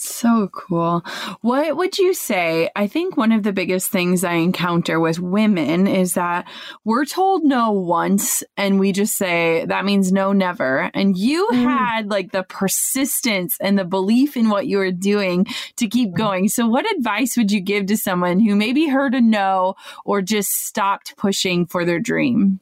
So 0.00 0.48
cool. 0.52 1.00
What 1.40 1.76
would 1.76 1.98
you 1.98 2.14
say? 2.14 2.70
I 2.76 2.86
think 2.86 3.16
one 3.16 3.32
of 3.32 3.42
the 3.42 3.52
biggest 3.52 3.90
things 3.90 4.22
I 4.22 4.34
encounter 4.34 5.00
with 5.00 5.18
women 5.18 5.88
is 5.88 6.14
that 6.14 6.46
we're 6.84 7.04
told 7.04 7.42
no 7.42 7.72
once 7.72 8.44
and 8.56 8.78
we 8.78 8.92
just 8.92 9.16
say 9.16 9.64
that 9.66 9.84
means 9.84 10.12
no 10.12 10.32
never. 10.32 10.88
And 10.94 11.16
you 11.16 11.48
mm. 11.50 11.64
had 11.64 12.10
like 12.10 12.30
the 12.30 12.44
persistence 12.44 13.56
and 13.60 13.76
the 13.76 13.84
belief 13.84 14.36
in 14.36 14.50
what 14.50 14.68
you 14.68 14.78
were 14.78 14.92
doing 14.92 15.46
to 15.74 15.88
keep 15.88 16.10
mm. 16.10 16.16
going. 16.16 16.48
So, 16.48 16.68
what 16.68 16.88
advice 16.96 17.36
would 17.36 17.50
you 17.50 17.60
give 17.60 17.86
to 17.86 17.96
someone 17.96 18.38
who 18.38 18.54
maybe 18.54 18.86
heard 18.86 19.16
a 19.16 19.20
no 19.20 19.74
or 20.04 20.22
just 20.22 20.50
stopped 20.50 21.16
pushing 21.16 21.66
for 21.66 21.84
their 21.84 21.98
dream? 21.98 22.60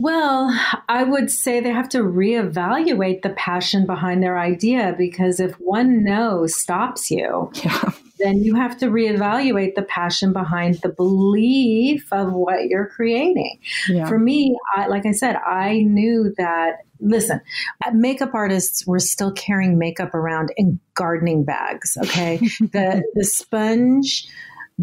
Well, 0.00 0.58
I 0.88 1.04
would 1.04 1.30
say 1.30 1.60
they 1.60 1.70
have 1.70 1.90
to 1.90 1.98
reevaluate 1.98 3.20
the 3.20 3.30
passion 3.30 3.84
behind 3.84 4.22
their 4.22 4.38
idea 4.38 4.94
because 4.96 5.40
if 5.40 5.52
one 5.60 6.02
no 6.02 6.46
stops 6.46 7.10
you, 7.10 7.50
yeah. 7.62 7.92
then 8.18 8.42
you 8.42 8.54
have 8.54 8.78
to 8.78 8.86
reevaluate 8.86 9.74
the 9.74 9.82
passion 9.82 10.32
behind 10.32 10.76
the 10.76 10.88
belief 10.88 12.10
of 12.12 12.32
what 12.32 12.68
you're 12.68 12.88
creating. 12.88 13.58
Yeah. 13.88 14.06
For 14.06 14.18
me, 14.18 14.56
I, 14.74 14.86
like 14.86 15.04
I 15.04 15.12
said, 15.12 15.36
I 15.36 15.82
knew 15.82 16.32
that 16.38 16.78
listen, 17.00 17.40
uh, 17.84 17.90
makeup 17.92 18.34
artists 18.34 18.86
were 18.86 18.98
still 18.98 19.32
carrying 19.32 19.78
makeup 19.78 20.14
around 20.14 20.50
in 20.56 20.80
gardening 20.94 21.44
bags. 21.44 21.98
Okay. 22.02 22.36
the, 22.60 23.02
the 23.14 23.24
sponge 23.24 24.26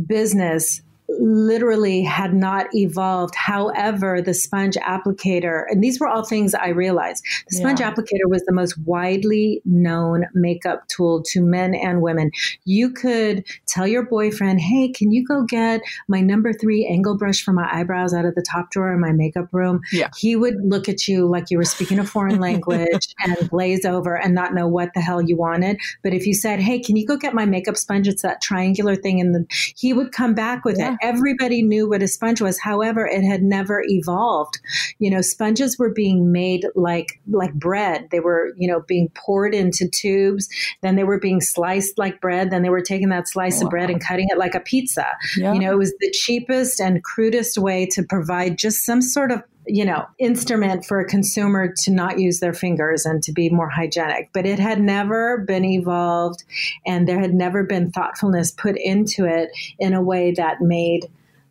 business 0.05 0.81
literally 1.09 2.03
had 2.03 2.33
not 2.33 2.67
evolved. 2.73 3.35
However, 3.35 4.21
the 4.21 4.33
sponge 4.33 4.75
applicator, 4.75 5.63
and 5.69 5.83
these 5.83 5.99
were 5.99 6.07
all 6.07 6.23
things 6.23 6.53
I 6.53 6.69
realized, 6.69 7.23
the 7.49 7.57
sponge 7.57 7.79
yeah. 7.79 7.91
applicator 7.91 8.27
was 8.27 8.43
the 8.43 8.53
most 8.53 8.77
widely 8.79 9.61
known 9.65 10.25
makeup 10.33 10.87
tool 10.87 11.23
to 11.27 11.41
men 11.41 11.73
and 11.73 12.01
women. 12.01 12.31
You 12.65 12.91
could 12.91 13.45
tell 13.67 13.87
your 13.87 14.03
boyfriend, 14.03 14.59
hey, 14.59 14.89
can 14.89 15.11
you 15.11 15.25
go 15.25 15.43
get 15.43 15.81
my 16.07 16.21
number 16.21 16.53
three 16.53 16.85
angle 16.85 17.17
brush 17.17 17.41
for 17.41 17.53
my 17.53 17.69
eyebrows 17.71 18.13
out 18.13 18.25
of 18.25 18.35
the 18.35 18.45
top 18.49 18.71
drawer 18.71 18.93
in 18.93 18.99
my 18.99 19.11
makeup 19.11 19.47
room? 19.53 19.81
Yeah. 19.91 20.09
He 20.17 20.35
would 20.35 20.55
look 20.61 20.89
at 20.89 21.07
you 21.07 21.25
like 21.25 21.49
you 21.49 21.57
were 21.57 21.65
speaking 21.65 21.99
a 21.99 22.03
foreign 22.05 22.39
language 22.39 23.15
and 23.23 23.49
glaze 23.49 23.85
over 23.85 24.17
and 24.17 24.33
not 24.35 24.53
know 24.53 24.67
what 24.67 24.93
the 24.93 25.01
hell 25.01 25.21
you 25.21 25.37
wanted. 25.37 25.77
But 26.03 26.13
if 26.13 26.25
you 26.25 26.33
said, 26.33 26.59
hey, 26.59 26.79
can 26.79 26.97
you 26.97 27.05
go 27.05 27.17
get 27.17 27.33
my 27.33 27.45
makeup 27.45 27.77
sponge? 27.77 28.07
It's 28.07 28.21
that 28.23 28.41
triangular 28.41 28.95
thing. 28.95 29.21
And 29.21 29.33
the, 29.33 29.45
he 29.75 29.93
would 29.93 30.11
come 30.11 30.33
back 30.33 30.65
with 30.65 30.77
yeah. 30.77 30.93
it 30.93 30.96
everybody 31.01 31.61
knew 31.61 31.89
what 31.89 32.03
a 32.03 32.07
sponge 32.07 32.41
was. 32.41 32.59
However, 32.59 33.05
it 33.05 33.23
had 33.23 33.43
never 33.43 33.83
evolved. 33.87 34.59
You 34.99 35.09
know, 35.09 35.21
sponges 35.21 35.77
were 35.77 35.91
being 35.91 36.31
made 36.31 36.65
like 36.75 37.19
like 37.29 37.53
bread. 37.53 38.07
They 38.11 38.19
were, 38.19 38.53
you 38.57 38.67
know, 38.67 38.81
being 38.87 39.09
poured 39.15 39.53
into 39.53 39.87
tubes. 39.87 40.47
Then 40.81 40.95
they 40.95 41.03
were 41.03 41.19
being 41.19 41.41
sliced 41.41 41.97
like 41.97 42.21
bread. 42.21 42.51
Then 42.51 42.61
they 42.61 42.69
were 42.69 42.81
taking 42.81 43.09
that 43.09 43.27
slice 43.27 43.59
wow. 43.61 43.67
of 43.67 43.69
bread 43.71 43.89
and 43.89 44.03
cutting 44.03 44.27
it 44.29 44.37
like 44.37 44.55
a 44.55 44.59
pizza. 44.59 45.07
Yeah. 45.37 45.53
You 45.53 45.59
know, 45.59 45.71
it 45.71 45.77
was 45.77 45.93
the 45.99 46.11
cheapest 46.11 46.79
and 46.79 47.03
crudest 47.03 47.57
way 47.57 47.85
to 47.87 48.03
provide 48.03 48.57
just 48.57 48.85
some 48.85 49.01
sort 49.01 49.31
of 49.31 49.43
you 49.67 49.85
know, 49.85 50.05
instrument 50.17 50.85
for 50.85 50.99
a 50.99 51.05
consumer 51.05 51.73
to 51.83 51.91
not 51.91 52.19
use 52.19 52.39
their 52.39 52.53
fingers 52.53 53.05
and 53.05 53.21
to 53.23 53.31
be 53.31 53.49
more 53.49 53.69
hygienic. 53.69 54.29
But 54.33 54.45
it 54.45 54.59
had 54.59 54.81
never 54.81 55.39
been 55.39 55.65
evolved 55.65 56.43
and 56.85 57.07
there 57.07 57.19
had 57.19 57.33
never 57.33 57.63
been 57.63 57.91
thoughtfulness 57.91 58.51
put 58.51 58.77
into 58.77 59.25
it 59.25 59.49
in 59.79 59.93
a 59.93 60.01
way 60.01 60.31
that 60.31 60.61
made 60.61 61.09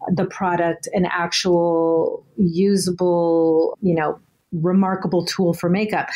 the 0.08 0.26
product 0.26 0.88
an 0.92 1.06
actual 1.06 2.24
usable, 2.36 3.76
you 3.80 3.94
know, 3.94 4.20
remarkable 4.60 5.24
tool 5.24 5.54
for 5.54 5.68
makeup. 5.68 6.08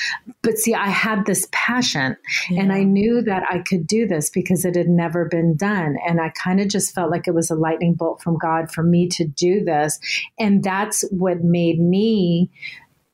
But 0.42 0.58
see, 0.58 0.74
I 0.74 0.88
had 0.88 1.26
this 1.26 1.48
passion 1.52 2.16
yeah. 2.50 2.62
and 2.62 2.72
I 2.72 2.82
knew 2.82 3.22
that 3.22 3.44
I 3.50 3.58
could 3.58 3.86
do 3.86 4.06
this 4.06 4.30
because 4.30 4.64
it 4.64 4.76
had 4.76 4.88
never 4.88 5.26
been 5.26 5.56
done. 5.56 5.96
And 6.06 6.20
I 6.20 6.30
kind 6.30 6.60
of 6.60 6.68
just 6.68 6.94
felt 6.94 7.10
like 7.10 7.26
it 7.26 7.34
was 7.34 7.50
a 7.50 7.54
lightning 7.54 7.94
bolt 7.94 8.22
from 8.22 8.38
God 8.38 8.70
for 8.70 8.82
me 8.82 9.08
to 9.08 9.24
do 9.24 9.64
this. 9.64 9.98
And 10.38 10.62
that's 10.62 11.02
what 11.10 11.42
made 11.42 11.80
me 11.80 12.50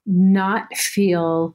not 0.06 0.74
feel 0.76 1.54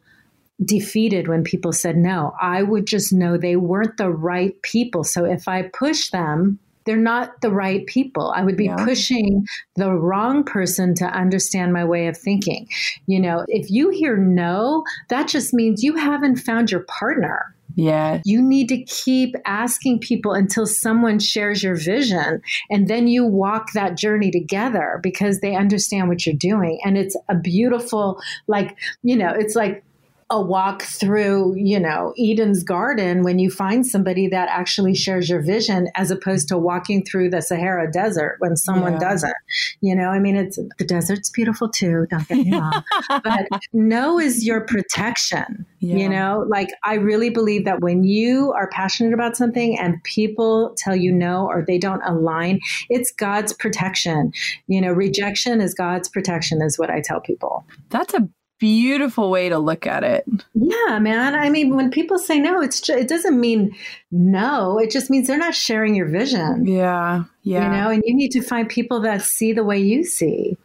defeated 0.64 1.28
when 1.28 1.44
people 1.44 1.74
said 1.74 1.98
no. 1.98 2.34
I 2.40 2.64
would 2.64 2.86
just 2.86 3.12
know 3.12 3.38
they 3.38 3.56
weren't 3.56 3.98
the 3.98 4.12
right 4.12 4.60
people. 4.62 5.04
So 5.04 5.26
if 5.26 5.48
I 5.48 5.64
push 5.64 6.10
them, 6.10 6.60
they're 6.86 6.98
not 6.98 7.42
the 7.42 7.52
right 7.52 7.86
people. 7.86 8.32
I 8.36 8.44
would 8.44 8.58
be 8.58 8.66
yeah. 8.66 8.84
pushing 8.84 9.46
the 9.76 9.92
wrong 9.92 10.44
person 10.44 10.96
to 10.96 11.06
understand 11.06 11.74
my 11.74 11.86
way 11.86 12.08
of 12.08 12.18
thinking. 12.18 12.68
You 13.08 13.20
know, 13.20 13.46
if 13.48 13.70
you 13.70 13.90
hear 13.90 14.18
no, 14.18 14.84
that 15.10 15.28
just 15.28 15.54
means 15.54 15.84
you 15.84 15.96
haven't 15.96 16.38
found 16.38 16.72
your 16.72 16.82
partner. 16.82 17.56
Yeah. 17.76 18.22
You 18.26 18.42
need 18.42 18.68
to 18.70 18.84
keep 18.84 19.36
asking 19.46 20.00
people 20.00 20.34
until 20.34 20.66
someone 20.66 21.20
shares 21.20 21.64
your 21.64 21.76
vision 21.76 22.42
and 22.70 22.88
then 22.88 23.08
you 23.08 23.26
walk 23.26 23.72
that 23.74 23.98
journey 23.98 24.32
together 24.32 25.00
because 25.02 25.40
they 25.40 25.56
understand 25.56 26.10
what 26.10 26.26
you're 26.26 26.36
doing. 26.36 26.80
And 26.84 26.98
it's 26.98 27.16
a 27.30 27.36
beautiful, 27.36 28.20
like, 28.48 28.78
you 29.04 29.16
know, 29.16 29.30
it's 29.30 29.56
like 29.56 29.84
a 30.32 30.42
walk 30.42 30.84
through, 30.84 31.56
you 31.58 31.78
know, 31.78 32.14
Eden's 32.18 32.64
garden 32.64 33.22
when 33.22 33.38
you 33.38 33.52
find 33.52 33.86
somebody 33.86 34.28
that 34.30 34.48
actually 34.50 34.96
shares 34.96 35.30
your 35.30 35.42
vision 35.42 35.90
as 35.96 36.10
opposed 36.10 36.48
to 36.48 36.58
walking 36.58 37.04
through 37.04 37.30
the 37.30 37.42
Sahara 37.42 37.92
desert 37.92 38.38
when 38.40 38.56
someone 38.56 38.94
yeah. 38.94 39.00
doesn't. 39.00 39.36
You 39.82 39.94
know, 39.94 40.08
I 40.08 40.20
mean, 40.20 40.38
it's 40.38 40.58
the 40.78 40.86
desert's 40.86 41.30
beautiful 41.30 41.68
too, 41.68 42.08
don't 42.10 42.28
get 42.30 42.38
me 42.38 42.52
wrong. 42.58 42.82
but 43.10 43.48
no 43.74 44.20
is 44.20 44.46
your 44.46 44.62
protection. 44.62 45.66
Yeah. 45.80 45.96
You 45.98 46.10
know, 46.10 46.46
like 46.48 46.70
I 46.86 46.94
really 46.94 47.30
believe 47.30 47.66
that 47.66 47.82
when 47.82 48.04
you 48.04 48.54
are 48.54 48.70
passionate 48.70 49.14
about 49.14 49.36
something 49.36 49.78
and 49.78 50.02
people 50.04 50.74
tell 50.78 50.96
you 50.96 51.12
no 51.12 51.48
or 51.48 51.66
they 51.68 51.78
don't 51.78 52.02
align, 52.06 52.62
it's 52.90 53.12
God's 53.12 53.52
protection. 53.52 54.32
You 54.68 54.80
know, 54.80 54.92
rejection 54.94 55.60
is 55.60 55.74
God's 55.74 56.08
protection, 56.08 56.62
is 56.62 56.80
what 56.80 56.90
I 56.90 57.02
tell 57.02 57.20
people. 57.20 57.66
That's 57.90 58.14
a 58.14 58.30
beautiful 58.62 59.32
way 59.32 59.50
to 59.50 59.58
look 59.58 59.88
at 59.88 60.04
it. 60.04 60.24
Yeah, 60.54 61.00
man. 61.00 61.34
I 61.34 61.50
mean, 61.50 61.76
when 61.76 61.90
people 61.90 62.20
say 62.20 62.40
no, 62.40 62.62
it's 62.62 62.80
just, 62.80 62.98
it 62.98 63.10
doesn't 63.10 63.38
mean 63.38 63.76
no. 64.12 64.78
It 64.78 64.92
just 64.92 65.10
means 65.10 65.28
they're 65.28 65.38
not 65.38 65.56
sharing 65.56 65.96
your 65.96 66.08
vision. 66.08 66.68
Yeah, 66.68 67.24
yeah. 67.42 67.66
You 67.66 67.82
know, 67.82 67.90
and 67.90 68.04
you 68.06 68.14
need 68.16 68.30
to 68.34 68.42
find 68.42 68.70
people 68.70 69.02
that 69.02 69.24
see 69.24 69.52
the 69.52 69.64
way 69.64 69.80
you 69.80 70.04
see. 70.04 70.58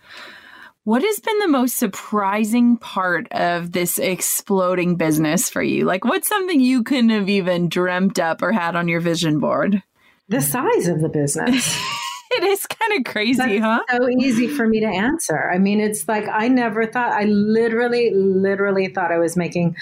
What 0.85 1.03
has 1.03 1.19
been 1.19 1.39
the 1.41 1.49
most 1.49 1.79
surprising 1.79 2.77
part 2.77 3.27
of 3.33 3.73
this 3.73 3.99
exploding 3.99 4.97
business 4.97 5.49
for 5.49 5.63
you? 5.63 5.85
Like, 5.85 6.05
what's 6.05 6.29
something 6.29 6.61
you 6.61 6.85
couldn't 6.85 7.11
have 7.11 7.29
even 7.31 7.69
dreamt 7.69 8.21
up 8.21 8.43
or 8.43 8.53
had 8.53 8.77
on 8.77 8.87
your 8.87 9.01
vision 9.01 9.41
board? 9.41 9.83
The 10.29 10.43
size 10.43 10.87
of 10.87 11.01
the 11.01 11.09
business. 11.09 11.77
it 12.37 12.45
is 12.45 12.67
kind 12.67 12.99
of 12.99 13.13
crazy, 13.13 13.59
huh? 13.59 13.81
So 13.91 14.09
easy 14.09 14.49
for 14.49 14.67
me 14.67 14.81
to 14.81 14.87
answer. 14.87 15.51
I 15.53 15.59
mean, 15.59 15.81
it's 15.81 16.07
like 16.09 16.29
I 16.29 16.49
never 16.49 16.87
thought, 16.87 17.13
I 17.13 17.25
literally, 17.25 18.13
literally 18.15 18.89
thought 18.89 19.13
I 19.13 19.19
was 19.19 19.37
making 19.37 19.77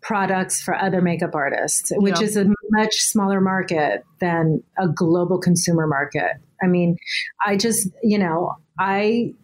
products 0.00 0.62
for 0.62 0.74
other 0.74 1.00
makeup 1.00 1.34
artists, 1.34 1.92
which 1.96 2.20
Yeah. 2.20 2.26
is 2.26 2.36
a 2.36 2.46
much 2.70 2.94
smaller 2.94 3.40
market 3.40 4.04
than 4.20 4.62
a 4.78 4.88
global 4.88 5.38
consumer 5.38 5.86
market. 5.86 6.32
I 6.62 6.66
mean, 6.66 6.96
I 7.44 7.56
just, 7.56 7.88
you 8.02 8.18
know, 8.18 8.56
I, 8.78 9.34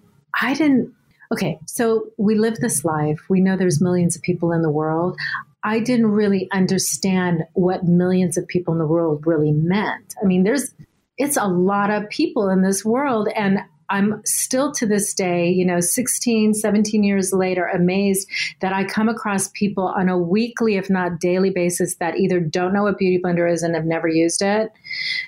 I 0.40 0.54
didn't, 0.54 0.94
okay, 1.32 1.58
so 1.66 2.06
we 2.16 2.36
live 2.36 2.56
this 2.56 2.84
life. 2.84 3.20
We 3.28 3.40
know 3.40 3.56
there's 3.56 3.80
millions 3.80 4.16
of 4.16 4.22
people 4.22 4.52
in 4.52 4.62
the 4.62 4.70
world. 4.70 5.18
I 5.64 5.78
didn't 5.78 6.10
really 6.12 6.48
understand 6.52 7.44
what 7.54 7.84
millions 7.84 8.36
of 8.36 8.46
people 8.46 8.72
in 8.72 8.78
the 8.78 8.86
world 8.86 9.26
really 9.26 9.52
meant. 9.52 10.14
I 10.22 10.26
mean, 10.26 10.42
there's 10.44 10.74
it's 11.22 11.36
a 11.36 11.46
lot 11.46 11.90
of 11.90 12.08
people 12.10 12.48
in 12.48 12.62
this 12.62 12.84
world 12.84 13.28
and 13.36 13.60
I'm 13.88 14.22
still 14.24 14.72
to 14.72 14.86
this 14.86 15.12
day, 15.12 15.50
you 15.50 15.66
know, 15.66 15.78
16, 15.78 16.54
17 16.54 17.04
years 17.04 17.30
later, 17.32 17.66
amazed 17.66 18.26
that 18.60 18.72
I 18.72 18.84
come 18.84 19.08
across 19.08 19.48
people 19.48 19.86
on 19.86 20.08
a 20.08 20.16
weekly, 20.16 20.76
if 20.76 20.88
not 20.88 21.20
daily 21.20 21.50
basis 21.50 21.96
that 21.96 22.16
either 22.16 22.40
don't 22.40 22.72
know 22.72 22.84
what 22.84 22.96
Beauty 22.96 23.20
Blender 23.22 23.52
is 23.52 23.62
and 23.62 23.74
have 23.74 23.84
never 23.84 24.08
used 24.08 24.40
it. 24.40 24.72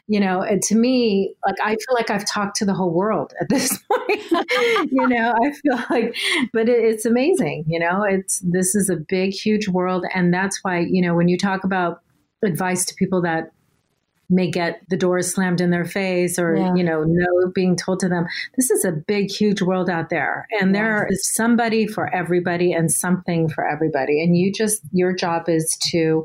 You 0.09 0.19
know, 0.19 0.45
to 0.63 0.75
me, 0.75 1.35
like, 1.45 1.57
I 1.63 1.73
feel 1.73 1.95
like 1.95 2.09
I've 2.09 2.25
talked 2.25 2.57
to 2.57 2.65
the 2.65 2.73
whole 2.73 2.93
world 2.93 3.35
at 3.39 3.51
this 3.51 3.79
point. 3.93 4.91
you 4.91 5.09
know, 5.09 5.35
I 5.45 5.53
feel 5.53 5.85
like, 5.91 6.17
but 6.55 6.69
it, 6.69 6.83
it's 6.83 7.05
amazing. 7.05 7.67
You 7.69 7.81
know, 7.81 8.03
it's, 8.03 8.41
this 8.41 8.75
is 8.75 8.89
a 8.89 8.97
big, 8.97 9.33
huge 9.33 9.69
world. 9.69 10.07
And 10.15 10.33
that's 10.33 10.61
why, 10.63 10.79
you 10.79 11.03
know, 11.03 11.15
when 11.15 11.29
you 11.29 11.37
talk 11.37 11.65
about 11.65 12.01
advice 12.43 12.87
to 12.87 12.95
people 12.95 13.21
that 13.23 13.51
may 14.31 14.51
get 14.51 14.81
the 14.89 14.97
doors 14.97 15.33
slammed 15.33 15.61
in 15.61 15.71
their 15.71 15.85
face 15.85 16.39
or 16.39 16.57
Yeah. 16.57 16.75
you 16.75 16.83
know 16.85 17.05
no 17.07 17.51
being 17.55 17.77
told 17.77 18.01
to 18.01 18.09
them. 18.09 18.27
This 18.57 18.71
is 18.71 18.85
a 18.85 18.93
big 18.93 19.31
huge 19.31 19.63
world 19.63 19.91
out 19.91 20.09
there. 20.11 20.47
And 20.61 20.75
there 20.75 21.07
is 21.11 21.33
somebody 21.35 21.87
for 21.87 22.13
everybody 22.15 22.73
and 22.73 22.91
something 22.91 23.49
for 23.49 23.67
everybody. 23.67 24.23
And 24.23 24.37
you 24.37 24.53
just 24.53 24.83
your 24.93 25.13
job 25.15 25.49
is 25.49 25.77
to 25.91 26.25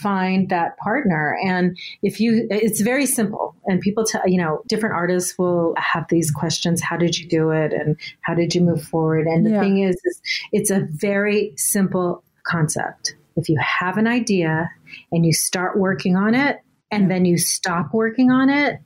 find 0.00 0.48
that 0.50 0.76
partner. 0.78 1.36
And 1.44 1.76
if 2.02 2.20
you 2.20 2.46
it's 2.50 2.80
very 2.80 3.06
simple. 3.06 3.54
And 3.66 3.80
people 3.80 4.04
tell 4.04 4.22
you 4.26 4.38
know 4.38 4.62
different 4.68 4.94
artists 4.94 5.36
will 5.38 5.74
have 5.76 6.06
these 6.08 6.30
questions. 6.30 6.80
How 6.80 6.96
did 6.96 7.18
you 7.18 7.28
do 7.28 7.50
it? 7.50 7.72
And 7.72 7.96
how 8.22 8.34
did 8.34 8.54
you 8.54 8.60
move 8.60 8.82
forward? 8.82 9.26
And 9.26 9.44
the 9.46 9.50
Yeah. 9.50 9.60
thing 9.60 9.78
is, 9.80 9.96
is 10.04 10.20
it's 10.52 10.70
a 10.70 10.80
very 10.90 11.52
simple 11.56 12.22
concept. 12.44 13.14
If 13.36 13.48
you 13.48 13.58
have 13.60 13.96
an 13.96 14.06
idea 14.06 14.70
and 15.10 15.24
you 15.24 15.32
start 15.32 15.78
working 15.78 16.16
on 16.16 16.34
it 16.34 16.58
and 16.92 17.10
then 17.10 17.24
you 17.24 17.38
stop 17.38 17.92
working 17.92 18.30
on 18.30 18.48
it, 18.50 18.78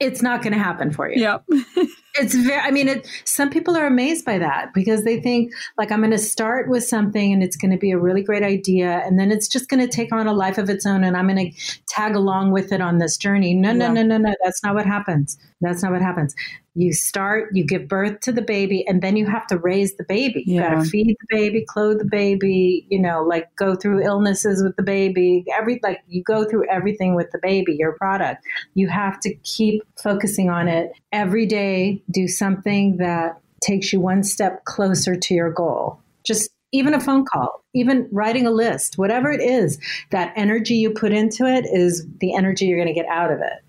it's 0.00 0.20
not 0.20 0.42
going 0.42 0.52
to 0.52 0.58
happen 0.58 0.92
for 0.92 1.10
you. 1.10 1.22
Yep. 1.22 1.44
It's 2.14 2.34
very, 2.34 2.60
I 2.60 2.70
mean, 2.70 2.88
it, 2.88 3.08
some 3.24 3.48
people 3.48 3.76
are 3.76 3.86
amazed 3.86 4.24
by 4.24 4.38
that 4.38 4.74
because 4.74 5.04
they 5.04 5.20
think, 5.20 5.52
like, 5.78 5.90
I'm 5.90 6.00
going 6.00 6.10
to 6.10 6.18
start 6.18 6.68
with 6.68 6.84
something 6.84 7.32
and 7.32 7.42
it's 7.42 7.56
going 7.56 7.70
to 7.70 7.78
be 7.78 7.90
a 7.90 7.98
really 7.98 8.22
great 8.22 8.42
idea. 8.42 9.02
And 9.06 9.18
then 9.18 9.30
it's 9.30 9.48
just 9.48 9.68
going 9.68 9.80
to 9.80 9.88
take 9.88 10.12
on 10.12 10.26
a 10.26 10.32
life 10.34 10.58
of 10.58 10.68
its 10.68 10.84
own 10.84 11.04
and 11.04 11.16
I'm 11.16 11.26
going 11.28 11.52
to 11.52 11.80
tag 11.88 12.14
along 12.14 12.52
with 12.52 12.70
it 12.72 12.80
on 12.80 12.98
this 12.98 13.16
journey. 13.16 13.54
No, 13.54 13.72
no, 13.72 13.86
Yeah. 13.86 13.92
no, 13.92 14.02
no, 14.02 14.18
no. 14.18 14.34
That's 14.44 14.62
not 14.62 14.74
what 14.74 14.84
happens. 14.86 15.38
That's 15.62 15.82
not 15.82 15.92
what 15.92 16.02
happens. 16.02 16.34
You 16.74 16.92
start, 16.94 17.50
you 17.52 17.64
give 17.64 17.86
birth 17.86 18.20
to 18.20 18.32
the 18.32 18.40
baby, 18.40 18.82
and 18.88 19.02
then 19.02 19.14
you 19.14 19.26
have 19.26 19.46
to 19.48 19.58
raise 19.58 19.94
the 19.96 20.04
baby. 20.04 20.42
You 20.46 20.60
got 20.60 20.72
Yeah. 20.72 20.82
to 20.82 20.88
feed 20.88 21.16
the 21.20 21.26
baby, 21.36 21.64
clothe 21.68 21.98
the 21.98 22.06
baby, 22.06 22.86
you 22.88 22.98
know, 22.98 23.22
like 23.22 23.54
go 23.56 23.74
through 23.74 24.02
illnesses 24.02 24.62
with 24.62 24.74
the 24.76 24.82
baby. 24.82 25.44
Every, 25.56 25.78
like, 25.82 26.00
you 26.08 26.22
go 26.22 26.44
through 26.44 26.68
everything 26.70 27.14
with 27.14 27.30
the 27.30 27.38
baby, 27.42 27.76
your 27.78 27.92
product. 27.92 28.44
You 28.74 28.88
have 28.88 29.20
to 29.20 29.34
keep 29.44 29.82
focusing 30.02 30.48
on 30.48 30.66
it 30.66 30.92
every 31.12 31.44
day. 31.46 32.01
Do 32.10 32.28
something 32.28 32.96
that 32.98 33.40
takes 33.62 33.92
you 33.92 34.00
one 34.00 34.22
step 34.22 34.64
closer 34.64 35.14
to 35.16 35.34
your 35.34 35.50
goal. 35.50 36.00
Just 36.24 36.50
even 36.72 36.94
a 36.94 37.00
phone 37.00 37.24
call, 37.24 37.64
even 37.74 38.08
writing 38.10 38.46
a 38.46 38.50
list, 38.50 38.98
whatever 38.98 39.30
it 39.30 39.40
is, 39.40 39.78
that 40.10 40.32
energy 40.36 40.74
you 40.74 40.90
put 40.90 41.12
into 41.12 41.46
it 41.46 41.66
is 41.66 42.06
the 42.20 42.34
energy 42.34 42.66
you're 42.66 42.78
going 42.82 42.88
to 42.88 42.94
get 42.94 43.06
out 43.06 43.30
of 43.30 43.40
it. 43.40 43.62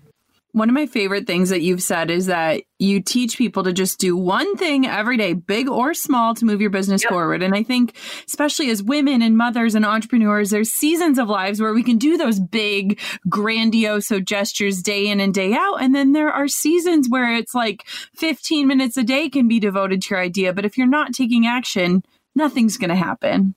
One 0.54 0.68
of 0.68 0.74
my 0.74 0.86
favorite 0.86 1.26
things 1.26 1.48
that 1.50 1.62
you've 1.62 1.82
said 1.82 2.12
is 2.12 2.26
that 2.26 2.62
you 2.78 3.02
teach 3.02 3.36
people 3.36 3.64
to 3.64 3.72
just 3.72 3.98
do 3.98 4.16
one 4.16 4.56
thing 4.56 4.86
every 4.86 5.16
day, 5.16 5.32
big 5.32 5.68
or 5.68 5.94
small, 5.94 6.32
to 6.36 6.44
move 6.44 6.60
your 6.60 6.70
business 6.70 7.02
Yep. 7.02 7.10
forward. 7.10 7.42
And 7.42 7.56
I 7.56 7.64
think, 7.64 7.96
especially 8.28 8.70
as 8.70 8.80
women 8.80 9.20
and 9.20 9.36
mothers 9.36 9.74
and 9.74 9.84
entrepreneurs, 9.84 10.50
there's 10.50 10.70
seasons 10.70 11.18
of 11.18 11.28
lives 11.28 11.60
where 11.60 11.74
we 11.74 11.82
can 11.82 11.98
do 11.98 12.16
those 12.16 12.38
big, 12.38 13.00
grandiose 13.28 14.12
gestures 14.24 14.80
day 14.80 15.08
in 15.08 15.18
and 15.18 15.34
day 15.34 15.54
out. 15.54 15.82
And 15.82 15.92
then 15.92 16.12
there 16.12 16.30
are 16.30 16.46
seasons 16.46 17.08
where 17.08 17.34
it's 17.34 17.54
like 17.54 17.84
15 18.14 18.68
minutes 18.68 18.96
a 18.96 19.02
day 19.02 19.28
can 19.28 19.48
be 19.48 19.58
devoted 19.58 20.02
to 20.02 20.14
your 20.14 20.20
idea. 20.22 20.52
But 20.52 20.64
if 20.64 20.78
you're 20.78 20.86
not 20.86 21.12
taking 21.12 21.48
action, 21.48 22.04
nothing's 22.36 22.76
going 22.76 22.90
to 22.90 22.94
happen. 22.96 23.56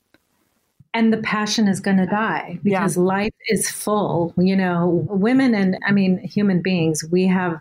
And 0.93 1.11
the 1.13 1.17
passion 1.17 1.67
is 1.67 1.79
going 1.79 1.97
to 1.97 2.05
die 2.05 2.59
Yeah. 2.63 2.79
because 2.79 2.97
life 2.97 3.33
is 3.47 3.69
full 3.69 4.33
you 4.37 4.55
know. 4.55 5.05
Women 5.09 5.53
and 5.55 5.77
i 5.87 5.91
mean 5.91 6.19
human 6.19 6.61
beings 6.61 7.03
we 7.11 7.27
have 7.27 7.59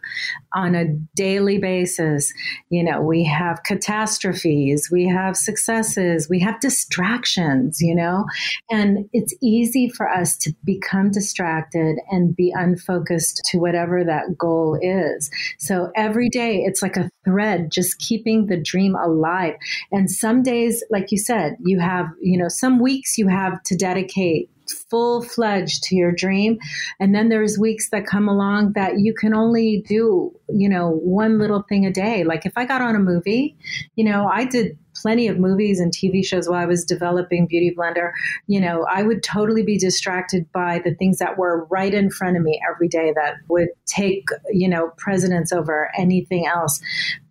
on 0.55 0.75
a 0.75 0.87
daily 1.15 1.59
basis 1.59 2.33
you 2.71 2.83
know 2.83 3.01
we 3.01 3.25
have 3.25 3.63
catastrophes 3.65 4.89
we 4.91 5.07
have 5.07 5.37
successes 5.37 6.29
we 6.29 6.41
have 6.41 6.61
distractions 6.61 7.81
you 7.81 7.95
know. 7.95 8.25
And 8.71 9.09
it's 9.13 9.35
easy 9.43 9.89
for 9.89 10.09
us 10.09 10.37
to 10.39 10.53
become 10.65 11.11
distracted 11.11 11.97
and 12.11 12.35
be 12.35 12.53
unfocused 12.55 13.43
to 13.51 13.59
whatever 13.59 14.05
that 14.05 14.37
goal 14.39 14.79
is. 14.83 15.31
So 15.59 15.91
every 15.97 16.29
day 16.29 16.63
it's 16.65 16.83
like 16.83 16.97
a 16.97 17.11
thread 17.25 17.71
just 17.71 17.99
keeping 17.99 18.47
the 18.47 18.57
dream 18.57 18.95
alive. 18.95 19.55
And 19.93 20.11
some 20.11 20.43
days 20.43 20.85
like 20.91 21.11
you 21.13 21.19
said 21.19 21.57
you 21.61 21.79
have 21.81 22.07
you 22.21 22.39
know 22.39 22.49
some 22.49 22.81
weeks 22.81 23.16
you 23.19 23.29
have 23.29 23.63
to 23.65 23.77
dedicate 23.77 24.51
full 24.91 25.23
fledged 25.23 25.83
to 25.85 25.97
your 25.97 26.13
dream. 26.13 26.59
And 27.01 27.15
then 27.15 27.29
there's 27.29 27.59
weeks 27.59 27.91
that 27.91 28.07
come 28.07 28.29
along 28.29 28.73
that 28.73 28.99
you 28.99 29.15
can 29.15 29.35
only 29.35 29.85
do 29.87 30.33
you 30.49 30.69
know 30.69 30.91
one 30.91 31.39
little 31.39 31.63
thing 31.63 31.87
a 31.87 31.93
day. 31.93 32.25
Like 32.25 32.47
if 32.47 32.53
i 32.57 32.65
got 32.65 32.81
on 32.81 32.95
a 32.95 33.01
movie 33.01 33.57
you 33.97 34.05
know 34.05 34.29
i 34.29 34.45
did 34.45 34.79
plenty 34.95 35.29
of 35.29 35.39
movies 35.39 35.79
and 35.79 35.93
tv 35.93 36.25
shows 36.25 36.49
while 36.49 36.59
i 36.59 36.67
was 36.67 36.85
developing 36.85 37.47
beauty 37.47 37.75
blender. 37.77 38.11
You 38.47 38.61
know 38.61 38.87
i 38.91 39.03
would 39.03 39.23
totally 39.23 39.63
be 39.63 39.79
distracted 39.79 40.51
by 40.53 40.81
the 40.85 40.95
things 40.95 41.19
that 41.19 41.39
were 41.39 41.67
right 41.71 41.93
in 41.93 42.11
front 42.11 42.37
of 42.37 42.43
me 42.43 42.61
every 42.71 42.89
day 42.89 43.13
that 43.15 43.35
would 43.49 43.69
take 43.87 44.29
you 44.51 44.69
know 44.69 44.93
precedence 44.97 45.53
over 45.53 45.91
anything 45.99 46.47
else. 46.47 46.81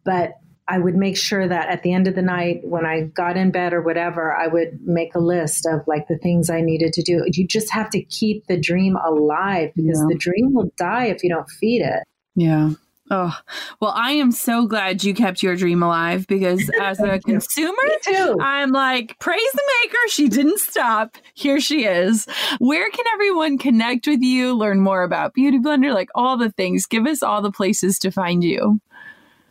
But 0.03 0.33
I 0.67 0.79
would 0.79 0.95
make 0.95 1.15
sure 1.15 1.47
that 1.47 1.69
at 1.69 1.83
the 1.83 1.93
end 1.93 2.07
of 2.07 2.15
the 2.15 2.21
night, 2.23 2.61
when 2.63 2.85
I 2.85 3.01
got 3.01 3.37
in 3.37 3.51
bed 3.51 3.71
or 3.73 3.81
whatever, 3.83 4.35
I 4.35 4.47
would 4.47 4.79
make 4.83 5.13
a 5.13 5.19
list 5.19 5.67
of 5.67 5.81
like 5.87 6.07
the 6.07 6.17
things 6.17 6.49
I 6.49 6.61
needed 6.61 6.91
to 6.93 7.03
do. 7.03 7.23
You 7.27 7.47
just 7.47 7.71
have 7.71 7.89
to 7.91 8.01
keep 8.03 8.47
the 8.47 8.59
dream 8.59 8.95
alive 9.05 9.71
because 9.75 9.99
Yeah. 9.99 10.07
the 10.09 10.17
dream 10.17 10.53
will 10.53 10.71
die 10.77 11.05
if 11.05 11.23
you 11.23 11.29
don't 11.29 11.47
feed 11.49 11.81
it. 11.83 12.03
Yeah. 12.35 12.71
Oh, 13.11 13.37
well, 13.79 13.91
I 13.95 14.13
am 14.13 14.31
so 14.31 14.65
glad 14.65 15.03
you 15.03 15.13
kept 15.13 15.43
your 15.43 15.55
dream 15.55 15.83
alive 15.83 16.25
because 16.25 16.67
as 16.81 16.99
a 16.99 17.19
consumer, 17.19 17.77
Too. 18.01 18.35
I'm 18.41 18.71
like, 18.71 19.19
praise 19.19 19.51
the 19.53 19.61
maker. 19.83 19.97
She 20.09 20.27
didn't 20.27 20.59
stop. 20.59 21.15
Here 21.35 21.59
she 21.59 21.85
is. 21.85 22.25
Where 22.57 22.89
can 22.89 23.05
everyone 23.13 23.59
connect 23.59 24.07
with 24.07 24.21
you, 24.23 24.55
learn 24.55 24.79
more 24.81 25.03
about 25.03 25.35
Beauty 25.35 25.59
Blender, 25.59 25.93
like 25.93 26.09
all 26.15 26.35
the 26.37 26.49
things? 26.49 26.87
Give 26.87 27.05
us 27.05 27.21
all 27.21 27.43
the 27.43 27.51
places 27.51 27.99
to 27.99 28.09
find 28.09 28.43
you. 28.43 28.81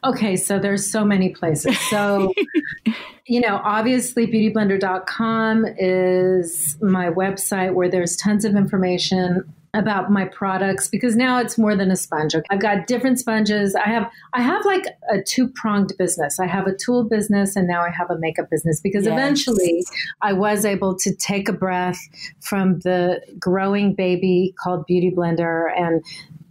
Okay, 0.04 0.36
so 0.36 0.58
there's 0.58 0.90
so 0.90 1.04
many 1.04 1.30
places. 1.30 1.78
So, 1.88 2.32
you 3.26 3.40
know, 3.40 3.60
obviously 3.64 4.26
beautyblender.com 4.26 5.66
is 5.78 6.76
my 6.82 7.08
website 7.08 7.74
where 7.74 7.88
there's 7.88 8.16
tons 8.16 8.44
of 8.44 8.54
information 8.54 9.42
about 9.74 10.10
my 10.10 10.24
products 10.24 10.86
because 10.88 11.16
now 11.16 11.38
it's 11.40 11.58
more 11.58 11.74
than 11.74 11.90
a 11.90 11.96
sponge. 11.96 12.34
Okay? 12.34 12.44
I've 12.48 12.60
got 12.60 12.86
different 12.86 13.18
sponges. 13.18 13.74
I 13.74 13.88
have 13.88 14.08
I 14.32 14.40
have 14.40 14.64
like 14.64 14.84
a 15.10 15.20
two-pronged 15.20 15.92
business. 15.98 16.38
I 16.38 16.46
have 16.46 16.66
a 16.68 16.74
tool 16.74 17.02
business 17.02 17.56
and 17.56 17.66
now 17.66 17.82
I 17.82 17.90
have 17.90 18.08
a 18.10 18.18
makeup 18.18 18.48
business 18.50 18.80
because 18.80 19.04
Yes. 19.04 19.12
eventually 19.12 19.84
I 20.22 20.32
was 20.32 20.64
able 20.64 20.96
to 20.98 21.14
take 21.14 21.48
a 21.48 21.52
breath 21.52 21.98
from 22.40 22.78
the 22.80 23.20
growing 23.38 23.94
baby 23.94 24.54
called 24.62 24.86
Beauty 24.86 25.10
Blender 25.10 25.66
and 25.76 26.04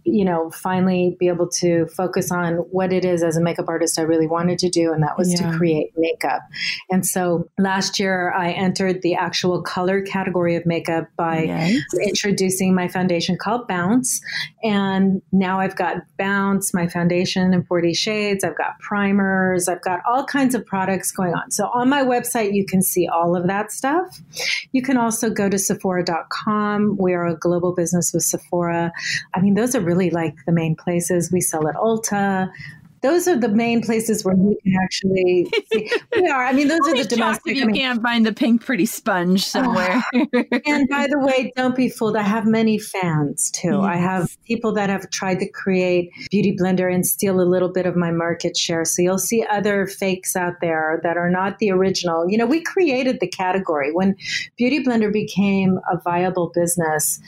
you 0.04 0.24
know, 0.24 0.50
finally 0.50 1.16
be 1.18 1.28
able 1.28 1.48
to 1.48 1.86
focus 1.86 2.30
on 2.30 2.56
what 2.70 2.92
it 2.92 3.04
is 3.04 3.22
as 3.22 3.36
a 3.36 3.40
makeup 3.40 3.66
artist 3.68 3.98
I 3.98 4.02
really 4.02 4.26
wanted 4.26 4.58
to 4.60 4.68
do, 4.68 4.92
and 4.92 5.02
that 5.02 5.16
was 5.16 5.32
yeah. 5.32 5.50
to 5.50 5.56
create 5.56 5.92
makeup. 5.96 6.42
And 6.90 7.06
so 7.06 7.48
last 7.58 7.98
year 7.98 8.32
I 8.32 8.52
entered 8.52 9.02
the 9.02 9.14
actual 9.14 9.62
color 9.62 10.02
category 10.02 10.56
of 10.56 10.66
makeup 10.66 11.08
by 11.16 11.44
nice. 11.46 11.82
introducing 12.02 12.74
my 12.74 12.88
foundation 12.88 13.38
called 13.38 13.66
Bounce. 13.66 14.20
And 14.62 15.22
now 15.32 15.60
I've 15.60 15.76
got 15.76 15.98
Bounce, 16.18 16.74
my 16.74 16.86
foundation 16.86 17.54
in 17.54 17.64
40 17.64 17.94
shades, 17.94 18.44
I've 18.44 18.56
got 18.56 18.78
primers, 18.80 19.68
I've 19.68 19.82
got 19.82 20.00
all 20.06 20.24
kinds 20.24 20.54
of 20.54 20.66
products 20.66 21.10
going 21.12 21.34
on. 21.34 21.50
So 21.50 21.70
on 21.74 21.88
my 21.88 22.02
website, 22.02 22.52
you 22.52 22.66
can 22.66 22.82
see 22.82 23.08
all 23.08 23.36
of 23.36 23.46
that 23.46 23.72
stuff. 23.72 24.20
You 24.72 24.82
can 24.82 24.96
also 24.96 25.30
go 25.30 25.48
to 25.48 25.58
Sephora.com. 25.58 26.96
We 26.98 27.14
are 27.14 27.26
a 27.26 27.36
global 27.36 27.74
business 27.74 28.12
with 28.12 28.22
Sephora. 28.22 28.92
I 29.34 29.40
mean, 29.40 29.54
those 29.54 29.74
are 29.74 29.80
really 29.80 29.93
like 30.10 30.34
the 30.46 30.52
main 30.52 30.76
places. 30.76 31.30
We 31.32 31.40
sell 31.40 31.68
at 31.68 31.74
Ulta 31.76 32.50
those 33.04 33.28
are 33.28 33.36
the 33.38 33.50
main 33.50 33.82
places 33.82 34.24
where 34.24 34.34
you 34.34 34.56
can 34.62 34.72
actually 34.82 35.46
see. 35.70 35.90
We 36.16 36.26
are. 36.26 36.46
I 36.46 36.54
mean, 36.54 36.68
those 36.68 36.80
are 36.88 36.96
the 36.96 37.04
domestic. 37.04 37.54
You 37.54 37.64
I 37.64 37.66
mean, 37.66 37.76
can't 37.76 38.00
find 38.00 38.24
the 38.24 38.32
pink 38.32 38.64
pretty 38.64 38.86
sponge 38.86 39.40
ah. 39.40 39.44
somewhere. 39.44 40.02
and 40.66 40.88
by 40.88 41.06
the 41.10 41.18
way, 41.18 41.52
don't 41.54 41.76
be 41.76 41.90
fooled. 41.90 42.16
I 42.16 42.22
have 42.22 42.46
many 42.46 42.78
fans 42.78 43.50
too. 43.50 43.72
Yes. 43.72 43.84
I 43.84 43.96
have 43.96 44.42
people 44.44 44.72
that 44.72 44.88
have 44.88 45.10
tried 45.10 45.38
to 45.40 45.48
create 45.50 46.12
Beauty 46.30 46.56
Blender 46.58 46.92
and 46.92 47.04
steal 47.04 47.42
a 47.42 47.44
little 47.44 47.68
bit 47.68 47.84
of 47.84 47.94
my 47.94 48.10
market 48.10 48.56
share. 48.56 48.86
So 48.86 49.02
you'll 49.02 49.18
see 49.18 49.44
other 49.50 49.86
fakes 49.86 50.34
out 50.34 50.54
there 50.62 50.98
that 51.02 51.18
are 51.18 51.28
not 51.28 51.58
the 51.58 51.72
original. 51.72 52.30
You 52.30 52.38
know, 52.38 52.46
we 52.46 52.62
created 52.62 53.20
the 53.20 53.28
category 53.28 53.92
when 53.92 54.16
Beauty 54.56 54.82
Blender 54.82 55.12
became 55.12 55.78
a 55.92 55.98
viable 56.02 56.52
business 56.54 57.20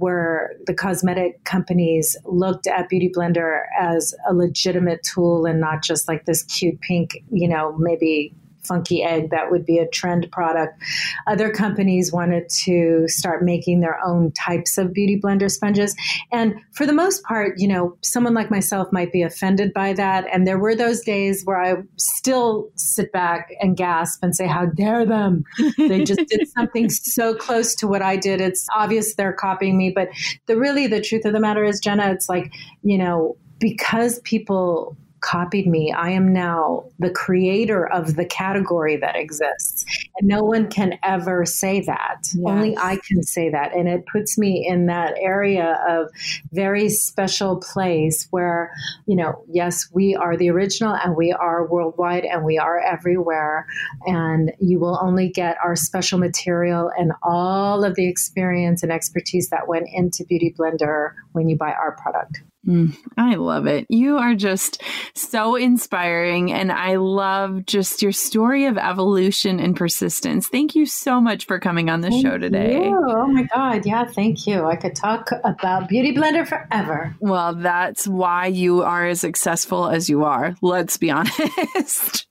where 0.00 0.52
the 0.66 0.74
cosmetic 0.74 1.44
companies 1.44 2.16
looked 2.24 2.66
at 2.66 2.88
Beauty 2.88 3.10
Blender 3.14 3.62
as 3.78 4.14
a 4.28 4.34
legitimate 4.34 5.02
tool 5.02 5.46
and 5.46 5.60
not 5.60 5.82
just 5.82 6.08
like 6.08 6.24
this 6.24 6.42
cute 6.44 6.80
pink, 6.80 7.22
you 7.30 7.46
know, 7.46 7.76
maybe 7.78 8.34
funky 8.62 9.02
egg 9.02 9.30
that 9.30 9.50
would 9.50 9.64
be 9.64 9.78
a 9.78 9.88
trend 9.88 10.30
product. 10.30 10.80
Other 11.26 11.50
companies 11.50 12.12
wanted 12.12 12.48
to 12.64 13.06
start 13.08 13.44
making 13.44 13.80
their 13.80 13.98
own 14.04 14.32
types 14.32 14.78
of 14.78 14.92
beauty 14.92 15.20
blender 15.20 15.50
sponges. 15.50 15.94
And 16.32 16.54
for 16.72 16.86
the 16.86 16.92
most 16.92 17.22
part, 17.24 17.58
you 17.58 17.68
know, 17.68 17.96
someone 18.02 18.34
like 18.34 18.50
myself 18.50 18.88
might 18.92 19.12
be 19.12 19.22
offended 19.22 19.72
by 19.72 19.92
that. 19.94 20.26
And 20.32 20.46
there 20.46 20.58
were 20.58 20.74
those 20.74 21.00
days 21.00 21.42
where 21.44 21.60
I 21.60 21.82
still 21.96 22.70
sit 22.76 23.12
back 23.12 23.50
and 23.60 23.76
gasp 23.76 24.22
and 24.22 24.34
say, 24.34 24.46
How 24.46 24.66
dare 24.66 25.06
them? 25.06 25.44
They 25.76 26.04
just 26.04 26.26
did 26.28 26.48
something 26.56 26.90
so 26.90 27.34
close 27.34 27.74
to 27.76 27.86
what 27.86 28.02
I 28.02 28.16
did. 28.16 28.40
It's 28.40 28.66
obvious 28.74 29.14
they're 29.14 29.32
copying 29.32 29.76
me. 29.76 29.90
But 29.90 30.08
the 30.46 30.56
really 30.56 30.86
the 30.86 31.00
truth 31.00 31.24
of 31.24 31.32
the 31.32 31.40
matter 31.40 31.64
is, 31.64 31.80
Jenna, 31.80 32.10
it's 32.10 32.28
like, 32.28 32.52
you 32.82 32.98
know, 32.98 33.36
because 33.58 34.18
people 34.20 34.96
copied 35.20 35.66
me. 35.66 35.92
I 35.92 36.10
am 36.10 36.32
now 36.32 36.84
the 36.98 37.10
creator 37.10 37.86
of 37.86 38.16
the 38.16 38.24
category 38.24 38.96
that 38.96 39.16
exists. 39.16 39.84
And 40.18 40.28
no 40.28 40.42
one 40.42 40.68
can 40.68 40.98
ever 41.02 41.44
say 41.44 41.80
that. 41.82 42.18
Yes. 42.34 42.44
Only 42.46 42.76
I 42.76 42.98
can 43.06 43.22
say 43.22 43.50
that. 43.50 43.74
And 43.74 43.88
it 43.88 44.04
puts 44.10 44.38
me 44.38 44.66
in 44.66 44.86
that 44.86 45.14
area 45.18 45.78
of 45.88 46.08
very 46.52 46.88
special 46.88 47.56
place 47.56 48.26
where, 48.30 48.72
you 49.06 49.16
know, 49.16 49.44
yes, 49.48 49.88
we 49.92 50.14
are 50.14 50.36
the 50.36 50.50
original 50.50 50.94
and 50.94 51.16
we 51.16 51.32
are 51.32 51.66
worldwide 51.66 52.24
and 52.24 52.44
we 52.44 52.58
are 52.58 52.78
everywhere. 52.78 53.66
And 54.06 54.52
you 54.58 54.78
will 54.78 54.98
only 55.00 55.28
get 55.28 55.56
our 55.62 55.76
special 55.76 56.18
material 56.18 56.90
and 56.98 57.12
all 57.22 57.84
of 57.84 57.94
the 57.94 58.08
experience 58.08 58.82
and 58.82 58.92
expertise 58.92 59.50
that 59.50 59.68
went 59.68 59.88
into 59.92 60.24
Beauty 60.24 60.54
Blender 60.58 61.12
when 61.32 61.48
you 61.48 61.56
buy 61.56 61.72
our 61.72 61.92
product. 61.92 62.42
Mm, 62.66 62.94
I 63.16 63.36
love 63.36 63.66
it. 63.66 63.86
You 63.88 64.18
are 64.18 64.34
just 64.34 64.82
so 65.14 65.56
inspiring. 65.56 66.52
And 66.52 66.70
I 66.70 66.96
love 66.96 67.64
just 67.64 68.02
your 68.02 68.12
story 68.12 68.66
of 68.66 68.76
evolution 68.76 69.58
and 69.58 69.74
persistence. 69.74 70.48
Thank 70.48 70.74
you 70.74 70.84
so 70.84 71.20
much 71.20 71.46
for 71.46 71.58
coming 71.58 71.88
on 71.88 72.02
the 72.02 72.10
show 72.10 72.36
today. 72.36 72.84
You. 72.84 73.04
Oh 73.08 73.26
my 73.26 73.44
God. 73.44 73.86
Yeah, 73.86 74.04
thank 74.04 74.46
you. 74.46 74.66
I 74.66 74.76
could 74.76 74.94
talk 74.94 75.30
about 75.44 75.88
Beauty 75.88 76.14
Blender 76.14 76.46
forever. 76.46 77.16
Well, 77.20 77.54
that's 77.54 78.06
why 78.06 78.46
you 78.46 78.82
are 78.82 79.06
as 79.06 79.20
successful 79.20 79.88
as 79.88 80.10
you 80.10 80.24
are. 80.24 80.54
Let's 80.60 80.98
be 80.98 81.10
honest. 81.10 82.26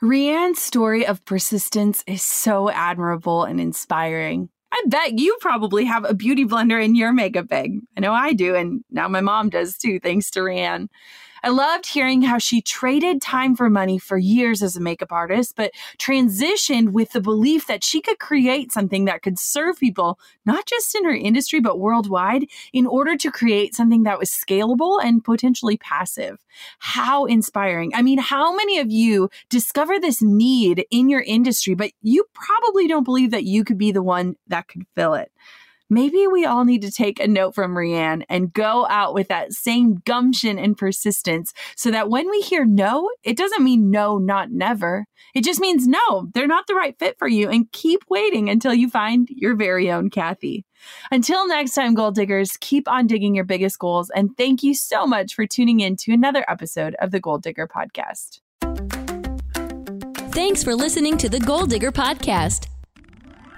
Rea 0.00 0.30
Ann's 0.30 0.60
story 0.60 1.06
of 1.06 1.24
persistence 1.24 2.04
is 2.06 2.22
so 2.22 2.70
admirable 2.70 3.44
and 3.44 3.60
inspiring. 3.60 4.50
I 4.74 4.82
bet 4.88 5.20
you 5.20 5.36
probably 5.40 5.84
have 5.84 6.04
a 6.04 6.14
beauty 6.14 6.44
blender 6.44 6.84
in 6.84 6.96
your 6.96 7.12
makeup 7.12 7.46
bag. 7.46 7.78
I 7.96 8.00
know 8.00 8.12
I 8.12 8.32
do, 8.32 8.56
and 8.56 8.82
now 8.90 9.06
my 9.06 9.20
mom 9.20 9.48
does 9.48 9.78
too, 9.78 10.00
thanks 10.00 10.30
to 10.30 10.42
Rea 10.42 10.58
Ann. 10.58 10.88
I 11.44 11.50
loved 11.50 11.84
hearing 11.84 12.22
how 12.22 12.38
she 12.38 12.62
traded 12.62 13.20
time 13.20 13.54
for 13.54 13.68
money 13.68 13.98
for 13.98 14.16
years 14.16 14.62
as 14.62 14.76
a 14.76 14.80
makeup 14.80 15.12
artist, 15.12 15.56
but 15.56 15.72
transitioned 15.98 16.92
with 16.92 17.12
the 17.12 17.20
belief 17.20 17.66
that 17.66 17.84
she 17.84 18.00
could 18.00 18.18
create 18.18 18.72
something 18.72 19.04
that 19.04 19.20
could 19.20 19.38
serve 19.38 19.78
people, 19.78 20.18
not 20.46 20.64
just 20.64 20.94
in 20.94 21.04
her 21.04 21.14
industry, 21.14 21.60
but 21.60 21.78
worldwide, 21.78 22.46
in 22.72 22.86
order 22.86 23.14
to 23.18 23.30
create 23.30 23.74
something 23.74 24.04
that 24.04 24.18
was 24.18 24.30
scalable 24.30 25.04
and 25.04 25.22
potentially 25.22 25.76
passive. 25.76 26.38
How 26.78 27.26
inspiring. 27.26 27.92
I 27.94 28.00
mean, 28.00 28.20
how 28.20 28.56
many 28.56 28.78
of 28.78 28.90
you 28.90 29.28
discover 29.50 30.00
this 30.00 30.22
need 30.22 30.86
in 30.90 31.10
your 31.10 31.20
industry, 31.20 31.74
but 31.74 31.90
you 32.00 32.24
probably 32.32 32.88
don't 32.88 33.04
believe 33.04 33.32
that 33.32 33.44
you 33.44 33.64
could 33.64 33.76
be 33.76 33.92
the 33.92 34.02
one 34.02 34.36
that 34.46 34.68
could 34.68 34.86
fill 34.94 35.12
it? 35.12 35.30
Maybe 35.90 36.26
we 36.26 36.44
all 36.44 36.64
need 36.64 36.82
to 36.82 36.90
take 36.90 37.20
a 37.20 37.28
note 37.28 37.54
from 37.54 37.76
Rea 37.76 37.94
Ann 37.94 38.24
and 38.28 38.52
go 38.52 38.86
out 38.88 39.14
with 39.14 39.28
that 39.28 39.52
same 39.52 39.96
gumption 40.06 40.58
and 40.58 40.76
persistence 40.76 41.52
so 41.76 41.90
that 41.90 42.08
when 42.08 42.28
we 42.30 42.40
hear 42.40 42.64
no, 42.64 43.10
it 43.22 43.36
doesn't 43.36 43.62
mean 43.62 43.90
no, 43.90 44.18
not 44.18 44.50
never. 44.50 45.06
It 45.34 45.44
just 45.44 45.60
means 45.60 45.86
no, 45.86 46.28
they're 46.32 46.46
not 46.46 46.66
the 46.66 46.74
right 46.74 46.98
fit 46.98 47.18
for 47.18 47.28
you 47.28 47.50
and 47.50 47.70
keep 47.72 48.02
waiting 48.08 48.48
until 48.48 48.72
you 48.72 48.88
find 48.88 49.28
your 49.30 49.54
very 49.56 49.90
own 49.90 50.10
Kathy. 50.10 50.64
Until 51.10 51.46
next 51.46 51.72
time, 51.72 51.94
goal 51.94 52.10
diggers, 52.10 52.56
keep 52.60 52.88
on 52.88 53.06
digging 53.06 53.34
your 53.34 53.44
biggest 53.44 53.78
goals. 53.78 54.10
And 54.10 54.36
thank 54.36 54.62
you 54.62 54.74
so 54.74 55.06
much 55.06 55.34
for 55.34 55.46
tuning 55.46 55.80
in 55.80 55.96
to 55.96 56.12
another 56.12 56.44
episode 56.48 56.94
of 57.00 57.10
the 57.10 57.20
Goal 57.20 57.38
Digger 57.38 57.68
Podcast. 57.68 58.40
Thanks 60.32 60.64
for 60.64 60.74
listening 60.74 61.16
to 61.18 61.28
the 61.28 61.40
Goal 61.40 61.66
Digger 61.66 61.92
Podcast. 61.92 62.73